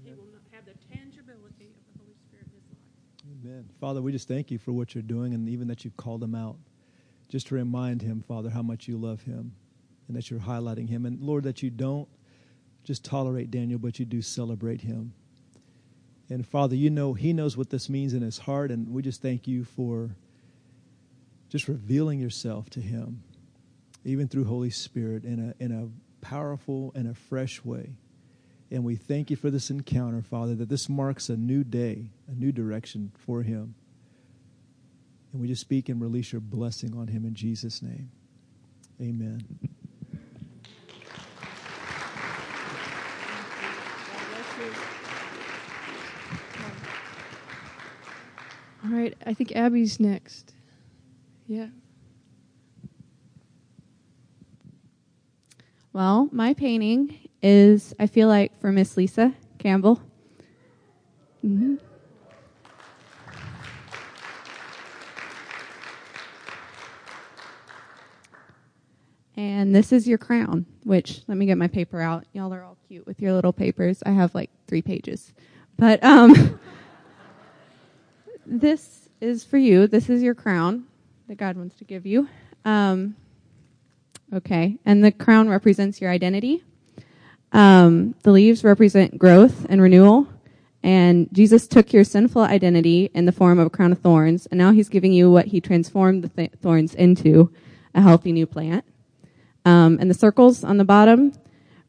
He 0.00 0.14
will 0.16 0.30
not 0.32 0.46
have 0.54 0.57
the 0.68 0.94
tangibility 0.94 1.72
of 1.72 1.82
the 1.86 1.98
Holy 1.98 2.14
Spirit 2.26 2.46
in 2.46 2.60
his 2.60 2.68
life. 2.70 3.44
Amen. 3.44 3.68
Father, 3.80 4.02
we 4.02 4.12
just 4.12 4.28
thank 4.28 4.50
you 4.50 4.58
for 4.58 4.72
what 4.72 4.94
you're 4.94 5.02
doing 5.02 5.32
and 5.32 5.48
even 5.48 5.68
that 5.68 5.84
you've 5.84 5.96
called 5.96 6.22
him 6.22 6.34
out. 6.34 6.56
Just 7.28 7.48
to 7.48 7.54
remind 7.54 8.02
him, 8.02 8.22
Father, 8.26 8.50
how 8.50 8.62
much 8.62 8.88
you 8.88 8.96
love 8.96 9.22
him 9.22 9.54
and 10.06 10.16
that 10.16 10.30
you're 10.30 10.40
highlighting 10.40 10.88
him. 10.88 11.06
And 11.06 11.20
Lord, 11.20 11.44
that 11.44 11.62
you 11.62 11.70
don't 11.70 12.08
just 12.84 13.04
tolerate 13.04 13.50
Daniel, 13.50 13.78
but 13.78 13.98
you 13.98 14.04
do 14.04 14.22
celebrate 14.22 14.82
him. 14.82 15.12
And 16.30 16.46
Father, 16.46 16.74
you 16.74 16.90
know 16.90 17.14
he 17.14 17.32
knows 17.32 17.56
what 17.56 17.70
this 17.70 17.88
means 17.88 18.12
in 18.12 18.22
his 18.22 18.38
heart, 18.38 18.70
and 18.70 18.92
we 18.92 19.02
just 19.02 19.22
thank 19.22 19.46
you 19.46 19.64
for 19.64 20.10
just 21.48 21.68
revealing 21.68 22.18
yourself 22.18 22.68
to 22.70 22.80
him, 22.80 23.22
even 24.04 24.28
through 24.28 24.44
Holy 24.44 24.70
Spirit, 24.70 25.24
in 25.24 25.50
a 25.50 25.62
in 25.62 25.72
a 25.72 25.88
powerful 26.24 26.92
and 26.94 27.08
a 27.08 27.14
fresh 27.14 27.64
way. 27.64 27.92
And 28.70 28.84
we 28.84 28.96
thank 28.96 29.30
you 29.30 29.36
for 29.36 29.50
this 29.50 29.70
encounter, 29.70 30.20
Father, 30.22 30.54
that 30.56 30.68
this 30.68 30.88
marks 30.88 31.28
a 31.30 31.36
new 31.36 31.64
day, 31.64 32.10
a 32.30 32.34
new 32.34 32.52
direction 32.52 33.12
for 33.16 33.42
him. 33.42 33.74
And 35.32 35.40
we 35.40 35.48
just 35.48 35.62
speak 35.62 35.88
and 35.88 36.00
release 36.00 36.32
your 36.32 36.40
blessing 36.40 36.94
on 36.96 37.08
him 37.08 37.24
in 37.24 37.34
Jesus' 37.34 37.82
name. 37.82 38.10
Amen. 39.00 39.46
All 48.84 48.90
right, 48.90 49.14
I 49.26 49.34
think 49.34 49.52
Abby's 49.54 50.00
next. 50.00 50.54
Yeah. 51.46 51.68
Well, 55.92 56.28
my 56.32 56.54
painting 56.54 57.27
is, 57.42 57.94
I 57.98 58.06
feel 58.06 58.28
like, 58.28 58.58
for 58.60 58.72
Miss 58.72 58.96
Lisa 58.96 59.34
Campbell. 59.58 60.00
Mm-hmm. 61.44 61.76
And 69.36 69.72
this 69.72 69.92
is 69.92 70.08
your 70.08 70.18
crown, 70.18 70.66
which 70.82 71.22
let 71.28 71.38
me 71.38 71.46
get 71.46 71.58
my 71.58 71.68
paper 71.68 72.00
out. 72.00 72.24
Y'all 72.32 72.52
are 72.52 72.64
all 72.64 72.76
cute 72.88 73.06
with 73.06 73.22
your 73.22 73.32
little 73.32 73.52
papers. 73.52 74.02
I 74.04 74.10
have 74.10 74.34
like 74.34 74.50
three 74.66 74.82
pages. 74.82 75.32
But 75.76 76.02
um, 76.02 76.58
this 78.46 79.08
is 79.20 79.44
for 79.44 79.58
you. 79.58 79.86
This 79.86 80.10
is 80.10 80.24
your 80.24 80.34
crown 80.34 80.86
that 81.28 81.36
God 81.36 81.56
wants 81.56 81.76
to 81.76 81.84
give 81.84 82.04
you. 82.04 82.28
Um, 82.64 83.14
okay. 84.34 84.76
And 84.84 85.04
the 85.04 85.12
crown 85.12 85.48
represents 85.48 86.00
your 86.00 86.10
identity. 86.10 86.64
Um, 87.52 88.14
the 88.22 88.32
leaves 88.32 88.64
represent 88.64 89.18
growth 89.18 89.66
and 89.68 89.80
renewal. 89.80 90.28
And 90.82 91.28
Jesus 91.32 91.66
took 91.66 91.92
your 91.92 92.04
sinful 92.04 92.42
identity 92.42 93.10
in 93.14 93.26
the 93.26 93.32
form 93.32 93.58
of 93.58 93.66
a 93.66 93.70
crown 93.70 93.92
of 93.92 93.98
thorns, 93.98 94.46
and 94.46 94.58
now 94.58 94.70
he's 94.70 94.88
giving 94.88 95.12
you 95.12 95.30
what 95.30 95.46
he 95.46 95.60
transformed 95.60 96.22
the 96.22 96.28
th- 96.28 96.52
thorns 96.62 96.94
into 96.94 97.52
a 97.94 98.00
healthy 98.00 98.32
new 98.32 98.46
plant. 98.46 98.84
Um, 99.64 99.98
and 100.00 100.08
the 100.08 100.14
circles 100.14 100.62
on 100.62 100.78
the 100.78 100.84
bottom 100.84 101.32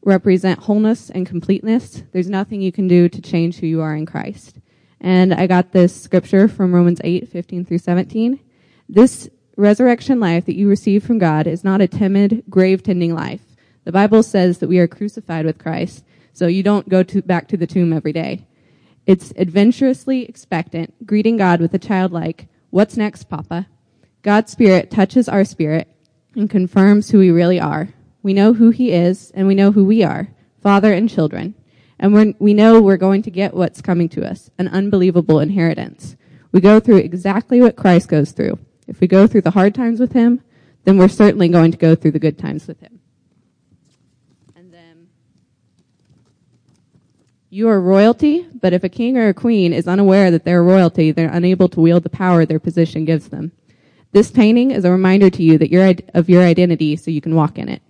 represent 0.02 0.60
wholeness 0.60 1.08
and 1.08 1.26
completeness. 1.26 2.02
There's 2.12 2.28
nothing 2.28 2.60
you 2.60 2.72
can 2.72 2.88
do 2.88 3.08
to 3.08 3.22
change 3.22 3.58
who 3.58 3.66
you 3.66 3.80
are 3.80 3.94
in 3.94 4.06
Christ. 4.06 4.58
And 5.00 5.32
I 5.32 5.46
got 5.46 5.72
this 5.72 5.98
scripture 5.98 6.48
from 6.48 6.74
Romans 6.74 7.00
8, 7.04 7.28
15 7.28 7.64
through 7.64 7.78
17. 7.78 8.40
This 8.88 9.30
resurrection 9.56 10.20
life 10.20 10.46
that 10.46 10.56
you 10.56 10.68
receive 10.68 11.04
from 11.04 11.18
God 11.18 11.46
is 11.46 11.64
not 11.64 11.80
a 11.80 11.88
timid, 11.88 12.44
grave 12.50 12.82
tending 12.82 13.14
life. 13.14 13.49
The 13.90 13.94
Bible 13.94 14.22
says 14.22 14.58
that 14.58 14.68
we 14.68 14.78
are 14.78 14.86
crucified 14.86 15.44
with 15.44 15.58
Christ, 15.58 16.04
so 16.32 16.46
you 16.46 16.62
don't 16.62 16.88
go 16.88 17.02
to, 17.02 17.22
back 17.22 17.48
to 17.48 17.56
the 17.56 17.66
tomb 17.66 17.92
every 17.92 18.12
day. 18.12 18.46
It's 19.04 19.32
adventurously 19.36 20.26
expectant, 20.26 21.08
greeting 21.08 21.36
God 21.36 21.60
with 21.60 21.74
a 21.74 21.78
childlike, 21.80 22.46
What's 22.70 22.96
next, 22.96 23.24
Papa? 23.24 23.66
God's 24.22 24.52
Spirit 24.52 24.92
touches 24.92 25.28
our 25.28 25.44
spirit 25.44 25.88
and 26.36 26.48
confirms 26.48 27.10
who 27.10 27.18
we 27.18 27.32
really 27.32 27.58
are. 27.58 27.88
We 28.22 28.32
know 28.32 28.52
who 28.52 28.70
He 28.70 28.92
is, 28.92 29.32
and 29.32 29.48
we 29.48 29.56
know 29.56 29.72
who 29.72 29.84
we 29.84 30.04
are, 30.04 30.28
Father 30.62 30.92
and 30.92 31.10
children. 31.10 31.56
And 31.98 32.36
we 32.38 32.54
know 32.54 32.80
we're 32.80 32.96
going 32.96 33.22
to 33.22 33.30
get 33.32 33.54
what's 33.54 33.82
coming 33.82 34.08
to 34.10 34.24
us, 34.24 34.50
an 34.56 34.68
unbelievable 34.68 35.40
inheritance. 35.40 36.16
We 36.52 36.60
go 36.60 36.78
through 36.78 36.98
exactly 36.98 37.60
what 37.60 37.74
Christ 37.74 38.06
goes 38.06 38.30
through. 38.30 38.60
If 38.86 39.00
we 39.00 39.08
go 39.08 39.26
through 39.26 39.42
the 39.42 39.50
hard 39.50 39.74
times 39.74 39.98
with 39.98 40.12
Him, 40.12 40.42
then 40.84 40.96
we're 40.96 41.08
certainly 41.08 41.48
going 41.48 41.72
to 41.72 41.76
go 41.76 41.96
through 41.96 42.12
the 42.12 42.20
good 42.20 42.38
times 42.38 42.68
with 42.68 42.78
Him. 42.78 42.99
You 47.52 47.68
are 47.68 47.80
royalty, 47.80 48.46
but 48.60 48.72
if 48.72 48.84
a 48.84 48.88
king 48.88 49.18
or 49.18 49.26
a 49.26 49.34
queen 49.34 49.72
is 49.72 49.88
unaware 49.88 50.30
that 50.30 50.44
they're 50.44 50.62
royalty, 50.62 51.10
they're 51.10 51.32
unable 51.32 51.68
to 51.70 51.80
wield 51.80 52.04
the 52.04 52.08
power 52.08 52.46
their 52.46 52.60
position 52.60 53.04
gives 53.04 53.30
them. 53.30 53.50
This 54.12 54.30
painting 54.30 54.70
is 54.70 54.84
a 54.84 54.90
reminder 54.92 55.30
to 55.30 55.42
you 55.42 55.58
that 55.58 55.68
you're 55.68 55.92
of 56.14 56.30
your 56.30 56.44
identity 56.44 56.94
so 56.94 57.10
you 57.10 57.20
can 57.20 57.34
walk 57.34 57.58
in 57.58 57.68
it. 57.68 57.82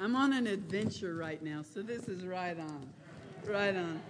I'm 0.00 0.16
on 0.16 0.32
an 0.32 0.46
adventure 0.46 1.14
right 1.14 1.42
now, 1.42 1.62
so 1.62 1.82
this 1.82 2.08
is 2.08 2.24
right 2.24 2.58
on. 2.58 2.88
Right 3.46 3.76
on. 3.76 4.00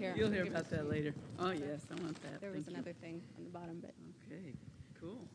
Here, 0.00 0.14
You'll 0.16 0.30
hear 0.30 0.46
about 0.46 0.70
that 0.70 0.88
later. 0.88 1.12
Oh, 1.38 1.50
yes, 1.50 1.84
I 1.90 2.02
want 2.02 2.20
that. 2.22 2.40
There 2.40 2.50
Thank 2.50 2.64
was 2.64 2.68
you. 2.68 2.74
another 2.74 2.94
thing 2.94 3.20
on 3.36 3.44
the 3.44 3.50
bottom, 3.50 3.80
but. 3.82 3.90
Okay, 4.32 4.54
cool. 4.98 5.28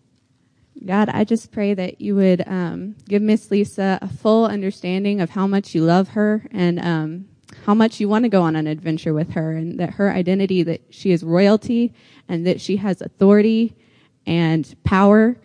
God, 0.84 1.08
I 1.10 1.24
just 1.24 1.52
pray 1.52 1.76
that 1.76 2.02
you 2.02 2.16
would 2.16 2.44
um, 2.48 2.96
give 3.08 3.22
Miss 3.22 3.52
Lisa 3.52 4.00
a 4.02 4.08
full 4.08 4.46
understanding 4.46 5.22
of 5.22 5.30
how 5.30 5.46
much 5.46 5.76
you 5.76 5.84
love 5.84 6.10
her 6.10 6.48
and 6.50 6.80
um, 6.80 7.28
how 7.68 7.76
much 7.76 8.00
you 8.00 8.10
want 8.10 8.24
to 8.24 8.30
go 8.30 8.42
on 8.42 8.56
an 8.56 8.66
adventure 8.66 9.14
with 9.14 9.34
her, 9.34 9.52
and 9.52 9.80
that 9.80 9.92
her 9.92 10.12
identity, 10.12 10.64
that 10.64 10.82
she 10.90 11.12
is 11.12 11.24
royalty, 11.24 11.94
and 12.28 12.48
that 12.48 12.60
she 12.60 12.78
has 12.78 13.02
authority 13.02 13.76
and 14.26 14.76
power 14.84 15.38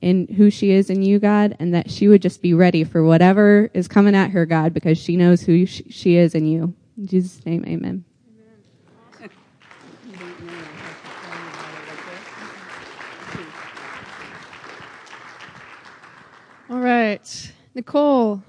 in 0.00 0.28
who 0.28 0.48
she 0.48 0.70
is 0.70 0.90
in 0.90 1.02
you, 1.02 1.18
God, 1.18 1.56
and 1.58 1.74
that 1.74 1.90
she 1.90 2.06
would 2.06 2.22
just 2.22 2.40
be 2.40 2.54
ready 2.54 2.84
for 2.84 3.02
whatever 3.02 3.68
is 3.74 3.88
coming 3.88 4.14
at 4.14 4.30
her, 4.30 4.46
God, 4.46 4.72
because 4.72 4.96
she 4.96 5.16
knows 5.16 5.42
who 5.42 5.66
she 5.66 6.14
is 6.14 6.36
in 6.36 6.46
you. 6.46 6.72
In 6.96 7.08
Jesus' 7.08 7.44
name, 7.44 7.64
amen. 7.66 8.04
All 16.70 16.78
right. 16.78 17.52
Nicole. 17.74 18.44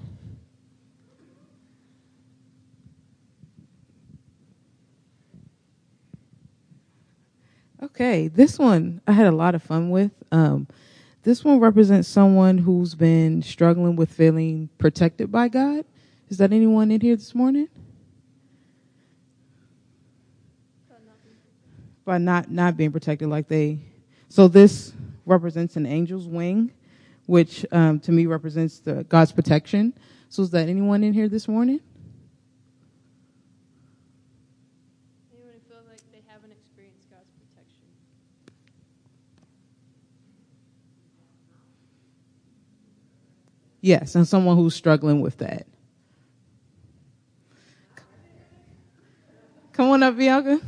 Okay, 7.82 8.28
this 8.28 8.60
one 8.60 9.00
I 9.08 9.12
had 9.12 9.26
a 9.26 9.32
lot 9.32 9.56
of 9.56 9.62
fun 9.64 9.90
with. 9.90 10.12
Um, 10.30 10.68
this 11.24 11.42
one 11.42 11.58
represents 11.58 12.06
someone 12.06 12.58
who's 12.58 12.94
been 12.94 13.42
struggling 13.42 13.96
with 13.96 14.12
feeling 14.12 14.68
protected 14.78 15.32
by 15.32 15.48
God. 15.48 15.84
Is 16.28 16.38
that 16.38 16.52
anyone 16.52 16.92
in 16.92 17.00
here 17.00 17.16
this 17.16 17.34
morning? 17.34 17.66
By 22.04 22.18
not 22.18 22.52
not 22.52 22.76
being 22.76 22.92
protected 22.92 23.28
like 23.28 23.48
they. 23.48 23.80
So 24.28 24.46
this 24.46 24.92
represents 25.26 25.74
an 25.74 25.86
angel's 25.86 26.28
wing 26.28 26.70
which 27.26 27.64
um, 27.72 28.00
to 28.00 28.12
me 28.12 28.26
represents 28.26 28.78
the 28.78 29.04
God's 29.04 29.32
protection. 29.32 29.94
So 30.28 30.42
is 30.42 30.50
that 30.50 30.68
anyone 30.68 31.04
in 31.04 31.12
here 31.12 31.28
this 31.28 31.46
morning? 31.46 31.80
Anyone 35.32 35.52
who 35.54 35.74
feels 35.74 35.86
like 35.88 36.00
they 36.12 36.22
haven't 36.26 36.52
experienced 36.52 37.10
God's 37.10 37.30
protection? 37.38 37.84
Yes, 43.80 44.14
and 44.14 44.26
someone 44.26 44.56
who's 44.56 44.74
struggling 44.74 45.20
with 45.20 45.38
that. 45.38 45.66
Come 49.72 49.88
on 49.88 50.02
up, 50.02 50.16
Bianca. 50.16 50.60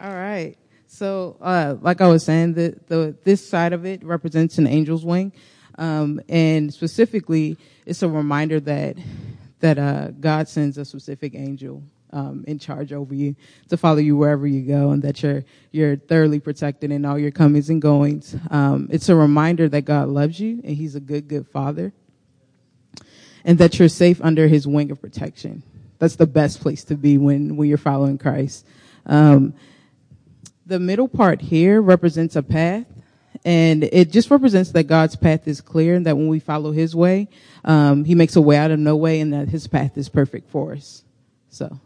All 0.00 0.14
right. 0.14 0.56
So, 0.86 1.36
uh, 1.40 1.74
like 1.80 2.00
I 2.00 2.06
was 2.06 2.24
saying, 2.24 2.54
the, 2.54 2.78
the, 2.86 3.16
this 3.24 3.46
side 3.46 3.72
of 3.72 3.84
it 3.84 4.04
represents 4.04 4.56
an 4.58 4.66
angel's 4.68 5.04
wing. 5.04 5.32
Um, 5.76 6.20
and 6.28 6.72
specifically, 6.72 7.56
it's 7.84 8.02
a 8.02 8.08
reminder 8.08 8.60
that, 8.60 8.96
that, 9.60 9.78
uh, 9.78 10.08
God 10.12 10.48
sends 10.48 10.78
a 10.78 10.84
specific 10.84 11.34
angel, 11.34 11.82
um, 12.12 12.44
in 12.46 12.60
charge 12.60 12.92
over 12.92 13.12
you 13.12 13.34
to 13.70 13.76
follow 13.76 13.98
you 13.98 14.16
wherever 14.16 14.46
you 14.46 14.62
go 14.62 14.90
and 14.90 15.02
that 15.02 15.22
you're, 15.22 15.44
you're 15.72 15.96
thoroughly 15.96 16.38
protected 16.38 16.92
in 16.92 17.04
all 17.04 17.18
your 17.18 17.32
comings 17.32 17.68
and 17.68 17.82
goings. 17.82 18.36
Um, 18.50 18.88
it's 18.90 19.08
a 19.08 19.16
reminder 19.16 19.68
that 19.68 19.82
God 19.82 20.08
loves 20.08 20.38
you 20.38 20.60
and 20.64 20.76
he's 20.76 20.94
a 20.94 21.00
good, 21.00 21.28
good 21.28 21.48
father 21.48 21.92
and 23.44 23.58
that 23.58 23.78
you're 23.78 23.88
safe 23.88 24.20
under 24.22 24.46
his 24.46 24.66
wing 24.66 24.90
of 24.92 25.00
protection. 25.00 25.64
That's 25.98 26.16
the 26.16 26.26
best 26.26 26.60
place 26.60 26.84
to 26.84 26.94
be 26.94 27.18
when, 27.18 27.56
when 27.56 27.68
you're 27.68 27.78
following 27.78 28.16
Christ. 28.16 28.64
Um, 29.04 29.54
the 30.68 30.78
middle 30.78 31.08
part 31.08 31.40
here 31.40 31.80
represents 31.80 32.36
a 32.36 32.42
path 32.42 32.84
and 33.42 33.84
it 33.84 34.10
just 34.10 34.30
represents 34.30 34.72
that 34.72 34.84
God's 34.84 35.16
path 35.16 35.48
is 35.48 35.62
clear 35.62 35.94
and 35.94 36.04
that 36.04 36.18
when 36.18 36.28
we 36.28 36.40
follow 36.40 36.72
his 36.72 36.94
way, 36.94 37.28
um, 37.64 38.04
he 38.04 38.14
makes 38.14 38.36
a 38.36 38.42
way 38.42 38.58
out 38.58 38.70
of 38.70 38.78
no 38.78 38.94
way 38.94 39.20
and 39.20 39.32
that 39.32 39.48
his 39.48 39.66
path 39.66 39.96
is 39.96 40.10
perfect 40.10 40.50
for 40.50 40.74
us. 40.74 41.04
So. 41.48 41.80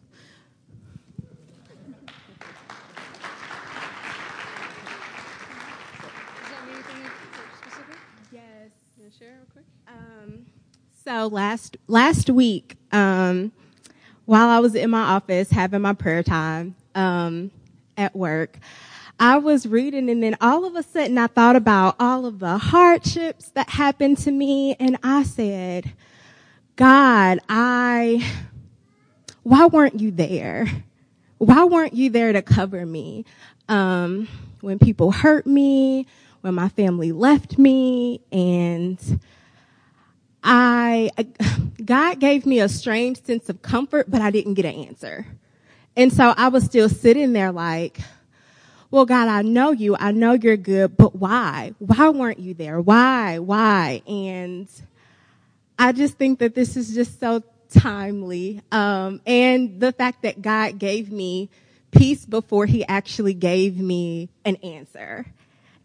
Yes. 8.33 8.71
share 9.17 9.29
real 9.29 9.47
quick? 9.53 9.65
Um, 9.87 10.47
so 11.05 11.29
last 11.29 11.77
last 11.87 12.31
week, 12.31 12.77
um, 12.91 13.53
while 14.25 14.49
I 14.49 14.59
was 14.59 14.75
in 14.75 14.91
my 14.91 15.03
office 15.03 15.51
having 15.51 15.83
my 15.83 15.93
prayer 15.93 16.25
time, 16.25 16.75
um, 16.97 17.53
at 17.97 18.15
work. 18.15 18.59
I 19.19 19.39
was 19.39 19.67
reading 19.67 20.11
and 20.11 20.23
then 20.23 20.37
all 20.41 20.65
of 20.65 20.75
a 20.75 20.83
sudden 20.83 21.17
I 21.19 21.27
thought 21.29 21.55
about 21.55 21.97
all 22.01 22.27
of 22.27 22.39
the 22.39 22.59
hardships 22.59 23.51
that 23.51 23.69
happened 23.69 24.19
to 24.19 24.31
me 24.31 24.75
and 24.81 24.99
I 25.03 25.23
said, 25.23 25.93
God, 26.77 27.39
I, 27.49 28.29
why 29.43 29.67
weren't 29.67 30.01
you 30.01 30.11
there? 30.11 30.67
Why 31.39 31.65
weren't 31.65 31.95
you 31.95 32.11
there 32.11 32.33
to 32.33 32.43
cover 32.43 32.85
me? 32.87 33.25
Um, 33.69 34.29
when 34.61 34.79
people 34.79 35.13
hurt 35.13 35.47
me, 35.47 36.07
when 36.41 36.55
my 36.55 36.69
family 36.69 37.13
left 37.13 37.59
me 37.59 38.21
and 38.33 39.21
I, 40.43 41.11
God 41.85 42.21
gave 42.21 42.47
me 42.47 42.61
a 42.61 42.69
strange 42.69 43.23
sense 43.23 43.49
of 43.49 43.63
comfort, 43.63 44.11
but 44.11 44.21
I 44.21 44.31
didn't 44.31 44.55
get 44.55 44.65
an 44.65 44.75
answer. 44.75 45.27
And 45.97 46.13
so 46.13 46.35
I 46.37 46.49
was 46.49 46.65
still 46.65 46.89
sitting 46.89 47.33
there 47.33 47.53
like, 47.53 48.01
well, 48.91 49.07
God, 49.07 49.29
I 49.29 49.43
know 49.43 49.73
you. 49.73 49.97
I 49.99 50.13
know 50.13 50.33
you're 50.33 50.57
good, 50.57 50.97
but 50.97 51.17
why? 51.17 51.75
Why 51.79 52.11
weren't 52.11 52.39
you 52.39 52.55
there? 52.55 52.81
Why? 52.81 53.39
Why? 53.39 54.03
And 54.07 54.69
I 55.79 55.93
just 55.93 56.19
think 56.19 56.41
that 56.41 56.55
this 56.55 56.77
is 56.77 56.95
just 56.95 57.19
so 57.19 57.43
timely. 57.71 58.61
Um, 58.71 59.21
and 59.27 59.81
the 59.81 59.93
fact 59.93 60.23
that 60.23 60.43
God 60.43 60.79
gave 60.79 61.11
me 61.11 61.49
peace 61.91 62.25
before 62.27 62.67
he 62.67 62.85
actually 62.87 63.35
gave 63.35 63.79
me 63.79 64.29
an 64.45 64.57
answer. 64.57 65.27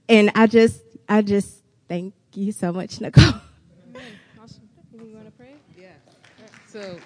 And 0.10 0.32
I 0.36 0.48
just, 0.48 0.82
I 1.08 1.22
just 1.22 1.60
thank 1.88 2.14
you 2.34 2.52
so 2.52 2.72
much, 2.72 3.02
Nicole. 3.02 3.24
Awesome. 4.42 4.70
You 4.94 5.16
want 5.16 5.26
to 5.26 5.32
pray? 5.32 5.54
Yeah. 5.78 5.88
So, 6.68 6.98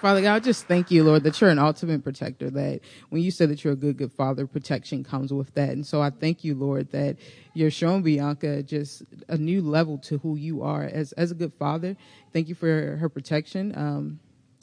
Father 0.00 0.22
God, 0.22 0.34
I 0.34 0.40
just 0.40 0.66
thank 0.66 0.90
you, 0.90 1.04
Lord, 1.04 1.24
that 1.24 1.38
you're 1.40 1.50
an 1.50 1.58
ultimate 1.58 2.02
protector. 2.02 2.48
That 2.48 2.80
when 3.10 3.20
you 3.20 3.30
said 3.30 3.50
that 3.50 3.62
you're 3.62 3.74
a 3.74 3.76
good, 3.76 3.98
good 3.98 4.12
father, 4.12 4.46
protection 4.46 5.04
comes 5.04 5.30
with 5.30 5.52
that. 5.54 5.70
And 5.70 5.86
so 5.86 6.00
I 6.00 6.08
thank 6.08 6.42
you, 6.42 6.54
Lord, 6.54 6.90
that 6.92 7.18
you're 7.52 7.70
showing 7.70 8.02
Bianca 8.02 8.62
just 8.62 9.02
a 9.28 9.36
new 9.36 9.60
level 9.60 9.98
to 9.98 10.16
who 10.18 10.36
you 10.36 10.62
are 10.62 10.84
as 10.84 11.12
as 11.12 11.30
a 11.30 11.34
good 11.34 11.52
father. 11.52 11.98
Thank 12.32 12.48
you 12.48 12.54
for 12.54 12.96
her 12.96 13.08
protection. 13.10 13.76
Um, 13.76 14.20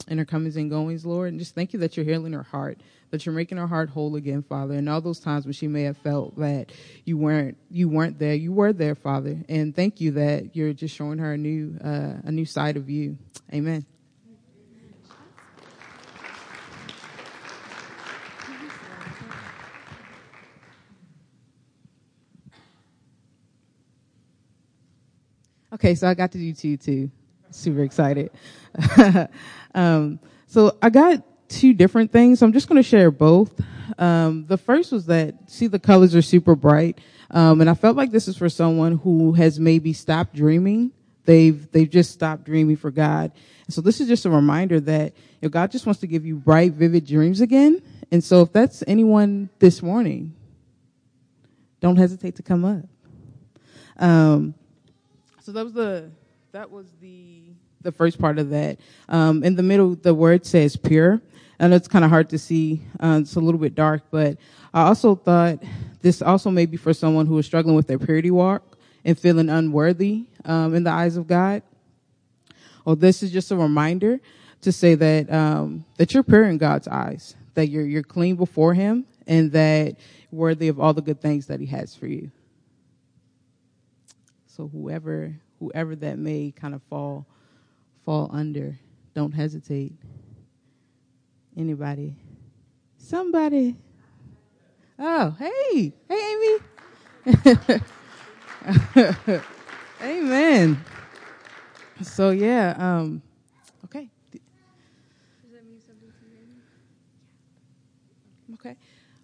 and 0.08 0.18
her 0.18 0.24
comings 0.24 0.56
and 0.56 0.70
goings, 0.70 1.04
Lord. 1.04 1.30
And 1.30 1.38
just 1.38 1.54
thank 1.54 1.72
you 1.72 1.80
that 1.80 1.96
you're 1.96 2.06
healing 2.06 2.32
her 2.32 2.42
heart, 2.42 2.80
that 3.10 3.26
you're 3.26 3.34
making 3.34 3.58
her 3.58 3.66
heart 3.66 3.90
whole 3.90 4.16
again, 4.16 4.42
Father. 4.42 4.74
And 4.74 4.88
all 4.88 5.00
those 5.00 5.20
times 5.20 5.44
when 5.44 5.52
she 5.52 5.68
may 5.68 5.82
have 5.82 5.98
felt 5.98 6.38
that 6.38 6.72
you 7.04 7.18
weren't 7.18 7.58
you 7.70 7.88
weren't 7.88 8.18
there, 8.18 8.34
you 8.34 8.52
were 8.52 8.72
there, 8.72 8.94
Father. 8.94 9.38
And 9.48 9.74
thank 9.74 10.00
you 10.00 10.12
that 10.12 10.56
you're 10.56 10.72
just 10.72 10.96
showing 10.96 11.18
her 11.18 11.32
a 11.32 11.38
new 11.38 11.78
uh, 11.84 12.14
a 12.24 12.32
new 12.32 12.46
side 12.46 12.76
of 12.76 12.88
you. 12.88 13.18
Amen. 13.52 13.84
Okay, 25.72 25.94
so 25.94 26.08
I 26.08 26.14
got 26.14 26.32
to 26.32 26.38
do 26.38 26.52
two 26.54 26.76
too. 26.76 27.10
Super 27.50 27.82
excited. 27.82 28.30
um, 29.74 30.18
so 30.46 30.76
I 30.80 30.88
got 30.90 31.22
two 31.48 31.74
different 31.74 32.10
things. 32.10 32.42
I'm 32.42 32.52
just 32.52 32.68
going 32.68 32.82
to 32.82 32.88
share 32.88 33.10
both. 33.10 33.60
Um, 33.98 34.46
the 34.46 34.56
first 34.56 34.92
was 34.92 35.06
that 35.06 35.50
see 35.50 35.66
the 35.66 35.78
colors 35.78 36.14
are 36.14 36.22
super 36.22 36.54
bright, 36.54 36.98
um, 37.30 37.60
and 37.60 37.68
I 37.68 37.74
felt 37.74 37.96
like 37.96 38.10
this 38.10 38.28
is 38.28 38.36
for 38.36 38.48
someone 38.48 38.98
who 38.98 39.32
has 39.32 39.60
maybe 39.60 39.92
stopped 39.92 40.34
dreaming. 40.34 40.92
They've 41.24 41.70
they've 41.70 41.88
just 41.88 42.12
stopped 42.12 42.44
dreaming 42.44 42.76
for 42.76 42.90
God. 42.90 43.32
So 43.68 43.82
this 43.82 44.00
is 44.00 44.08
just 44.08 44.24
a 44.24 44.30
reminder 44.30 44.80
that 44.80 45.12
you 45.40 45.48
know, 45.48 45.50
God 45.50 45.70
just 45.70 45.84
wants 45.84 46.00
to 46.00 46.06
give 46.06 46.24
you 46.24 46.36
bright, 46.36 46.72
vivid 46.72 47.06
dreams 47.06 47.42
again. 47.42 47.82
And 48.10 48.24
so 48.24 48.40
if 48.40 48.52
that's 48.52 48.82
anyone 48.86 49.50
this 49.58 49.82
morning, 49.82 50.34
don't 51.80 51.96
hesitate 51.96 52.36
to 52.36 52.42
come 52.42 52.64
up. 52.64 52.84
Um, 53.98 54.54
so 55.48 55.52
that 55.52 55.64
was 55.64 55.72
the 55.72 56.10
that 56.52 56.70
was 56.70 56.84
the 57.00 57.40
the 57.80 57.90
first 57.90 58.18
part 58.18 58.38
of 58.38 58.50
that. 58.50 58.78
Um, 59.08 59.42
in 59.42 59.56
the 59.56 59.62
middle, 59.62 59.94
the 59.94 60.12
word 60.12 60.44
says 60.44 60.76
pure. 60.76 61.22
and 61.58 61.72
it's 61.72 61.88
kind 61.88 62.04
of 62.04 62.10
hard 62.10 62.28
to 62.28 62.38
see. 62.38 62.82
Uh, 63.00 63.20
it's 63.22 63.34
a 63.34 63.40
little 63.40 63.58
bit 63.58 63.74
dark, 63.74 64.02
but 64.10 64.36
I 64.74 64.82
also 64.82 65.14
thought 65.14 65.62
this 66.02 66.20
also 66.20 66.50
may 66.50 66.66
be 66.66 66.76
for 66.76 66.92
someone 66.92 67.24
who 67.24 67.38
is 67.38 67.46
struggling 67.46 67.76
with 67.76 67.86
their 67.86 67.98
purity 67.98 68.30
walk 68.30 68.76
and 69.06 69.18
feeling 69.18 69.48
unworthy 69.48 70.26
um, 70.44 70.74
in 70.74 70.84
the 70.84 70.90
eyes 70.90 71.16
of 71.16 71.26
God. 71.26 71.62
Or 72.84 72.94
this 72.94 73.22
is 73.22 73.32
just 73.32 73.50
a 73.50 73.56
reminder 73.56 74.20
to 74.60 74.70
say 74.70 74.96
that 74.96 75.32
um, 75.32 75.86
that 75.96 76.12
you're 76.12 76.24
pure 76.24 76.44
in 76.44 76.58
God's 76.58 76.88
eyes, 76.88 77.36
that 77.54 77.68
you're 77.68 77.86
you're 77.86 78.02
clean 78.02 78.36
before 78.36 78.74
Him, 78.74 79.06
and 79.26 79.50
that 79.52 79.96
worthy 80.30 80.68
of 80.68 80.78
all 80.78 80.92
the 80.92 81.00
good 81.00 81.22
things 81.22 81.46
that 81.46 81.58
He 81.58 81.66
has 81.68 81.94
for 81.94 82.06
you. 82.06 82.30
So 84.58 84.66
whoever 84.66 85.36
whoever 85.60 85.94
that 85.94 86.18
may 86.18 86.50
kind 86.50 86.74
of 86.74 86.82
fall 86.90 87.28
fall 88.04 88.28
under, 88.32 88.76
don't 89.14 89.30
hesitate. 89.30 89.92
Anybody? 91.56 92.16
Somebody? 92.96 93.76
Oh, 94.98 95.36
hey, 95.38 95.92
hey, 96.08 96.58
Amy. 97.24 97.80
Amen. 100.02 100.84
So 102.02 102.30
yeah, 102.30 102.74
um, 102.78 103.22
okay. 103.84 104.10
Okay. 108.54 108.76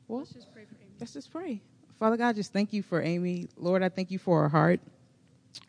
Well, 0.07 0.21
let's 0.21 0.33
just 0.33 0.53
pray 0.55 0.65
for 0.65 0.77
Amy. 0.81 0.93
Let's 1.01 1.13
just 1.13 1.33
pray. 1.33 1.61
Father 1.99 2.17
God, 2.17 2.37
just 2.37 2.53
thank 2.53 2.73
you 2.73 2.85
for 2.85 3.03
Amy. 3.03 3.49
Lord, 3.57 3.83
I 3.83 3.89
thank 3.89 4.13
you 4.13 4.19
for 4.21 4.43
her 4.43 4.49
heart. 4.49 4.81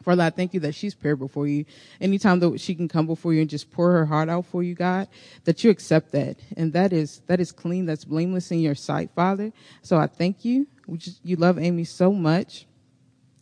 Father, 0.03 0.23
I 0.23 0.29
thank 0.29 0.53
you 0.53 0.59
that 0.61 0.75
she's 0.75 0.93
prayed 0.93 1.19
before 1.19 1.47
you. 1.47 1.65
Anytime 1.99 2.39
that 2.39 2.59
she 2.59 2.75
can 2.75 2.88
come 2.88 3.07
before 3.07 3.33
you 3.33 3.41
and 3.41 3.49
just 3.49 3.71
pour 3.71 3.91
her 3.91 4.05
heart 4.05 4.29
out 4.29 4.45
for 4.45 4.63
you, 4.63 4.75
God, 4.75 5.07
that 5.45 5.63
you 5.63 5.69
accept 5.69 6.11
that. 6.11 6.38
And 6.57 6.73
that 6.73 6.93
is, 6.93 7.21
that 7.27 7.39
is 7.39 7.51
clean. 7.51 7.86
That's 7.86 8.05
blameless 8.05 8.51
in 8.51 8.59
your 8.59 8.75
sight, 8.75 9.09
Father. 9.15 9.51
So 9.81 9.97
I 9.97 10.07
thank 10.07 10.45
you. 10.45 10.67
Just, 10.97 11.19
you 11.23 11.36
love 11.36 11.57
Amy 11.57 11.83
so 11.83 12.11
much. 12.11 12.65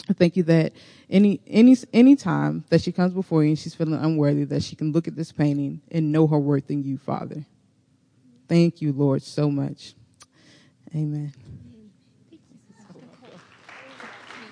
I 0.10 0.14
thank 0.14 0.36
you 0.36 0.44
that 0.44 0.74
any, 1.10 1.40
any, 1.48 1.78
any 1.94 2.16
time 2.16 2.66
that 2.70 2.82
she 2.82 2.92
comes 2.92 3.14
before 3.14 3.44
you 3.44 3.50
and 3.50 3.60
she's 3.60 3.74
feeling 3.74 3.94
unworthy, 3.94 4.44
that 4.46 4.64
she 4.64 4.76
can 4.76 4.92
look 4.92 5.08
at 5.08 5.16
this 5.16 5.32
painting 5.32 5.82
and 5.92 6.12
know 6.12 6.28
her 6.28 6.40
worth 6.40 6.70
in 6.70 6.84
you, 6.84 6.98
Father. 6.98 7.46
Thank 8.50 8.82
you, 8.82 8.92
Lord, 8.92 9.24
so 9.24 9.50
much. 9.50 9.96
Amen. 10.94 11.34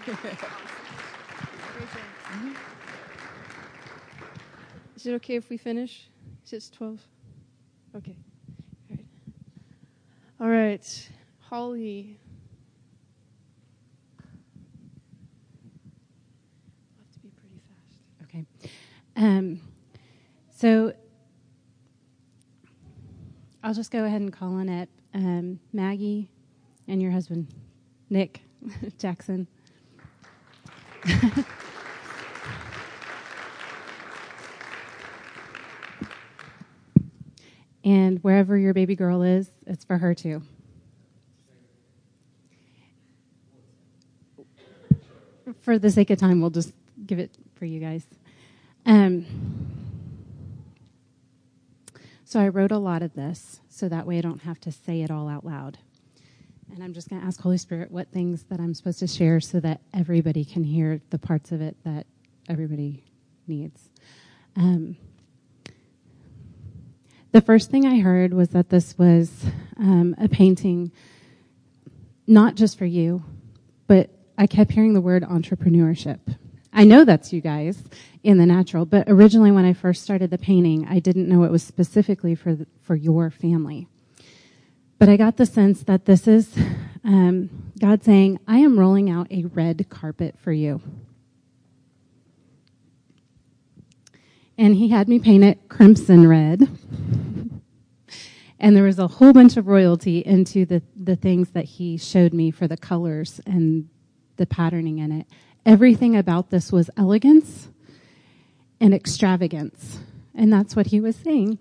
Is 5.01 5.07
it 5.07 5.13
okay 5.15 5.35
if 5.35 5.49
we 5.49 5.57
finish? 5.57 6.07
It's 6.51 6.69
12. 6.69 7.01
Okay. 7.95 8.15
All 8.87 8.95
right. 8.95 9.05
All 10.39 10.47
right. 10.47 11.09
Holly. 11.39 12.19
Have 16.99 17.11
to 17.13 17.19
be 17.19 17.29
pretty 17.29 17.59
fast. 17.67 17.95
Okay. 18.25 18.45
Um, 19.15 19.59
so 20.55 20.93
I'll 23.63 23.73
just 23.73 23.89
go 23.89 24.03
ahead 24.05 24.21
and 24.21 24.31
call 24.31 24.53
on 24.53 24.69
it. 24.69 24.87
Um, 25.15 25.59
Maggie 25.73 26.29
and 26.87 27.01
your 27.01 27.09
husband, 27.09 27.47
Nick 28.11 28.43
Jackson. 28.99 29.47
and 37.83 38.19
wherever 38.23 38.57
your 38.57 38.73
baby 38.73 38.95
girl 38.95 39.23
is, 39.23 39.51
it's 39.65 39.83
for 39.83 39.97
her 39.97 40.13
too. 40.13 40.41
For 45.61 45.77
the 45.77 45.91
sake 45.91 46.09
of 46.09 46.19
time, 46.19 46.41
we'll 46.41 46.49
just 46.49 46.73
give 47.05 47.19
it 47.19 47.31
for 47.55 47.65
you 47.65 47.79
guys. 47.79 48.05
Um, 48.85 49.25
so 52.23 52.39
I 52.39 52.47
wrote 52.47 52.71
a 52.71 52.77
lot 52.77 53.01
of 53.01 53.13
this 53.13 53.59
so 53.69 53.89
that 53.89 54.07
way 54.07 54.17
I 54.17 54.21
don't 54.21 54.43
have 54.43 54.59
to 54.61 54.71
say 54.71 55.01
it 55.01 55.11
all 55.11 55.27
out 55.27 55.45
loud. 55.45 55.77
And 56.73 56.83
I'm 56.83 56.93
just 56.93 57.09
going 57.09 57.21
to 57.21 57.27
ask 57.27 57.41
Holy 57.41 57.57
Spirit 57.57 57.91
what 57.91 58.11
things 58.11 58.43
that 58.43 58.59
I'm 58.59 58.73
supposed 58.73 58.99
to 58.99 59.07
share 59.07 59.41
so 59.41 59.59
that 59.59 59.81
everybody 59.93 60.45
can 60.45 60.63
hear 60.63 61.01
the 61.09 61.19
parts 61.19 61.51
of 61.51 61.61
it 61.61 61.75
that 61.83 62.05
everybody 62.47 63.03
needs. 63.47 63.89
Um, 64.55 64.95
the 67.31 67.41
first 67.41 67.71
thing 67.71 67.85
I 67.85 67.99
heard 67.99 68.33
was 68.33 68.49
that 68.49 68.69
this 68.69 68.97
was 68.97 69.45
um, 69.77 70.15
a 70.17 70.27
painting 70.27 70.91
not 72.27 72.55
just 72.55 72.77
for 72.77 72.85
you, 72.85 73.23
but 73.87 74.09
I 74.37 74.47
kept 74.47 74.71
hearing 74.71 74.93
the 74.93 75.01
word 75.01 75.23
entrepreneurship. 75.23 76.19
I 76.73 76.83
know 76.85 77.03
that's 77.03 77.33
you 77.33 77.41
guys 77.41 77.83
in 78.23 78.37
the 78.37 78.45
natural, 78.45 78.85
but 78.85 79.05
originally 79.07 79.51
when 79.51 79.65
I 79.65 79.73
first 79.73 80.03
started 80.03 80.29
the 80.29 80.37
painting, 80.37 80.87
I 80.87 80.99
didn't 80.99 81.27
know 81.27 81.43
it 81.43 81.51
was 81.51 81.63
specifically 81.63 82.35
for 82.35 82.55
the, 82.55 82.67
for 82.81 82.95
your 82.95 83.29
family. 83.29 83.87
But 84.97 85.09
I 85.09 85.17
got 85.17 85.37
the 85.37 85.45
sense 85.45 85.83
that 85.83 86.05
this 86.05 86.27
is 86.27 86.55
um, 87.03 87.71
God 87.79 88.03
saying, 88.03 88.39
"I 88.47 88.59
am 88.59 88.79
rolling 88.79 89.09
out 89.09 89.27
a 89.31 89.45
red 89.45 89.89
carpet 89.89 90.35
for 90.39 90.53
you." 90.53 90.81
And 94.57 94.75
He 94.75 94.89
had 94.89 95.07
me 95.07 95.19
paint 95.19 95.43
it 95.43 95.69
crimson 95.69 96.27
red. 96.27 96.67
and 98.59 98.75
there 98.75 98.83
was 98.83 98.99
a 98.99 99.07
whole 99.07 99.33
bunch 99.33 99.57
of 99.57 99.67
royalty 99.67 100.19
into 100.19 100.65
the 100.65 100.81
the 100.95 101.15
things 101.15 101.49
that 101.51 101.65
He 101.65 101.97
showed 101.97 102.33
me 102.33 102.51
for 102.51 102.67
the 102.67 102.77
colors 102.77 103.41
and 103.45 103.89
the 104.37 104.45
patterning 104.45 104.99
in 104.99 105.11
it. 105.11 105.27
Everything 105.65 106.15
about 106.15 106.49
this 106.49 106.71
was 106.71 106.89
elegance 106.97 107.69
and 108.79 108.93
extravagance. 108.93 109.99
And 110.33 110.51
that's 110.51 110.75
what 110.75 110.87
he 110.87 110.99
was 110.99 111.15
saying. 111.15 111.59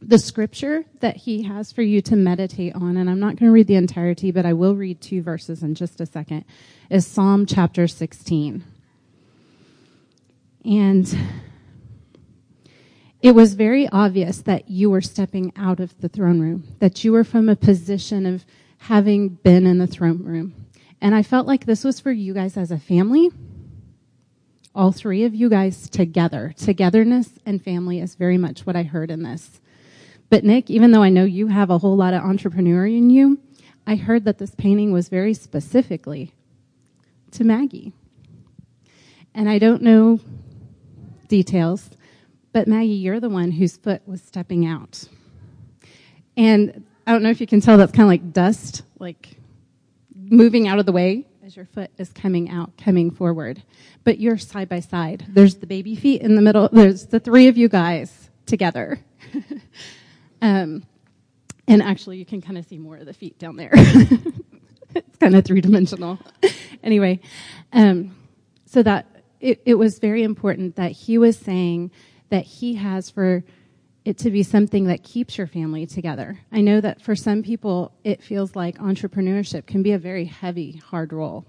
the 0.00 0.18
scripture 0.18 0.84
that 1.00 1.16
he 1.16 1.42
has 1.42 1.72
for 1.72 1.82
you 1.82 2.00
to 2.00 2.16
meditate 2.16 2.74
on, 2.74 2.96
and 2.96 3.10
I'm 3.10 3.20
not 3.20 3.36
going 3.36 3.48
to 3.48 3.52
read 3.52 3.66
the 3.66 3.74
entirety, 3.74 4.30
but 4.30 4.46
I 4.46 4.52
will 4.52 4.76
read 4.76 5.00
two 5.00 5.22
verses 5.22 5.62
in 5.62 5.74
just 5.74 6.00
a 6.00 6.06
second, 6.06 6.44
is 6.88 7.06
Psalm 7.06 7.46
chapter 7.46 7.86
16. 7.86 8.64
And 10.64 11.18
it 13.20 13.34
was 13.34 13.54
very 13.54 13.88
obvious 13.88 14.42
that 14.42 14.70
you 14.70 14.90
were 14.90 15.00
stepping 15.00 15.52
out 15.56 15.80
of 15.80 15.98
the 16.00 16.08
throne 16.08 16.40
room, 16.40 16.76
that 16.78 17.04
you 17.04 17.12
were 17.12 17.24
from 17.24 17.48
a 17.48 17.56
position 17.56 18.26
of 18.26 18.44
having 18.78 19.28
been 19.28 19.66
in 19.66 19.78
the 19.78 19.86
throne 19.86 20.22
room. 20.22 20.66
And 21.00 21.14
I 21.14 21.22
felt 21.22 21.46
like 21.46 21.64
this 21.64 21.84
was 21.84 22.00
for 22.00 22.12
you 22.12 22.32
guys 22.34 22.56
as 22.56 22.70
a 22.70 22.78
family. 22.78 23.30
All 24.74 24.92
three 24.92 25.24
of 25.24 25.34
you 25.34 25.48
guys 25.48 25.88
together. 25.88 26.54
Togetherness 26.56 27.30
and 27.44 27.62
family 27.62 28.00
is 28.00 28.14
very 28.14 28.38
much 28.38 28.66
what 28.66 28.76
I 28.76 28.84
heard 28.84 29.10
in 29.10 29.22
this. 29.22 29.60
But 30.30 30.44
Nick, 30.44 30.70
even 30.70 30.90
though 30.92 31.02
I 31.02 31.08
know 31.08 31.24
you 31.24 31.48
have 31.48 31.70
a 31.70 31.78
whole 31.78 31.96
lot 31.96 32.14
of 32.14 32.22
entrepreneur 32.22 32.86
in 32.86 33.10
you, 33.10 33.40
I 33.86 33.96
heard 33.96 34.24
that 34.26 34.38
this 34.38 34.54
painting 34.54 34.92
was 34.92 35.08
very 35.08 35.34
specifically 35.34 36.34
to 37.32 37.44
Maggie. 37.44 37.94
And 39.34 39.48
I 39.48 39.58
don't 39.58 39.82
know 39.82 40.20
details, 41.28 41.90
but 42.52 42.66
Maggie, 42.66 42.88
you're 42.88 43.20
the 43.20 43.28
one 43.28 43.50
whose 43.50 43.76
foot 43.76 44.02
was 44.06 44.22
stepping 44.22 44.66
out. 44.66 45.04
And 46.36 46.84
I 47.06 47.12
don't 47.12 47.22
know 47.22 47.30
if 47.30 47.40
you 47.40 47.46
can 47.46 47.60
tell 47.60 47.78
that's 47.78 47.92
kind 47.92 48.02
of 48.02 48.08
like 48.08 48.32
dust, 48.32 48.82
like 48.98 49.36
moving 50.14 50.68
out 50.68 50.78
of 50.78 50.86
the 50.86 50.92
way 50.92 51.26
as 51.48 51.56
your 51.56 51.64
foot 51.64 51.90
is 51.96 52.12
coming 52.12 52.50
out, 52.50 52.76
coming 52.76 53.10
forward. 53.10 53.62
But 54.04 54.20
you're 54.20 54.36
side 54.36 54.68
by 54.68 54.80
side. 54.80 55.24
There's 55.28 55.56
the 55.56 55.66
baby 55.66 55.96
feet 55.96 56.20
in 56.20 56.34
the 56.34 56.42
middle. 56.42 56.68
There's 56.70 57.06
the 57.06 57.20
three 57.20 57.48
of 57.48 57.56
you 57.56 57.68
guys 57.68 58.28
together. 58.44 59.00
um, 60.42 60.84
and 61.66 61.82
actually, 61.82 62.18
you 62.18 62.26
can 62.26 62.42
kind 62.42 62.58
of 62.58 62.66
see 62.66 62.78
more 62.78 62.96
of 62.96 63.06
the 63.06 63.14
feet 63.14 63.38
down 63.38 63.56
there. 63.56 63.70
it's 64.94 65.16
kind 65.18 65.34
of 65.34 65.44
three 65.44 65.60
dimensional. 65.60 66.18
anyway, 66.82 67.20
um, 67.72 68.14
so 68.66 68.82
that 68.82 69.06
it, 69.40 69.62
it 69.64 69.74
was 69.74 69.98
very 69.98 70.22
important 70.22 70.76
that 70.76 70.92
he 70.92 71.18
was 71.18 71.36
saying 71.36 71.90
that 72.30 72.44
he 72.44 72.74
has 72.74 73.10
for 73.10 73.44
it 74.04 74.18
to 74.18 74.30
be 74.30 74.42
something 74.42 74.84
that 74.84 75.02
keeps 75.02 75.36
your 75.36 75.46
family 75.46 75.86
together. 75.86 76.38
I 76.50 76.60
know 76.60 76.80
that 76.80 77.02
for 77.02 77.14
some 77.14 77.42
people, 77.42 77.92
it 78.04 78.22
feels 78.22 78.56
like 78.56 78.78
entrepreneurship 78.78 79.66
can 79.66 79.82
be 79.82 79.92
a 79.92 79.98
very 79.98 80.24
heavy, 80.24 80.76
hard 80.76 81.12
role. 81.12 81.46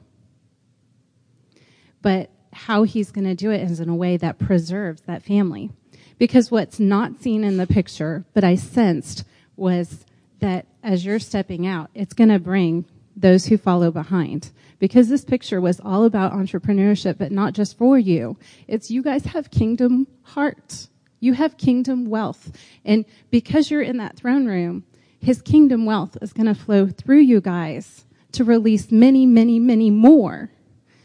But 2.01 2.29
how 2.51 2.83
he's 2.83 3.11
going 3.11 3.27
to 3.27 3.35
do 3.35 3.51
it 3.51 3.61
is 3.61 3.79
in 3.79 3.89
a 3.89 3.95
way 3.95 4.17
that 4.17 4.39
preserves 4.39 5.01
that 5.03 5.23
family. 5.23 5.71
Because 6.17 6.51
what's 6.51 6.79
not 6.79 7.21
seen 7.21 7.43
in 7.43 7.57
the 7.57 7.67
picture, 7.67 8.25
but 8.33 8.43
I 8.43 8.55
sensed, 8.55 9.23
was 9.55 10.05
that 10.39 10.65
as 10.83 11.05
you're 11.05 11.19
stepping 11.19 11.65
out, 11.65 11.89
it's 11.93 12.13
going 12.13 12.29
to 12.29 12.39
bring 12.39 12.85
those 13.19 13.45
who 13.45 13.57
follow 13.57 13.91
behind. 13.91 14.51
Because 14.79 15.09
this 15.09 15.25
picture 15.25 15.59
was 15.59 15.79
all 15.79 16.05
about 16.05 16.33
entrepreneurship, 16.33 17.17
but 17.17 17.31
not 17.31 17.53
just 17.53 17.77
for 17.77 17.97
you. 17.99 18.37
It's 18.67 18.89
you 18.89 19.03
guys 19.03 19.25
have 19.25 19.51
kingdom 19.51 20.07
heart. 20.23 20.87
You 21.19 21.33
have 21.33 21.57
kingdom 21.57 22.05
wealth. 22.05 22.57
And 22.85 23.03
because 23.29 23.69
you're 23.69 23.81
in 23.81 23.97
that 23.97 24.15
throne 24.15 24.45
room, 24.45 24.85
his 25.19 25.41
kingdom 25.41 25.85
wealth 25.85 26.17
is 26.21 26.31
going 26.31 26.45
to 26.45 26.55
flow 26.55 26.87
through 26.87 27.19
you 27.19 27.41
guys 27.41 28.05
to 28.31 28.43
release 28.43 28.91
many, 28.91 29.25
many, 29.25 29.59
many 29.59 29.89
more 29.89 30.51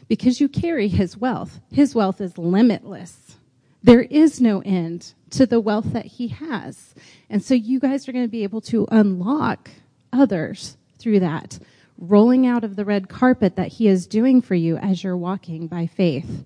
because 0.07 0.39
you 0.39 0.47
carry 0.47 0.87
his 0.87 1.17
wealth. 1.17 1.59
His 1.71 1.95
wealth 1.95 2.21
is 2.21 2.37
limitless. 2.37 3.37
There 3.83 4.03
is 4.03 4.39
no 4.39 4.61
end 4.61 5.13
to 5.31 5.45
the 5.45 5.59
wealth 5.59 5.93
that 5.93 6.05
he 6.05 6.29
has. 6.29 6.95
And 7.29 7.43
so 7.43 7.53
you 7.53 7.79
guys 7.79 8.07
are 8.07 8.11
going 8.11 8.25
to 8.25 8.31
be 8.31 8.43
able 8.43 8.61
to 8.61 8.87
unlock 8.89 9.69
others 10.13 10.77
through 10.97 11.19
that, 11.19 11.59
rolling 11.97 12.45
out 12.45 12.63
of 12.63 12.75
the 12.75 12.85
red 12.85 13.09
carpet 13.09 13.55
that 13.55 13.67
he 13.69 13.87
is 13.87 14.07
doing 14.07 14.41
for 14.41 14.55
you 14.55 14.77
as 14.77 15.03
you're 15.03 15.17
walking 15.17 15.67
by 15.67 15.87
faith. 15.87 16.45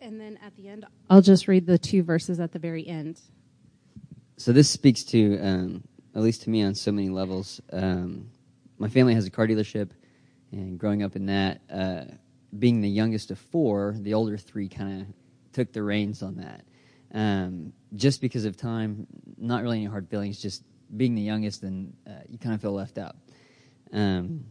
And 0.00 0.20
then 0.20 0.38
at 0.44 0.54
the 0.54 0.68
end, 0.68 0.84
I'll 1.08 1.22
just 1.22 1.48
read 1.48 1.66
the 1.66 1.78
two 1.78 2.02
verses 2.02 2.38
at 2.38 2.52
the 2.52 2.58
very 2.58 2.86
end. 2.86 3.20
So 4.36 4.52
this 4.52 4.68
speaks 4.68 5.02
to, 5.04 5.38
um, 5.38 5.84
at 6.14 6.20
least 6.20 6.42
to 6.42 6.50
me, 6.50 6.62
on 6.62 6.74
so 6.74 6.92
many 6.92 7.08
levels. 7.08 7.60
Um, 7.72 8.30
my 8.78 8.88
family 8.88 9.14
has 9.14 9.26
a 9.26 9.30
car 9.30 9.46
dealership, 9.46 9.90
and 10.52 10.78
growing 10.78 11.02
up 11.02 11.16
in 11.16 11.26
that, 11.26 11.62
uh, 11.72 12.04
being 12.58 12.82
the 12.82 12.88
youngest 12.88 13.30
of 13.30 13.38
four, 13.38 13.96
the 13.98 14.12
older 14.12 14.36
three 14.36 14.68
kind 14.68 15.00
of 15.00 15.06
took 15.54 15.72
the 15.72 15.82
reins 15.82 16.22
on 16.22 16.36
that. 16.36 16.64
Um, 17.12 17.72
just 17.94 18.20
because 18.20 18.44
of 18.44 18.56
time, 18.56 19.06
not 19.38 19.62
really 19.62 19.78
any 19.78 19.86
hard 19.86 20.08
feelings, 20.08 20.42
just 20.42 20.64
being 20.94 21.14
the 21.14 21.22
youngest, 21.22 21.62
and 21.62 21.94
uh, 22.06 22.10
you 22.28 22.38
kind 22.38 22.54
of 22.54 22.60
feel 22.60 22.72
left 22.72 22.98
out. 22.98 23.16
Um, 23.92 24.46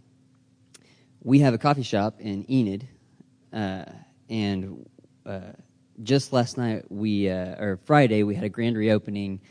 we 1.22 1.40
have 1.40 1.54
a 1.54 1.58
coffee 1.58 1.84
shop 1.84 2.20
in 2.20 2.50
Enid, 2.50 2.88
uh, 3.52 3.86
and 4.30 4.90
uh, 5.26 5.52
just 6.02 6.34
last 6.34 6.58
night 6.58 6.86
we 6.90 7.30
uh, 7.30 7.56
or 7.62 7.80
Friday 7.86 8.24
we 8.24 8.36
had 8.36 8.44
a 8.44 8.50
grand 8.50 8.78
reopening. 8.78 9.42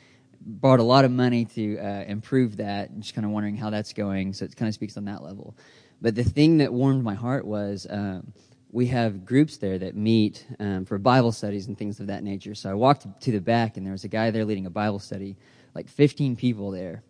Brought 0.45 0.81
a 0.81 0.83
lot 0.83 1.05
of 1.05 1.13
money 1.13 1.45
to 1.45 1.79
uh, 1.79 2.05
improve 2.09 2.57
that. 2.57 2.99
Just 2.99 3.15
kind 3.15 3.25
of 3.25 3.31
wondering 3.31 3.57
how 3.57 3.71
that's 3.71 3.93
going. 3.93 4.33
So 4.33 4.45
it 4.45 4.57
kind 4.57 4.69
of 4.69 4.75
speaks 4.75 4.97
on 4.97 5.05
that 5.05 5.23
level. 5.23 5.57
But 6.01 6.17
the 6.17 6.25
thing 6.25 6.59
that 6.59 6.73
warmed 6.73 7.05
my 7.05 7.15
heart 7.15 7.47
was 7.47 7.87
um, 7.89 8.33
we 8.73 8.87
have 8.87 9.27
groups 9.27 9.59
there 9.59 9.79
that 9.79 9.95
meet 9.95 10.47
um, 10.59 10.87
for 10.87 10.99
Bible 10.99 11.31
studies 11.31 11.67
and 11.67 11.77
things 11.77 12.01
of 12.01 12.07
that 12.07 12.25
nature. 12.25 12.55
So 12.55 12.71
I 12.71 12.75
walked 12.75 13.07
to 13.21 13.31
the 13.31 13.41
back 13.41 13.77
and 13.77 13.85
there 13.85 13.93
was 13.93 14.05
a 14.05 14.09
guy 14.09 14.31
there 14.31 14.47
leading 14.47 14.65
a 14.65 14.71
Bible 14.71 14.99
study, 14.99 15.37
like 15.75 15.89
15 15.89 16.37
people 16.37 16.71
there, 16.71 17.03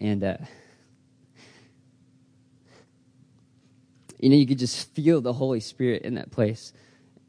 and 0.00 0.24
uh, 0.24 0.36
you 4.18 4.30
know 4.30 4.36
you 4.36 4.46
could 4.46 4.58
just 4.58 4.94
feel 4.94 5.20
the 5.20 5.34
Holy 5.34 5.60
Spirit 5.60 6.02
in 6.02 6.14
that 6.14 6.30
place. 6.30 6.72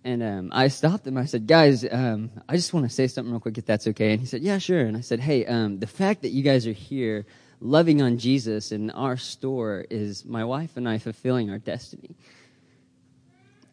And 0.05 0.23
um, 0.23 0.49
I 0.53 0.69
stopped 0.69 1.05
him. 1.05 1.17
I 1.17 1.25
said, 1.25 1.47
guys, 1.47 1.85
um, 1.91 2.31
I 2.47 2.55
just 2.55 2.73
want 2.73 2.85
to 2.87 2.95
say 2.95 3.07
something 3.07 3.29
real 3.29 3.41
quick, 3.41 3.57
if 3.57 3.65
that's 3.65 3.87
okay. 3.87 4.11
And 4.11 4.21
he 4.21 4.25
said, 4.25 4.41
yeah, 4.41 4.57
sure. 4.57 4.79
And 4.79 4.95
I 4.95 5.01
said, 5.01 5.19
hey, 5.19 5.45
um, 5.45 5.79
the 5.79 5.87
fact 5.87 6.21
that 6.21 6.29
you 6.29 6.43
guys 6.43 6.65
are 6.65 6.71
here 6.71 7.25
loving 7.59 8.01
on 8.01 8.17
Jesus 8.17 8.71
in 8.71 8.89
our 8.91 9.17
store 9.17 9.85
is 9.89 10.23
my 10.23 10.45
wife 10.45 10.77
and 10.77 10.87
I 10.87 10.97
fulfilling 10.99 11.49
our 11.49 11.57
destiny. 11.57 12.15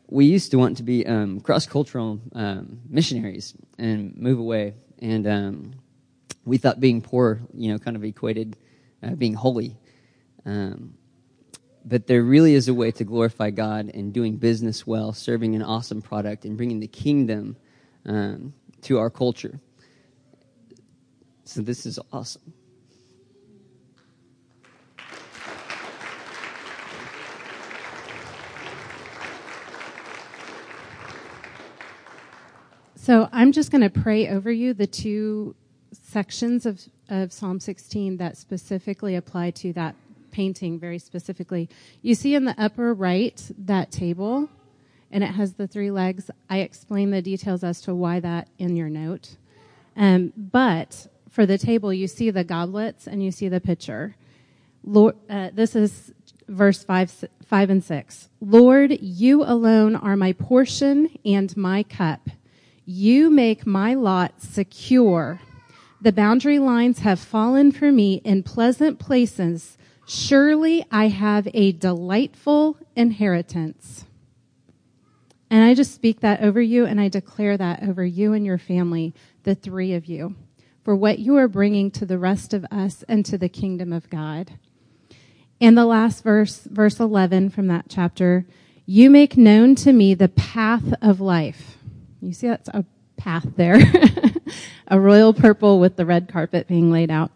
We 0.08 0.26
used 0.26 0.50
to 0.50 0.58
want 0.58 0.76
to 0.76 0.82
be 0.82 1.06
um, 1.06 1.40
cross 1.40 1.66
cultural 1.66 2.20
um, 2.34 2.80
missionaries 2.88 3.54
and 3.78 4.16
move 4.16 4.38
away. 4.38 4.74
And 4.98 5.26
um, 5.26 5.74
we 6.44 6.58
thought 6.58 6.80
being 6.80 7.00
poor, 7.00 7.40
you 7.52 7.72
know, 7.72 7.78
kind 7.78 7.96
of 7.96 8.04
equated 8.04 8.56
uh, 9.02 9.14
being 9.14 9.34
holy. 9.34 9.76
Um, 10.44 10.94
but 11.84 12.06
there 12.06 12.22
really 12.22 12.54
is 12.54 12.68
a 12.68 12.74
way 12.74 12.90
to 12.92 13.04
glorify 13.04 13.50
God 13.50 13.90
in 13.90 14.12
doing 14.12 14.36
business 14.36 14.86
well, 14.86 15.12
serving 15.12 15.54
an 15.54 15.62
awesome 15.62 16.00
product, 16.00 16.44
and 16.44 16.56
bringing 16.56 16.80
the 16.80 16.88
kingdom 16.88 17.56
um, 18.06 18.54
to 18.82 18.98
our 18.98 19.10
culture. 19.10 19.60
So 21.44 21.60
this 21.60 21.84
is 21.84 21.98
awesome. 22.10 22.54
So 33.04 33.28
I'm 33.32 33.52
just 33.52 33.70
going 33.70 33.82
to 33.82 33.90
pray 33.90 34.30
over 34.30 34.50
you 34.50 34.72
the 34.72 34.86
two 34.86 35.54
sections 35.92 36.64
of, 36.64 36.80
of 37.10 37.34
Psalm 37.34 37.60
16 37.60 38.16
that 38.16 38.38
specifically 38.38 39.14
apply 39.14 39.50
to 39.50 39.74
that 39.74 39.94
painting 40.30 40.78
very 40.78 40.98
specifically. 40.98 41.68
You 42.00 42.14
see 42.14 42.34
in 42.34 42.46
the 42.46 42.54
upper 42.56 42.94
right 42.94 43.38
that 43.58 43.90
table, 43.90 44.48
and 45.10 45.22
it 45.22 45.32
has 45.32 45.52
the 45.52 45.66
three 45.66 45.90
legs. 45.90 46.30
I 46.48 46.60
explain 46.60 47.10
the 47.10 47.20
details 47.20 47.62
as 47.62 47.82
to 47.82 47.94
why 47.94 48.20
that 48.20 48.48
in 48.56 48.74
your 48.74 48.88
note. 48.88 49.36
Um, 49.98 50.32
but 50.38 51.06
for 51.28 51.44
the 51.44 51.58
table, 51.58 51.92
you 51.92 52.08
see 52.08 52.30
the 52.30 52.42
goblets 52.42 53.06
and 53.06 53.22
you 53.22 53.32
see 53.32 53.50
the 53.50 53.60
pitcher. 53.60 54.16
Lord, 54.82 55.16
uh, 55.28 55.50
this 55.52 55.76
is 55.76 56.14
verse 56.48 56.82
five, 56.82 57.12
five 57.44 57.68
and 57.68 57.84
six. 57.84 58.30
Lord, 58.40 58.92
you 59.02 59.42
alone 59.42 59.94
are 59.94 60.16
my 60.16 60.32
portion 60.32 61.10
and 61.22 61.54
my 61.54 61.82
cup. 61.82 62.30
You 62.84 63.30
make 63.30 63.66
my 63.66 63.94
lot 63.94 64.42
secure. 64.42 65.40
The 66.00 66.12
boundary 66.12 66.58
lines 66.58 66.98
have 66.98 67.18
fallen 67.18 67.72
for 67.72 67.90
me 67.90 68.20
in 68.24 68.42
pleasant 68.42 68.98
places. 68.98 69.78
Surely 70.06 70.84
I 70.90 71.08
have 71.08 71.48
a 71.54 71.72
delightful 71.72 72.76
inheritance. 72.94 74.04
And 75.48 75.64
I 75.64 75.72
just 75.72 75.94
speak 75.94 76.20
that 76.20 76.42
over 76.42 76.60
you 76.60 76.84
and 76.84 77.00
I 77.00 77.08
declare 77.08 77.56
that 77.56 77.82
over 77.82 78.04
you 78.04 78.32
and 78.34 78.44
your 78.44 78.58
family, 78.58 79.14
the 79.44 79.54
three 79.54 79.94
of 79.94 80.04
you, 80.04 80.34
for 80.82 80.94
what 80.94 81.20
you 81.20 81.36
are 81.36 81.48
bringing 81.48 81.90
to 81.92 82.04
the 82.04 82.18
rest 82.18 82.52
of 82.52 82.66
us 82.70 83.02
and 83.08 83.24
to 83.24 83.38
the 83.38 83.48
kingdom 83.48 83.92
of 83.92 84.10
God. 84.10 84.58
And 85.60 85.78
the 85.78 85.86
last 85.86 86.22
verse, 86.22 86.64
verse 86.70 87.00
11 87.00 87.50
from 87.50 87.68
that 87.68 87.86
chapter, 87.88 88.44
You 88.84 89.08
make 89.08 89.38
known 89.38 89.74
to 89.76 89.92
me 89.92 90.12
the 90.12 90.28
path 90.28 90.92
of 91.00 91.20
life. 91.20 91.73
You 92.24 92.32
see 92.32 92.48
that's 92.48 92.68
a 92.68 92.84
path 93.16 93.46
there. 93.56 93.78
a 94.88 94.98
royal 94.98 95.32
purple 95.32 95.78
with 95.78 95.96
the 95.96 96.06
red 96.06 96.28
carpet 96.28 96.68
being 96.68 96.90
laid 96.90 97.10
out. 97.10 97.30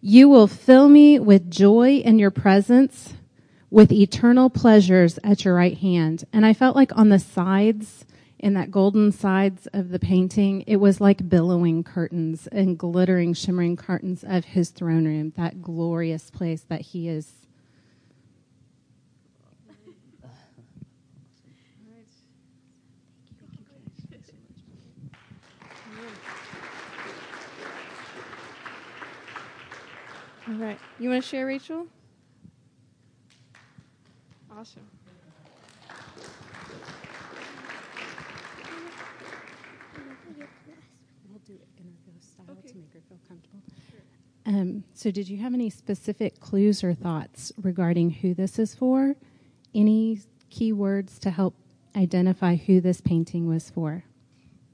You 0.00 0.28
will 0.28 0.46
fill 0.46 0.88
me 0.88 1.18
with 1.18 1.50
joy 1.50 1.96
in 1.96 2.18
your 2.18 2.30
presence, 2.30 3.14
with 3.70 3.92
eternal 3.92 4.48
pleasures 4.48 5.18
at 5.24 5.44
your 5.44 5.54
right 5.54 5.76
hand. 5.76 6.24
And 6.32 6.46
I 6.46 6.52
felt 6.52 6.76
like 6.76 6.96
on 6.96 7.08
the 7.08 7.18
sides, 7.18 8.06
in 8.38 8.54
that 8.54 8.70
golden 8.70 9.10
sides 9.10 9.66
of 9.72 9.88
the 9.88 9.98
painting, 9.98 10.62
it 10.66 10.76
was 10.76 11.00
like 11.00 11.28
billowing 11.28 11.82
curtains 11.82 12.46
and 12.46 12.78
glittering, 12.78 13.34
shimmering 13.34 13.76
curtains 13.76 14.24
of 14.26 14.44
his 14.44 14.70
throne 14.70 15.04
room, 15.04 15.32
that 15.36 15.60
glorious 15.60 16.30
place 16.30 16.62
that 16.68 16.80
he 16.82 17.08
is. 17.08 17.47
All 30.48 30.54
right. 30.54 30.78
You 30.98 31.10
want 31.10 31.22
to 31.22 31.28
share, 31.28 31.44
Rachel? 31.44 31.86
Awesome. 34.50 34.82
We'll 41.28 41.40
do 41.46 41.52
it 41.52 41.68
interview 41.76 42.18
style 42.18 42.46
to 42.46 42.74
make 42.78 42.92
her 42.94 43.00
feel 43.08 43.18
comfortable. 43.28 43.60
Um, 44.46 44.84
so, 44.94 45.10
did 45.10 45.28
you 45.28 45.36
have 45.36 45.52
any 45.52 45.68
specific 45.68 46.40
clues 46.40 46.82
or 46.82 46.94
thoughts 46.94 47.52
regarding 47.60 48.08
who 48.10 48.32
this 48.32 48.58
is 48.58 48.74
for? 48.74 49.16
Any 49.74 50.20
key 50.48 50.72
words 50.72 51.18
to 51.18 51.30
help 51.30 51.54
identify 51.94 52.56
who 52.56 52.80
this 52.80 53.02
painting 53.02 53.46
was 53.46 53.68
for? 53.68 54.02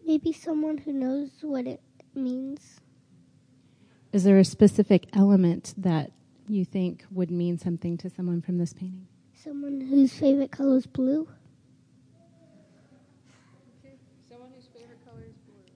Maybe 0.06 0.32
someone 0.32 0.78
who 0.78 0.92
knows 0.92 1.30
what 1.42 1.66
it 1.66 1.80
means. 2.14 2.80
Is 4.14 4.22
there 4.22 4.38
a 4.38 4.44
specific 4.44 5.08
element 5.12 5.74
that 5.76 6.12
you 6.46 6.64
think 6.64 7.04
would 7.10 7.32
mean 7.32 7.58
something 7.58 7.98
to 7.98 8.08
someone 8.08 8.42
from 8.42 8.58
this 8.58 8.72
painting? 8.72 9.08
Someone 9.34 9.80
whose 9.80 10.12
favorite 10.12 10.52
color 10.52 10.76
is 10.76 10.86
blue. 10.86 11.26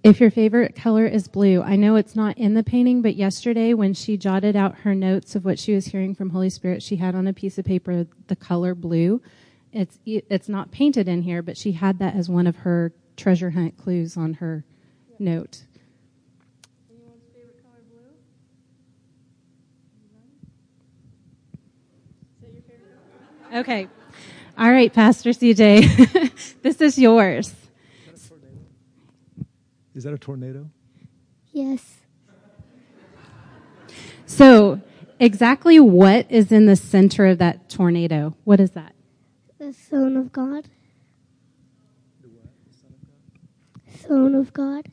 If 0.04 0.20
your 0.20 0.30
favorite 0.30 0.76
color 0.76 1.04
is 1.04 1.26
blue, 1.26 1.62
I 1.62 1.74
know 1.74 1.96
it's 1.96 2.14
not 2.14 2.38
in 2.38 2.54
the 2.54 2.62
painting, 2.62 3.02
but 3.02 3.16
yesterday 3.16 3.74
when 3.74 3.92
she 3.92 4.16
jotted 4.16 4.54
out 4.54 4.78
her 4.78 4.94
notes 4.94 5.34
of 5.34 5.44
what 5.44 5.58
she 5.58 5.74
was 5.74 5.86
hearing 5.86 6.14
from 6.14 6.30
Holy 6.30 6.48
Spirit, 6.48 6.80
she 6.80 6.94
had 6.94 7.16
on 7.16 7.26
a 7.26 7.32
piece 7.32 7.58
of 7.58 7.64
paper 7.64 8.06
the 8.28 8.36
color 8.36 8.76
blue. 8.76 9.20
It's 9.72 9.98
it's 10.06 10.48
not 10.48 10.70
painted 10.70 11.08
in 11.08 11.22
here, 11.22 11.42
but 11.42 11.56
she 11.56 11.72
had 11.72 11.98
that 11.98 12.14
as 12.14 12.28
one 12.28 12.46
of 12.46 12.58
her 12.58 12.92
treasure 13.16 13.50
hunt 13.50 13.76
clues 13.76 14.16
on 14.16 14.34
her 14.34 14.64
note. 15.18 15.64
Okay. 23.54 23.88
All 24.56 24.70
right, 24.70 24.92
Pastor 24.92 25.30
CJ. 25.30 26.58
this 26.62 26.80
is 26.80 26.98
yours. 26.98 27.54
Is 29.94 30.04
that 30.04 30.12
a 30.12 30.18
tornado? 30.18 30.70
Yes. 31.52 31.96
So, 34.26 34.80
exactly 35.18 35.80
what 35.80 36.30
is 36.30 36.52
in 36.52 36.66
the 36.66 36.76
center 36.76 37.26
of 37.26 37.38
that 37.38 37.68
tornado? 37.68 38.36
What 38.44 38.60
is 38.60 38.72
that? 38.72 38.94
The 39.58 39.72
Son 39.72 40.16
of 40.16 40.30
God. 40.30 40.68
Throne 43.88 44.34
of 44.34 44.52
God. 44.52 44.86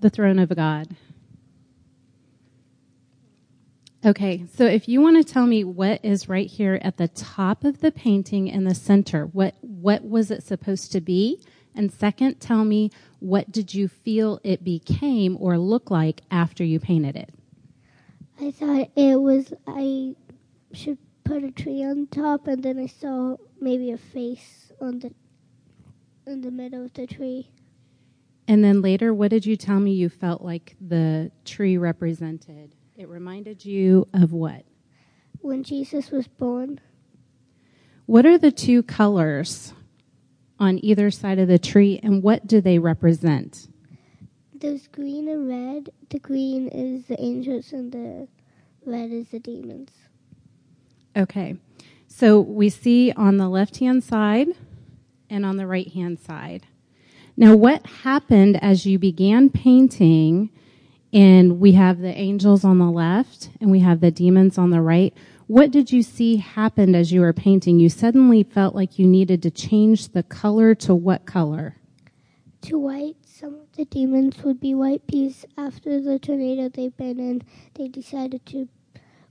The 0.00 0.10
throne 0.10 0.38
of 0.38 0.48
God. 0.54 0.96
Okay, 4.06 4.44
so 4.54 4.66
if 4.66 4.86
you 4.86 5.00
want 5.00 5.16
to 5.16 5.32
tell 5.32 5.46
me 5.46 5.64
what 5.64 6.04
is 6.04 6.28
right 6.28 6.46
here 6.46 6.78
at 6.82 6.98
the 6.98 7.08
top 7.08 7.64
of 7.64 7.80
the 7.80 7.90
painting 7.90 8.48
in 8.48 8.64
the 8.64 8.74
center, 8.74 9.24
what 9.24 9.54
what 9.62 10.04
was 10.04 10.30
it 10.30 10.42
supposed 10.42 10.92
to 10.92 11.00
be? 11.00 11.40
And 11.74 11.90
second, 11.90 12.38
tell 12.38 12.66
me 12.66 12.90
what 13.20 13.50
did 13.50 13.72
you 13.72 13.88
feel 13.88 14.40
it 14.44 14.62
became 14.62 15.38
or 15.40 15.56
look 15.56 15.90
like 15.90 16.20
after 16.30 16.62
you 16.62 16.78
painted 16.78 17.16
it? 17.16 17.32
I 18.38 18.50
thought 18.50 18.90
it 18.94 19.22
was 19.22 19.54
I 19.66 20.14
should 20.74 20.98
put 21.24 21.42
a 21.42 21.50
tree 21.50 21.82
on 21.82 22.06
top, 22.08 22.46
and 22.46 22.62
then 22.62 22.78
I 22.78 22.86
saw 22.86 23.38
maybe 23.58 23.90
a 23.90 23.96
face 23.96 24.70
on 24.82 24.98
the 24.98 25.14
in 26.26 26.42
the 26.42 26.50
middle 26.50 26.84
of 26.84 26.92
the 26.92 27.06
tree. 27.06 27.48
And 28.46 28.62
then 28.62 28.82
later, 28.82 29.14
what 29.14 29.30
did 29.30 29.46
you 29.46 29.56
tell 29.56 29.80
me 29.80 29.92
you 29.92 30.10
felt 30.10 30.42
like 30.42 30.76
the 30.78 31.32
tree 31.46 31.78
represented? 31.78 32.74
It 32.96 33.08
reminded 33.08 33.64
you 33.64 34.06
of 34.14 34.32
what? 34.32 34.64
When 35.40 35.64
Jesus 35.64 36.10
was 36.10 36.28
born. 36.28 36.80
What 38.06 38.24
are 38.24 38.38
the 38.38 38.52
two 38.52 38.82
colors 38.82 39.72
on 40.60 40.78
either 40.84 41.10
side 41.10 41.38
of 41.38 41.48
the 41.48 41.58
tree, 41.58 41.98
and 42.02 42.22
what 42.22 42.46
do 42.46 42.60
they 42.60 42.78
represent? 42.78 43.68
There's 44.54 44.86
green 44.86 45.28
and 45.28 45.48
red. 45.48 45.90
The 46.10 46.20
green 46.20 46.68
is 46.68 47.06
the 47.06 47.20
angels, 47.20 47.72
and 47.72 47.90
the 47.90 48.28
red 48.86 49.10
is 49.10 49.28
the 49.28 49.40
demons. 49.40 49.90
Okay. 51.16 51.56
So 52.06 52.40
we 52.40 52.68
see 52.68 53.10
on 53.12 53.38
the 53.38 53.48
left 53.48 53.78
hand 53.78 54.04
side 54.04 54.48
and 55.28 55.44
on 55.44 55.56
the 55.56 55.66
right 55.66 55.88
hand 55.92 56.20
side. 56.20 56.66
Now, 57.36 57.56
what 57.56 57.84
happened 57.86 58.62
as 58.62 58.86
you 58.86 59.00
began 59.00 59.50
painting? 59.50 60.50
And 61.14 61.60
we 61.60 61.72
have 61.72 62.00
the 62.00 62.12
angels 62.12 62.64
on 62.64 62.78
the 62.78 62.90
left 62.90 63.50
and 63.60 63.70
we 63.70 63.78
have 63.80 64.00
the 64.00 64.10
demons 64.10 64.58
on 64.58 64.70
the 64.70 64.80
right. 64.80 65.14
What 65.46 65.70
did 65.70 65.92
you 65.92 66.02
see 66.02 66.38
happened 66.38 66.96
as 66.96 67.12
you 67.12 67.20
were 67.20 67.32
painting? 67.32 67.78
You 67.78 67.88
suddenly 67.88 68.42
felt 68.42 68.74
like 68.74 68.98
you 68.98 69.06
needed 69.06 69.40
to 69.44 69.50
change 69.50 70.08
the 70.08 70.24
color 70.24 70.74
to 70.76 70.92
what 70.92 71.24
color? 71.24 71.76
To 72.62 72.78
white. 72.78 73.16
Some 73.24 73.54
of 73.54 73.72
the 73.76 73.84
demons 73.84 74.42
would 74.42 74.58
be 74.58 74.74
white 74.74 75.06
because 75.06 75.44
after 75.56 76.00
the 76.00 76.18
tornado 76.18 76.68
they've 76.68 76.96
been 76.96 77.20
in, 77.20 77.42
they 77.74 77.88
decided 77.88 78.44
to, 78.46 78.68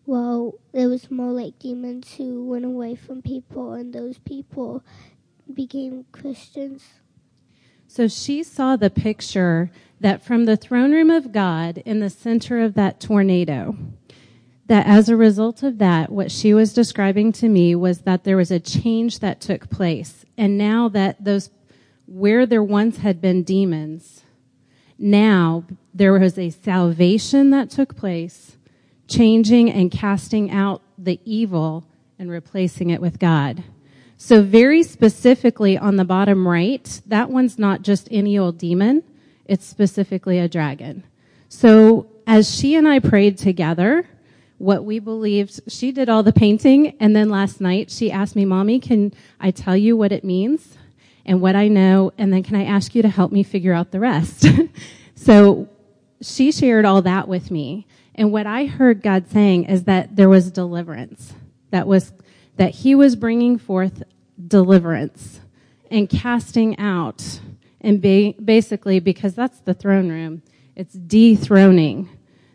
well, 0.05 0.53
it 0.71 0.85
was 0.87 1.11
more 1.11 1.31
like 1.31 1.59
demons 1.59 2.13
who 2.15 2.45
went 2.45 2.63
away 2.63 2.95
from 2.95 3.21
people, 3.21 3.73
and 3.73 3.91
those 3.93 4.19
people 4.19 4.83
became 5.51 6.05
Christians. 6.11 6.83
So 7.87 8.07
she 8.07 8.43
saw 8.43 8.75
the 8.75 8.89
picture 8.89 9.71
that 10.03 10.21
from 10.21 10.43
the 10.43 10.57
throne 10.57 10.91
room 10.91 11.09
of 11.09 11.31
God 11.31 11.77
in 11.79 12.01
the 12.01 12.09
center 12.09 12.59
of 12.59 12.73
that 12.73 12.99
tornado, 12.99 13.77
that 14.67 14.85
as 14.85 15.07
a 15.07 15.15
result 15.15 15.63
of 15.63 15.77
that, 15.77 16.11
what 16.11 16.29
she 16.29 16.53
was 16.53 16.73
describing 16.73 17.31
to 17.31 17.47
me 17.47 17.73
was 17.73 18.01
that 18.01 18.25
there 18.25 18.35
was 18.35 18.51
a 18.51 18.59
change 18.59 19.19
that 19.19 19.39
took 19.39 19.69
place. 19.69 20.25
And 20.37 20.57
now 20.57 20.89
that 20.89 21.23
those, 21.23 21.51
where 22.05 22.45
there 22.45 22.61
once 22.61 22.97
had 22.97 23.21
been 23.21 23.43
demons, 23.43 24.23
now 24.99 25.63
there 25.93 26.19
was 26.19 26.37
a 26.37 26.49
salvation 26.49 27.51
that 27.51 27.69
took 27.69 27.95
place, 27.95 28.57
changing 29.07 29.71
and 29.71 29.89
casting 29.89 30.51
out 30.51 30.81
the 30.97 31.21
evil 31.23 31.85
and 32.19 32.29
replacing 32.29 32.89
it 32.89 32.99
with 32.99 33.19
God. 33.19 33.63
So 34.17 34.43
very 34.43 34.83
specifically 34.83 35.77
on 35.77 35.95
the 35.95 36.05
bottom 36.05 36.45
right, 36.45 37.01
that 37.07 37.29
one's 37.29 37.57
not 37.57 37.83
just 37.83 38.09
any 38.11 38.37
old 38.37 38.57
demon. 38.57 39.03
It's 39.45 39.65
specifically 39.65 40.39
a 40.39 40.47
dragon. 40.47 41.03
So 41.49 42.07
as 42.25 42.53
she 42.53 42.75
and 42.75 42.87
I 42.87 42.99
prayed 42.99 43.37
together, 43.37 44.07
what 44.57 44.85
we 44.85 44.99
believed, 44.99 45.59
she 45.67 45.91
did 45.91 46.09
all 46.09 46.23
the 46.23 46.31
painting, 46.33 46.95
and 46.99 47.15
then 47.15 47.29
last 47.29 47.59
night 47.59 47.91
she 47.91 48.11
asked 48.11 48.35
me, 48.35 48.45
Mommy, 48.45 48.79
can 48.79 49.13
I 49.39 49.51
tell 49.51 49.75
you 49.75 49.97
what 49.97 50.11
it 50.11 50.23
means 50.23 50.77
and 51.25 51.41
what 51.41 51.55
I 51.55 51.67
know, 51.67 52.11
and 52.17 52.31
then 52.31 52.43
can 52.43 52.55
I 52.55 52.65
ask 52.65 52.95
you 52.95 53.01
to 53.01 53.09
help 53.09 53.31
me 53.31 53.43
figure 53.43 53.73
out 53.73 53.91
the 53.91 53.99
rest? 53.99 54.45
so 55.15 55.69
she 56.21 56.51
shared 56.51 56.85
all 56.85 57.01
that 57.01 57.27
with 57.27 57.51
me. 57.51 57.87
And 58.15 58.31
what 58.31 58.45
I 58.45 58.65
heard 58.65 59.01
God 59.01 59.29
saying 59.29 59.65
is 59.65 59.83
that 59.85 60.15
there 60.15 60.29
was 60.29 60.51
deliverance. 60.51 61.33
That 61.71 61.87
was, 61.87 62.13
that 62.57 62.71
He 62.71 62.95
was 62.95 63.15
bringing 63.15 63.57
forth 63.57 64.03
deliverance 64.47 65.41
and 65.89 66.09
casting 66.09 66.77
out 66.77 67.39
and 67.83 68.01
ba- 68.01 68.33
basically, 68.43 68.99
because 68.99 69.35
that's 69.35 69.59
the 69.59 69.73
throne 69.73 70.09
room, 70.09 70.41
it's 70.75 70.93
dethroning 70.93 72.09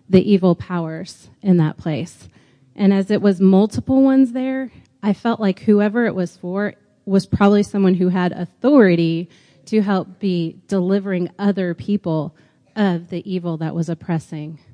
the 0.09 0.29
evil 0.29 0.55
powers 0.55 1.29
in 1.43 1.59
that 1.59 1.77
place. 1.77 2.29
And 2.75 2.93
as 2.93 3.11
it 3.11 3.21
was 3.21 3.41
multiple 3.41 4.03
ones 4.03 4.33
there, 4.33 4.73
I 5.03 5.13
felt 5.13 5.39
like 5.39 5.61
whoever 5.61 6.07
it 6.07 6.15
was 6.15 6.37
for 6.37 6.75
was 7.05 7.27
probably 7.27 7.63
someone 7.63 7.95
who 7.95 8.09
had 8.09 8.33
authority 8.33 9.29
to 9.67 9.83
help 9.83 10.19
be 10.19 10.57
delivering 10.67 11.31
other 11.39 11.75
people 11.75 12.35
of 12.75 13.11
the 13.11 13.31
evil 13.31 13.59
that 13.59 13.75
was 13.75 13.89
oppressing. 13.89 14.59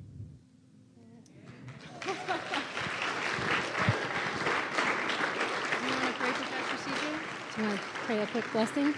Do 7.57 7.63
you 7.63 7.69
want 7.69 7.81
to 7.81 7.87
pray 8.05 8.21
a 8.21 8.27
quick 8.27 8.45
blessing? 8.53 8.95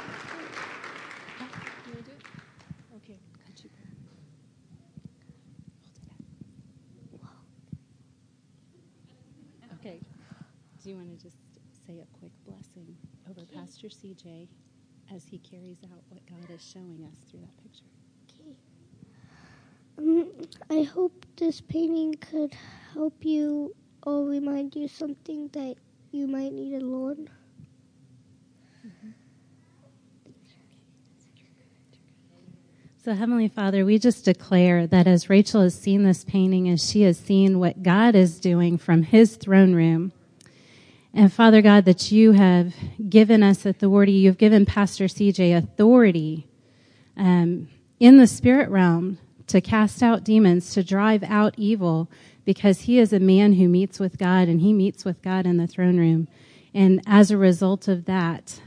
Okay. 2.97 3.19
Okay. 9.75 10.01
Do 10.83 10.91
you 10.91 10.97
want 10.97 11.17
to 11.17 11.23
just 11.23 11.37
say 11.87 12.01
a 12.01 12.19
quick 12.19 12.33
blessing 12.45 12.97
over 13.31 13.43
Pastor 13.55 13.89
CJ 14.07 14.47
as 15.15 15.25
he 15.27 15.39
carries 15.39 15.79
out 15.85 16.03
what 16.11 16.25
God 16.27 16.55
is 16.55 16.63
showing 16.63 17.09
us 17.11 17.19
through 17.29 17.41
that 17.41 17.63
picture? 17.63 17.85
Um, 19.99 20.31
I 20.71 20.83
hope 20.83 21.27
this 21.37 21.61
painting 21.61 22.15
could 22.15 22.55
help 22.93 23.15
you 23.25 23.75
or 24.05 24.25
remind 24.25 24.77
you 24.77 24.87
something 24.87 25.49
that 25.55 25.77
you 26.13 26.29
might 26.29 26.53
need 26.53 26.79
to 26.79 26.85
learn. 26.85 27.29
So, 33.03 33.15
Heavenly 33.15 33.49
Father, 33.49 33.85
we 33.85 33.99
just 33.99 34.25
declare 34.25 34.87
that 34.87 35.07
as 35.07 35.31
Rachel 35.31 35.63
has 35.63 35.79
seen 35.79 36.03
this 36.03 36.25
painting, 36.25 36.69
as 36.69 36.89
she 36.89 37.03
has 37.03 37.19
seen 37.19 37.61
what 37.61 37.83
God 37.85 38.17
is 38.17 38.41
doing 38.41 38.79
from 38.79 39.05
His 39.05 39.37
throne 39.37 39.75
room, 39.75 40.13
and 41.17 41.33
Father 41.33 41.63
God, 41.63 41.87
that 41.87 42.13
you 42.13 42.33
have 42.33 42.75
given 43.09 43.43
us 43.43 43.65
authority, 43.65 44.13
you've 44.13 44.37
given 44.37 44.67
Pastor 44.67 45.07
CJ 45.07 45.57
authority 45.57 46.47
um, 47.17 47.69
in 47.99 48.19
the 48.19 48.27
spirit 48.27 48.69
realm 48.69 49.17
to 49.47 49.63
cast 49.63 50.03
out 50.03 50.25
demons, 50.25 50.75
to 50.75 50.85
drive 50.85 51.23
out 51.23 51.55
evil, 51.57 52.11
because 52.45 52.83
he 52.83 52.99
is 52.99 53.15
a 53.15 53.19
man 53.19 53.55
who 53.55 53.67
meets 53.67 53.99
with 53.99 54.19
God 54.19 54.47
and 54.49 54.61
he 54.61 54.75
meets 54.75 55.07
with 55.07 55.23
God 55.23 55.47
in 55.47 55.57
the 55.57 55.67
throne 55.67 55.97
room. 55.97 56.29
And 56.75 57.01
as 57.07 57.31
a 57.31 57.39
result 57.39 57.89
of 57.89 58.05
that, 58.05 58.61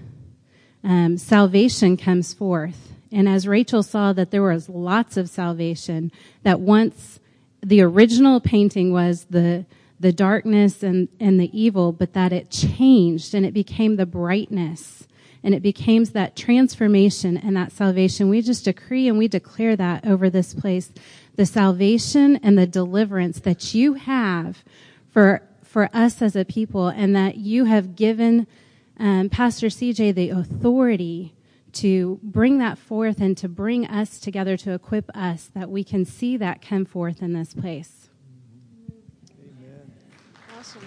um, 0.83 1.19
salvation 1.19 1.97
comes 1.97 2.33
forth. 2.33 2.93
And 3.11 3.29
as 3.29 3.47
Rachel 3.47 3.83
saw 3.83 4.11
that 4.13 4.31
there 4.31 4.41
was 4.41 4.67
lots 4.67 5.17
of 5.17 5.29
salvation, 5.29 6.11
that 6.41 6.59
once 6.59 7.19
the 7.61 7.81
original 7.81 8.39
painting 8.39 8.91
was 8.91 9.25
the 9.25 9.67
the 9.99 10.13
darkness 10.13 10.81
and, 10.81 11.09
and 11.19 11.39
the 11.39 11.59
evil, 11.59 11.91
but 11.91 12.13
that 12.13 12.31
it 12.31 12.49
changed 12.49 13.33
and 13.33 13.45
it 13.45 13.53
became 13.53 13.95
the 13.95 14.05
brightness 14.05 15.07
and 15.43 15.53
it 15.53 15.61
became 15.61 16.03
that 16.05 16.35
transformation 16.35 17.37
and 17.37 17.55
that 17.55 17.71
salvation. 17.71 18.29
We 18.29 18.41
just 18.41 18.65
decree 18.65 19.07
and 19.07 19.17
we 19.17 19.27
declare 19.27 19.75
that 19.75 20.05
over 20.05 20.29
this 20.29 20.53
place. 20.53 20.91
The 21.35 21.45
salvation 21.45 22.37
and 22.37 22.57
the 22.57 22.67
deliverance 22.67 23.39
that 23.41 23.73
you 23.73 23.93
have 23.93 24.63
for, 25.09 25.41
for 25.63 25.89
us 25.93 26.21
as 26.21 26.35
a 26.35 26.43
people 26.43 26.89
and 26.89 27.15
that 27.15 27.37
you 27.37 27.65
have 27.65 27.95
given 27.95 28.47
um, 28.99 29.29
Pastor 29.29 29.67
CJ 29.67 30.13
the 30.13 30.29
authority 30.29 31.33
to 31.71 32.19
bring 32.21 32.57
that 32.57 32.77
forth 32.77 33.21
and 33.21 33.37
to 33.37 33.47
bring 33.47 33.87
us 33.87 34.19
together 34.19 34.57
to 34.57 34.73
equip 34.73 35.09
us 35.15 35.49
that 35.53 35.69
we 35.69 35.83
can 35.83 36.03
see 36.03 36.35
that 36.35 36.61
come 36.61 36.83
forth 36.83 37.21
in 37.21 37.33
this 37.33 37.53
place. 37.53 38.09
Awesome. 40.57 40.81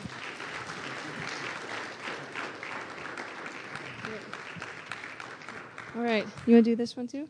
All 5.94 6.02
right. 6.02 6.26
You 6.46 6.54
want 6.54 6.64
to 6.64 6.70
do 6.70 6.76
this 6.76 6.96
one 6.96 7.06
too? 7.06 7.28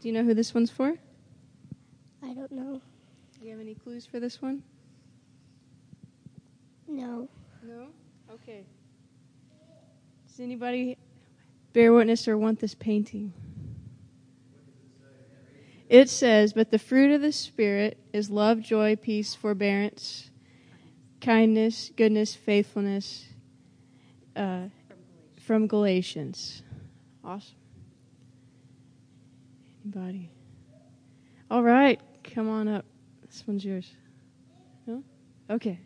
Do 0.00 0.08
you 0.08 0.12
know 0.12 0.24
who 0.24 0.32
this 0.32 0.54
one's 0.54 0.70
for? 0.70 0.94
I 2.22 2.32
don't 2.32 2.52
know. 2.52 2.80
Do 3.38 3.44
you 3.44 3.50
have 3.50 3.60
any 3.60 3.74
clues 3.74 4.06
for 4.06 4.18
this 4.18 4.40
one? 4.40 4.62
No. 6.86 7.28
No? 7.62 7.88
Okay. 8.32 8.64
Does 10.26 10.40
anybody 10.40 10.96
bear 11.72 11.92
witness 11.92 12.26
or 12.26 12.38
want 12.38 12.60
this 12.60 12.74
painting? 12.74 13.32
It 15.88 16.08
says, 16.08 16.52
But 16.52 16.70
the 16.70 16.78
fruit 16.78 17.10
of 17.10 17.20
the 17.20 17.32
Spirit 17.32 17.98
is 18.12 18.30
love, 18.30 18.60
joy, 18.60 18.96
peace, 18.96 19.34
forbearance, 19.34 20.30
kindness, 21.20 21.90
goodness, 21.96 22.34
faithfulness, 22.34 23.26
uh, 24.36 24.64
from 25.40 25.66
Galatians. 25.66 26.62
Awesome. 27.28 27.56
Anybody? 29.84 30.30
All 31.50 31.62
right, 31.62 32.00
come 32.24 32.48
on 32.48 32.68
up. 32.68 32.86
This 33.26 33.44
one's 33.46 33.62
yours. 33.62 33.92
No? 34.86 35.04
Okay. 35.50 35.78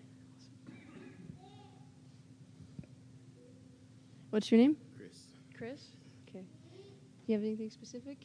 What's 4.31 4.53
your 4.53 4.61
name? 4.61 4.77
Chris. 4.97 5.19
Chris? 5.59 5.81
Okay. 6.29 6.45
Do 6.45 7.33
you 7.33 7.35
have 7.35 7.43
anything 7.45 7.71
specific? 7.71 8.19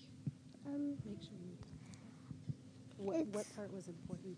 Um, 0.67 0.93
Make 1.03 1.19
sure 1.23 1.31
you. 1.41 1.57
What, 2.97 3.25
what 3.29 3.55
part 3.55 3.73
was 3.73 3.87
important 3.87 4.37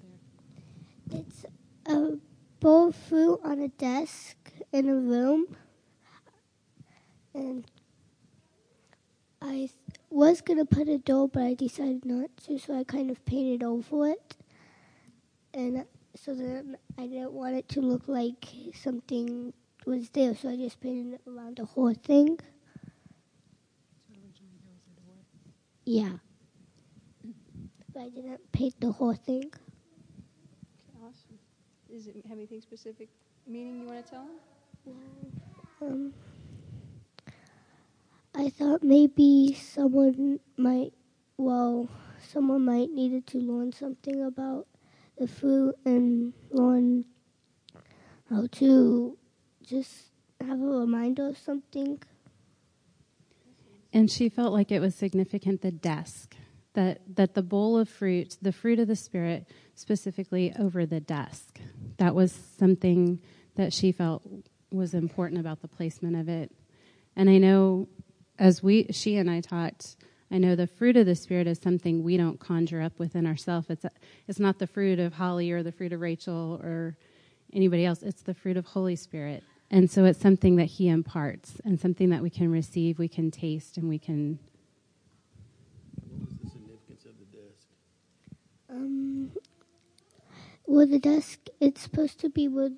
there? 1.10 1.20
It's 1.20 1.46
a 1.86 2.18
bowl 2.62 2.88
of 2.88 2.96
fruit 2.96 3.42
on 3.44 3.60
a 3.60 3.68
desk 3.68 4.38
in 4.72 4.88
a 4.88 4.96
room. 4.96 5.58
And 7.34 7.66
I 9.50 9.68
was 10.12 10.42
going 10.42 10.60
to 10.60 10.66
put 10.66 10.88
a 10.88 11.00
door, 11.00 11.28
but 11.28 11.42
I 11.42 11.56
decided 11.56 12.06
not 12.06 12.30
to, 12.46 12.60
so 12.60 12.78
I 12.78 12.84
kind 12.84 13.10
of 13.10 13.26
painted 13.26 13.64
over 13.64 14.10
it. 14.10 14.36
And 15.56 15.86
so 16.16 16.36
then 16.36 16.78
I 17.00 17.08
didn't 17.08 17.32
want 17.32 17.56
it 17.56 17.68
to 17.70 17.82
look 17.82 18.08
like 18.08 18.46
something 18.76 19.52
was 19.88 20.10
there, 20.12 20.36
so 20.36 20.50
I 20.50 20.56
just 20.56 20.80
painted 20.80 21.16
it 21.16 21.22
around 21.28 21.58
the 21.58 21.66
whole 21.66 21.96
thing. 21.96 22.40
Yeah. 25.84 26.18
But 27.92 28.04
I 28.04 28.10
didn't 28.10 28.52
paint 28.52 28.80
the 28.80 28.92
whole 28.92 29.16
thing. 29.16 29.46
Okay, 29.46 31.00
awesome. 31.02 31.40
Does 31.92 32.06
it 32.06 32.24
have 32.28 32.38
anything 32.38 32.62
specific 32.62 33.10
meaning 33.48 33.80
you 33.80 33.88
want 33.88 34.06
to 34.06 34.12
tell 34.12 34.28
them? 34.86 34.94
Um, 35.82 36.14
I 38.40 38.48
thought 38.48 38.84
maybe 38.84 39.54
someone 39.54 40.40
might, 40.56 40.94
well, 41.36 41.90
someone 42.26 42.64
might 42.64 42.90
needed 42.90 43.28
to 43.28 43.38
learn 43.38 43.74
something 43.74 44.24
about 44.24 44.66
the 45.18 45.28
fruit 45.28 45.76
and 45.84 46.32
learn 46.50 47.04
how 48.30 48.48
to 48.54 49.18
just 49.62 50.12
have 50.40 50.62
a 50.62 50.66
reminder 50.66 51.28
of 51.28 51.38
something. 51.38 52.02
And 53.92 54.10
she 54.10 54.30
felt 54.30 54.54
like 54.54 54.72
it 54.72 54.80
was 54.80 54.96
significant 54.96 55.62
the 55.62 55.72
desk 55.72 56.38
that 56.76 57.02
that 57.18 57.34
the 57.34 57.42
bowl 57.42 57.78
of 57.78 57.90
fruit, 57.90 58.38
the 58.42 58.54
fruit 58.54 58.80
of 58.80 58.88
the 58.88 58.96
spirit, 58.96 59.50
specifically 59.76 60.54
over 60.58 60.86
the 60.86 61.02
desk. 61.02 61.60
That 61.98 62.16
was 62.16 62.32
something 62.58 63.20
that 63.56 63.74
she 63.74 63.92
felt 63.92 64.24
was 64.72 64.94
important 64.94 65.42
about 65.42 65.62
the 65.62 65.68
placement 65.68 66.16
of 66.16 66.30
it. 66.30 66.54
And 67.18 67.30
I 67.30 67.38
know 67.38 67.90
as 68.40 68.64
we 68.64 68.88
she 68.92 69.18
and 69.18 69.30
I 69.30 69.42
talked, 69.42 69.98
I 70.32 70.38
know 70.38 70.56
the 70.56 70.68
fruit 70.68 70.96
of 70.96 71.06
the 71.06 71.16
spirit 71.16 71.46
is 71.46 71.60
something 71.60 72.04
we 72.04 72.18
don't 72.18 72.40
conjure 72.40 72.82
up 72.82 72.98
within 72.98 73.28
ourselves. 73.28 73.70
It's 73.70 73.84
a, 73.86 73.92
it's 74.28 74.40
not 74.40 74.60
the 74.60 74.68
fruit 74.68 75.00
of 75.00 75.14
Holly 75.14 75.52
or 75.52 75.62
the 75.62 75.72
fruit 75.72 75.92
of 75.92 76.00
Rachel 76.00 76.60
or 76.64 76.96
anybody 77.54 77.86
else. 77.86 78.02
It's 78.02 78.22
the 78.22 78.34
fruit 78.34 78.58
of 78.58 78.66
Holy 78.66 78.96
Spirit. 78.96 79.44
And 79.72 79.90
so 79.92 80.06
it's 80.06 80.20
something 80.20 80.56
that 80.56 80.66
he 80.66 80.88
imparts 80.88 81.62
and 81.64 81.80
something 81.80 82.10
that 82.10 82.24
we 82.24 82.30
can 82.30 82.52
receive, 82.52 82.98
we 82.98 83.08
can 83.08 83.30
taste, 83.30 83.78
and 83.78 83.88
we 83.88 84.00
can. 84.00 84.40
What 86.08 86.22
was 86.22 86.38
the 86.42 86.50
significance 86.50 87.06
of 87.06 87.12
the 87.20 87.38
desk? 87.38 87.68
Um, 88.70 89.32
well, 90.66 90.88
the 90.88 91.00
desk, 91.00 91.40
it's 91.60 91.82
supposed 91.82 92.20
to 92.22 92.30
be 92.30 92.48
where 92.48 92.72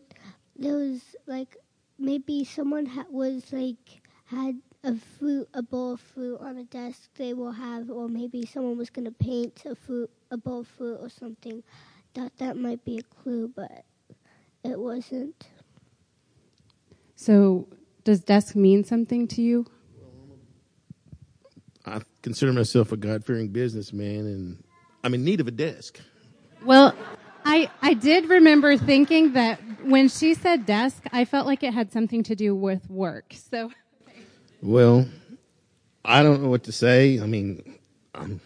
there 0.58 0.76
was 0.76 1.02
like 1.28 1.58
maybe 1.98 2.44
someone 2.44 2.88
ha- 2.88 3.06
was 3.10 3.54
like 3.54 4.02
had 4.26 4.60
a 4.84 4.96
fruit, 4.96 5.48
a 5.54 5.62
bowl 5.62 5.94
of 5.94 6.02
fruit 6.02 6.40
on 6.40 6.58
a 6.58 6.64
desk 6.64 7.10
they 7.16 7.34
will 7.34 7.52
have, 7.52 7.90
or 7.90 8.08
maybe 8.08 8.46
someone 8.46 8.78
was 8.78 8.90
going 8.90 9.06
to 9.06 9.12
paint 9.12 9.64
a 9.66 9.76
fruit, 9.76 10.10
a 10.32 10.38
bowl 10.38 10.62
of 10.62 10.68
fruit 10.68 10.98
or 11.00 11.10
something. 11.10 11.64
Thought 12.14 12.38
that 12.38 12.58
might 12.58 12.84
be 12.84 12.98
a 12.98 13.04
clue, 13.04 13.52
but 13.56 13.86
it 14.64 14.80
wasn't. 14.80 15.48
So, 17.16 17.68
does 18.04 18.22
desk 18.22 18.56
mean 18.56 18.84
something 18.84 19.28
to 19.30 19.42
you? 19.42 19.68
I 21.86 22.02
consider 22.22 22.54
myself 22.54 22.92
a 22.92 22.98
God 22.98 23.26
fearing 23.26 23.50
businessman 23.50 24.26
and 24.26 24.64
I'm 25.04 25.14
in 25.14 25.24
need 25.24 25.40
of 25.40 25.48
a 25.48 25.52
desk. 25.52 26.00
Well, 26.64 26.96
I 27.44 27.70
I 27.82 27.94
did 27.94 28.30
remember 28.30 28.78
thinking 28.78 29.34
that 29.34 29.60
when 29.84 30.10
she 30.10 30.34
said 30.34 30.66
desk, 30.66 31.04
I 31.12 31.26
felt 31.26 31.48
like 31.48 31.64
it 31.64 31.74
had 31.74 31.92
something 31.92 32.24
to 32.24 32.36
do 32.36 32.56
with 32.56 32.90
work. 32.90 33.34
So, 33.34 33.72
Well, 34.62 35.08
I 36.06 36.24
don't 36.24 36.44
know 36.44 36.50
what 36.50 36.64
to 36.66 36.72
say. 36.72 37.20
I 37.20 37.26
mean, 37.26 37.80
I'm 38.14 38.42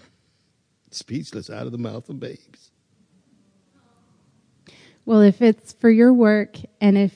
speechless 0.91 1.49
out 1.49 1.66
of 1.66 1.72
the 1.72 1.78
mouth 1.78 2.09
of 2.09 2.20
babes. 2.20 2.72
well, 5.05 5.22
if 5.22 5.41
it's 5.41 5.74
for 5.74 5.89
your 5.89 6.13
work 6.13 6.57
and 6.82 6.97
if 6.97 7.13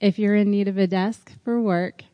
if 0.00 0.18
you're 0.18 0.36
in 0.36 0.50
need 0.50 0.68
of 0.68 0.78
a 0.78 0.86
desk 0.86 1.32
for 1.42 1.60
work, 1.60 2.04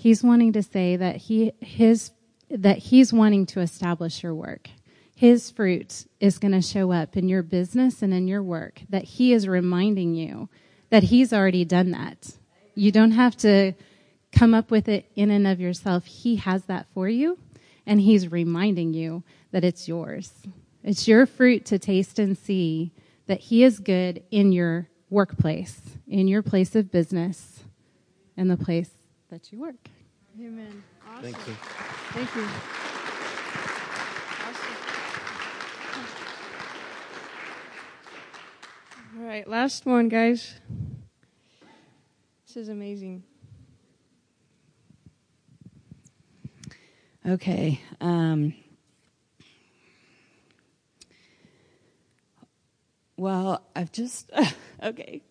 He's 0.00 0.22
wanting 0.22 0.54
to 0.54 0.62
say 0.62 0.96
that 0.96 1.16
he 1.16 1.52
his 1.60 2.12
that 2.48 2.78
he's 2.78 3.12
wanting 3.12 3.44
to 3.46 3.60
establish 3.60 4.22
your 4.22 4.34
work. 4.34 4.70
His 5.14 5.50
fruit 5.50 6.06
is 6.20 6.38
going 6.38 6.52
to 6.52 6.62
show 6.62 6.90
up 6.90 7.18
in 7.18 7.28
your 7.28 7.42
business 7.42 8.00
and 8.00 8.14
in 8.14 8.26
your 8.26 8.42
work. 8.42 8.80
That 8.88 9.04
he 9.04 9.34
is 9.34 9.46
reminding 9.46 10.14
you 10.14 10.48
that 10.88 11.02
he's 11.02 11.34
already 11.34 11.66
done 11.66 11.90
that. 11.90 12.32
You 12.74 12.90
don't 12.90 13.10
have 13.10 13.36
to 13.38 13.74
come 14.32 14.54
up 14.54 14.70
with 14.70 14.88
it 14.88 15.10
in 15.14 15.30
and 15.30 15.46
of 15.46 15.60
yourself. 15.60 16.06
He 16.06 16.36
has 16.36 16.64
that 16.64 16.86
for 16.94 17.08
you, 17.08 17.38
and 17.86 18.00
he's 18.00 18.30
reminding 18.30 18.94
you 18.94 19.22
that 19.50 19.64
it's 19.64 19.88
yours. 19.88 20.32
It's 20.82 21.06
your 21.06 21.26
fruit 21.26 21.64
to 21.66 21.78
taste 21.78 22.18
and 22.18 22.36
see 22.36 22.92
that 23.26 23.40
he 23.40 23.64
is 23.64 23.78
good 23.78 24.22
in 24.30 24.52
your 24.52 24.88
workplace, 25.10 25.80
in 26.06 26.26
your 26.28 26.42
place 26.42 26.74
of 26.74 26.90
business, 26.90 27.64
in 28.36 28.48
the 28.48 28.56
place 28.56 28.90
that 29.28 29.52
you 29.52 29.60
work. 29.60 29.88
Amen. 30.40 30.82
Awesome. 31.06 31.32
Thank 31.32 31.46
you. 31.46 31.54
Thank 32.12 32.34
you. 32.36 32.48
All 39.18 39.26
right, 39.26 39.46
last 39.46 39.86
one, 39.86 40.08
guys. 40.08 40.54
This 42.46 42.56
is 42.56 42.68
amazing. 42.68 43.24
Okay. 47.26 47.80
Um, 48.00 48.54
well, 53.16 53.62
I've 53.76 53.92
just, 53.92 54.30
okay. 54.82 55.22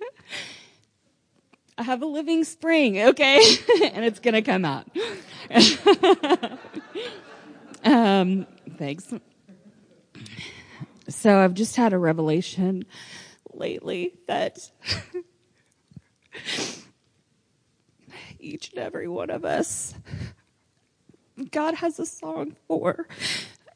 I 1.78 1.82
have 1.84 2.02
a 2.02 2.06
living 2.06 2.44
spring, 2.44 3.00
okay? 3.00 3.38
and 3.92 4.04
it's 4.04 4.20
going 4.20 4.34
to 4.34 4.42
come 4.42 4.64
out. 4.64 4.86
um, 7.84 8.46
thanks. 8.76 9.12
So 11.08 11.38
I've 11.38 11.54
just 11.54 11.76
had 11.76 11.92
a 11.92 11.98
revelation 11.98 12.84
lately 13.52 14.14
that 14.26 14.70
each 18.38 18.70
and 18.70 18.78
every 18.78 19.08
one 19.08 19.30
of 19.30 19.44
us, 19.44 19.94
God 21.50 21.74
has 21.74 21.98
a 21.98 22.06
song 22.06 22.56
for, 22.68 23.08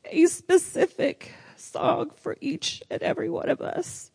a 0.05 0.27
specific 0.27 1.33
song 1.57 2.11
for 2.17 2.37
each 2.41 2.83
and 2.91 3.03
every 3.03 3.31
one 3.31 3.49
of 3.49 3.61
us. 3.61 4.11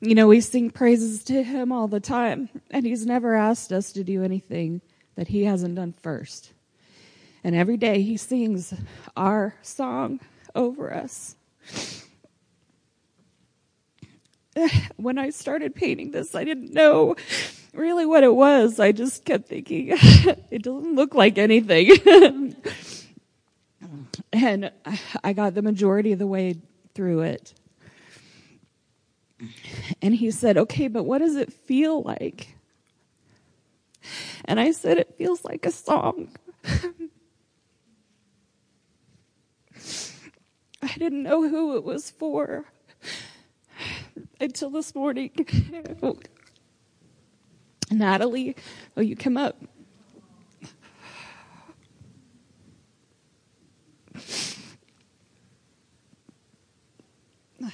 You 0.00 0.16
know, 0.16 0.26
we 0.26 0.40
sing 0.40 0.70
praises 0.70 1.22
to 1.24 1.44
Him 1.44 1.70
all 1.70 1.86
the 1.86 2.00
time, 2.00 2.48
and 2.72 2.84
He's 2.84 3.06
never 3.06 3.36
asked 3.36 3.72
us 3.72 3.92
to 3.92 4.02
do 4.02 4.24
anything 4.24 4.82
that 5.14 5.28
He 5.28 5.44
hasn't 5.44 5.76
done 5.76 5.94
first. 6.02 6.52
And 7.44 7.54
every 7.54 7.76
day 7.76 8.02
He 8.02 8.16
sings 8.16 8.74
our 9.16 9.54
song 9.62 10.18
over 10.54 10.92
us. 10.92 11.36
When 14.96 15.18
I 15.18 15.30
started 15.30 15.74
painting 15.74 16.10
this, 16.10 16.34
I 16.34 16.44
didn't 16.44 16.74
know 16.74 17.16
really 17.72 18.06
what 18.06 18.24
it 18.24 18.34
was. 18.34 18.78
I 18.80 18.92
just 18.92 19.24
kept 19.24 19.48
thinking, 19.48 19.88
it 20.50 20.62
doesn't 20.62 20.94
look 20.94 21.14
like 21.14 21.38
anything. 21.38 22.54
and 24.32 24.70
I 25.22 25.32
got 25.32 25.54
the 25.54 25.62
majority 25.62 26.12
of 26.12 26.18
the 26.18 26.26
way 26.26 26.56
through 26.94 27.20
it. 27.20 27.54
And 30.00 30.14
he 30.14 30.30
said, 30.30 30.56
Okay, 30.56 30.88
but 30.88 31.02
what 31.02 31.18
does 31.18 31.36
it 31.36 31.52
feel 31.52 32.02
like? 32.02 32.56
And 34.44 34.60
I 34.60 34.70
said, 34.72 34.98
It 34.98 35.14
feels 35.16 35.44
like 35.44 35.66
a 35.66 35.70
song. 35.70 36.36
I 40.82 40.94
didn't 40.96 41.22
know 41.22 41.48
who 41.48 41.76
it 41.76 41.84
was 41.84 42.10
for 42.10 42.66
until 44.40 44.70
this 44.70 44.94
morning. 44.94 45.30
Natalie, 47.92 48.56
will 48.94 49.02
you 49.02 49.16
come 49.16 49.36
up? 49.36 49.56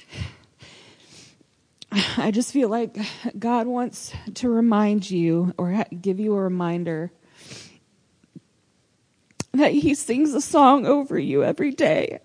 I 2.17 2.31
just 2.31 2.53
feel 2.53 2.69
like 2.69 2.97
God 3.37 3.67
wants 3.67 4.13
to 4.35 4.49
remind 4.49 5.09
you 5.09 5.53
or 5.57 5.85
give 6.01 6.19
you 6.19 6.33
a 6.35 6.41
reminder 6.41 7.11
that 9.53 9.71
He 9.71 9.95
sings 9.95 10.33
a 10.33 10.41
song 10.41 10.85
over 10.85 11.17
you 11.17 11.43
every 11.43 11.71
day 11.71 12.19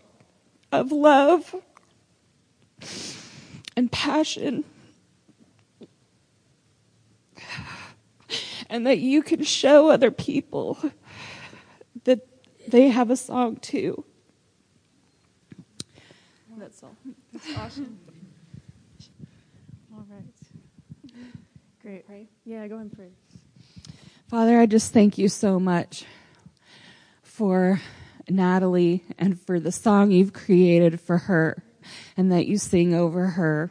of 0.71 0.93
love 0.93 1.55
and 3.77 3.91
passion. 3.91 4.65
And 8.75 8.89
that 8.89 8.99
you 8.99 9.23
can 9.23 9.45
show 9.45 9.89
other 9.89 10.11
people 10.11 10.79
that 12.03 12.27
they 12.67 12.89
have 12.89 13.09
a 13.09 13.17
song 13.17 13.55
too. 13.55 14.05
That's 16.59 16.83
all. 16.83 16.97
That's 17.33 17.57
awesome. 17.57 18.01
All 19.95 20.05
right. 20.11 20.25
Great, 21.83 22.05
right? 22.09 22.27
Yeah, 22.45 22.67
go 22.67 22.75
ahead 22.75 22.87
and 22.87 22.93
pray. 22.97 23.11
Father, 24.27 24.59
I 24.59 24.67
just 24.67 24.93
thank 24.93 25.19
you 25.19 25.29
so 25.29 25.61
much 25.61 26.05
for 27.23 27.81
Natalie 28.29 29.05
and 29.17 29.41
for 29.41 29.61
the 29.61 29.71
song 29.71 30.11
you've 30.11 30.33
created 30.33 31.01
for 31.01 31.19
her 31.19 31.63
and 32.17 32.33
that 32.33 32.47
you 32.47 32.59
sing 32.59 32.93
over 32.93 33.29
her. 33.29 33.71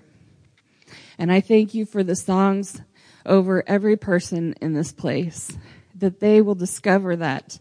And 1.18 1.30
I 1.30 1.42
thank 1.42 1.74
you 1.74 1.86
for 1.86 2.06
the 2.06 2.16
songs 2.16 2.80
over 3.26 3.64
every 3.68 3.98
person 3.98 4.56
in 4.62 4.74
this 4.74 4.92
place, 4.92 5.52
that 5.96 6.20
they 6.20 6.42
will 6.42 6.56
discover 6.56 7.16
that 7.16 7.60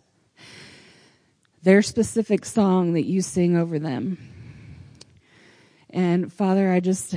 their 1.62 1.82
specific 1.82 2.44
song 2.44 2.94
that 2.94 3.06
you 3.06 3.22
sing 3.22 3.56
over 3.56 3.78
them. 3.78 4.18
And 5.90 6.32
Father, 6.32 6.72
I 6.72 6.80
just 6.80 7.14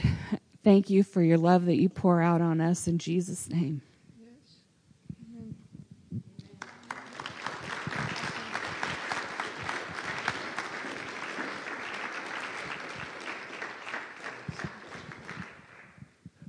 thank 0.63 0.89
you 0.89 1.03
for 1.03 1.21
your 1.21 1.37
love 1.37 1.65
that 1.65 1.77
you 1.77 1.89
pour 1.89 2.21
out 2.21 2.41
on 2.41 2.61
us 2.61 2.87
in 2.87 2.97
Jesus' 2.97 3.49
name. 3.49 3.81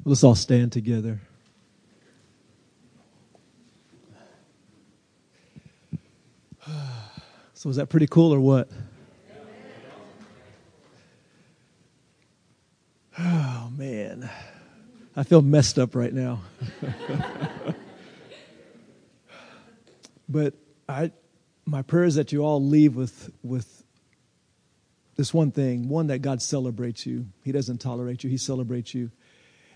Let's 0.05 0.23
all 0.23 0.37
stand 0.37 0.71
together. 0.71 1.21
So, 7.67 7.71
is 7.71 7.77
that 7.79 7.89
pretty 7.89 8.07
cool 8.07 8.33
or 8.33 8.39
what? 8.39 8.69
Oh, 13.19 13.73
man. 13.77 14.31
I 15.17 15.25
feel 15.25 15.43
messed 15.43 15.77
up 15.77 15.97
right 15.97 16.15
now. 16.15 16.43
but 20.29 20.55
I, 20.89 21.11
my 21.65 21.83
prayer 21.83 22.05
is 22.05 22.15
that 22.15 22.31
you 22.31 22.45
all 22.45 22.65
leave 22.65 22.95
with, 22.95 23.33
with 23.43 23.83
this 25.17 25.35
one 25.35 25.51
thing 25.51 25.89
one, 25.89 26.07
that 26.07 26.21
God 26.21 26.41
celebrates 26.41 27.05
you. 27.05 27.27
He 27.43 27.51
doesn't 27.51 27.79
tolerate 27.79 28.23
you, 28.23 28.31
He 28.31 28.37
celebrates 28.37 28.95
you. 28.95 29.11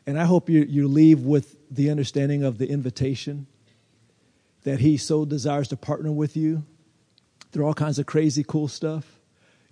And 0.06 0.16
I 0.16 0.26
hope 0.26 0.48
you, 0.48 0.62
you 0.62 0.86
leave 0.86 1.22
with 1.22 1.56
the 1.72 1.90
understanding 1.90 2.44
of 2.44 2.56
the 2.58 2.68
invitation 2.68 3.48
that 4.62 4.78
He 4.78 4.96
so 4.96 5.24
desires 5.24 5.66
to 5.66 5.76
partner 5.76 6.12
with 6.12 6.36
you 6.36 6.62
through 7.52 7.66
all 7.66 7.74
kinds 7.74 7.98
of 7.98 8.06
crazy, 8.06 8.44
cool 8.47 8.68
stuff, 8.68 9.20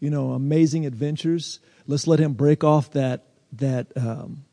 you 0.01 0.11
know, 0.11 0.33
amazing 0.33 0.87
adventures. 0.87 1.61
Let's 1.87 2.07
let 2.07 2.19
Him 2.19 2.35
break 2.35 2.65
off 2.65 2.93
that 2.93 3.27
that 3.53 3.87
um, 3.97 4.45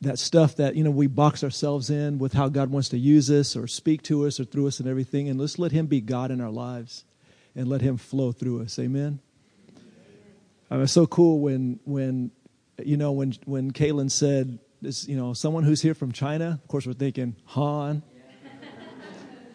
that 0.00 0.18
stuff 0.18 0.56
that 0.56 0.76
you 0.76 0.84
know 0.84 0.90
we 0.90 1.06
box 1.06 1.42
ourselves 1.42 1.90
in 1.90 2.18
with 2.18 2.32
how 2.32 2.48
God 2.48 2.70
wants 2.70 2.90
to 2.90 2.98
use 2.98 3.30
us 3.30 3.56
or 3.56 3.66
speak 3.66 4.02
to 4.04 4.26
us 4.26 4.38
or 4.38 4.44
through 4.44 4.68
us 4.68 4.78
and 4.80 4.88
everything, 4.88 5.28
and 5.28 5.40
let's 5.40 5.58
let 5.58 5.72
Him 5.72 5.86
be 5.86 6.00
God 6.00 6.30
in 6.30 6.40
our 6.40 6.50
lives 6.50 7.04
and 7.56 7.68
let 7.68 7.80
Him 7.80 7.96
flow 7.96 8.32
through 8.32 8.62
us. 8.62 8.78
Amen. 8.78 9.20
I 10.70 10.74
mean, 10.74 10.84
it's 10.84 10.92
so 10.92 11.06
cool 11.06 11.40
when 11.40 11.80
when 11.84 12.30
you 12.82 12.96
know 12.96 13.12
when 13.12 13.34
when 13.44 13.72
Kalyn 13.72 14.10
said 14.10 14.58
this, 14.84 15.08
you 15.08 15.16
know, 15.16 15.32
someone 15.32 15.64
who's 15.64 15.82
here 15.82 15.94
from 15.94 16.12
China. 16.12 16.60
Of 16.62 16.68
course, 16.68 16.86
we're 16.86 16.92
thinking 16.92 17.36
Han. 17.46 18.02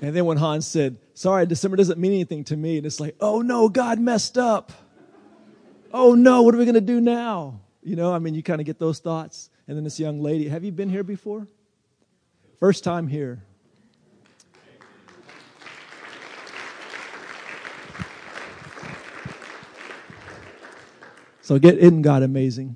And 0.02 0.16
then 0.16 0.26
when 0.26 0.38
Hans 0.38 0.66
said, 0.66 0.98
"Sorry, 1.14 1.46
December 1.46 1.78
doesn't 1.78 2.00
mean 2.00 2.14
anything 2.14 2.44
to 2.46 2.58
me," 2.58 2.78
and 2.78 2.86
it's 2.86 3.00
like, 3.00 3.16
"Oh 3.20 3.42
no, 3.42 3.68
God 3.68 4.00
messed 4.00 4.38
up." 4.38 4.72
Oh 5.92 6.14
no, 6.14 6.44
what 6.44 6.54
are 6.54 6.58
we 6.58 6.66
going 6.66 6.76
to 6.76 6.82
do 6.82 7.02
now? 7.02 7.62
You 7.82 7.96
know, 7.96 8.14
I 8.14 8.20
mean, 8.20 8.36
you 8.36 8.44
kind 8.44 8.62
of 8.62 8.66
get 8.66 8.80
those 8.80 9.00
thoughts. 9.00 9.50
And 9.68 9.76
then 9.76 9.84
this 9.84 10.00
young 10.00 10.22
lady, 10.22 10.48
have 10.48 10.64
you 10.64 10.72
been 10.72 10.90
here 10.90 11.04
before? 11.04 11.48
First 12.60 12.84
time 12.84 13.08
here. 13.08 13.44
So 21.42 21.58
get 21.58 21.78
isn't 21.80 22.04
God 22.04 22.22
amazing? 22.22 22.76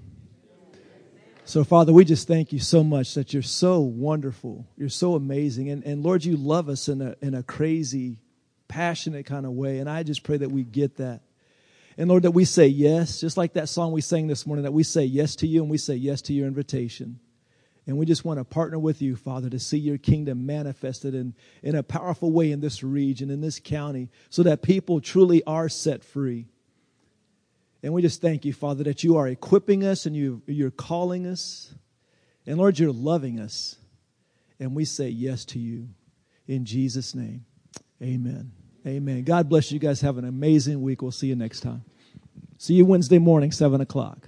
So 1.54 1.64
Father, 1.64 1.94
we 1.94 2.04
just 2.04 2.28
thank 2.28 2.52
you 2.52 2.58
so 2.58 2.84
much 2.84 3.14
that 3.14 3.32
you're 3.32 3.44
so 3.44 3.80
wonderful. 3.80 4.66
You're 4.76 4.90
so 4.90 5.14
amazing. 5.14 5.70
And 5.70 5.84
and 5.84 6.02
Lord, 6.02 6.26
you 6.26 6.36
love 6.36 6.68
us 6.68 6.90
in 6.90 7.00
a 7.00 7.16
in 7.22 7.36
a 7.36 7.44
crazy, 7.44 8.18
passionate 8.68 9.28
kind 9.28 9.46
of 9.46 9.52
way. 9.52 9.78
And 9.78 9.88
I 9.88 10.02
just 10.02 10.24
pray 10.24 10.38
that 10.38 10.52
we 10.52 10.64
get 10.64 10.98
that. 10.98 11.22
And 11.96 12.10
Lord, 12.10 12.24
that 12.24 12.32
we 12.32 12.44
say 12.44 12.66
yes, 12.66 13.22
just 13.22 13.38
like 13.38 13.54
that 13.54 13.70
song 13.70 13.92
we 13.92 14.02
sang 14.02 14.26
this 14.26 14.48
morning, 14.48 14.64
that 14.64 14.72
we 14.72 14.82
say 14.82 15.04
yes 15.04 15.36
to 15.36 15.48
you 15.48 15.62
and 15.62 15.70
we 15.70 15.78
say 15.78 15.94
yes 15.94 16.24
to 16.24 16.34
your 16.34 16.48
invitation. 16.48 17.20
And 17.86 18.00
we 18.00 18.08
just 18.08 18.26
want 18.26 18.40
to 18.40 18.46
partner 18.46 18.80
with 18.80 19.04
you, 19.04 19.16
Father, 19.16 19.52
to 19.52 19.60
see 19.60 19.78
your 19.78 20.00
kingdom 20.00 20.48
manifested 20.48 21.14
in, 21.14 21.36
in 21.62 21.76
a 21.76 21.84
powerful 21.84 22.32
way 22.32 22.52
in 22.52 22.62
this 22.62 22.82
region, 22.82 23.30
in 23.30 23.42
this 23.42 23.60
county, 23.60 24.10
so 24.32 24.42
that 24.42 24.64
people 24.64 25.02
truly 25.02 25.44
are 25.44 25.70
set 25.70 26.04
free. 26.04 26.48
And 27.84 27.94
we 27.94 28.02
just 28.02 28.22
thank 28.22 28.46
you, 28.46 28.54
Father, 28.54 28.86
that 28.86 29.04
you 29.04 29.18
are 29.18 29.28
equipping 29.28 29.84
us 29.84 30.06
and 30.06 30.16
you, 30.16 30.42
you're 30.48 30.72
calling 30.72 31.28
us. 31.28 31.76
And 32.48 32.58
Lord, 32.58 32.80
you're 32.80 32.94
loving 32.94 33.40
us. 33.40 33.76
And 34.60 34.74
we 34.74 34.86
say 34.86 35.10
yes 35.10 35.44
to 35.46 35.60
you. 35.60 35.90
In 36.48 36.64
Jesus' 36.66 37.14
name, 37.14 37.46
amen. 38.02 38.52
Amen. 38.86 39.24
God 39.24 39.48
bless 39.50 39.72
you 39.72 39.80
guys. 39.80 40.02
Have 40.02 40.18
an 40.18 40.26
amazing 40.26 40.82
week. 40.82 41.02
We'll 41.02 41.12
see 41.12 41.28
you 41.28 41.36
next 41.36 41.62
time. 41.62 41.84
See 42.58 42.74
you 42.74 42.86
Wednesday 42.86 43.18
morning, 43.18 43.52
7 43.52 43.80
o'clock. 43.82 44.28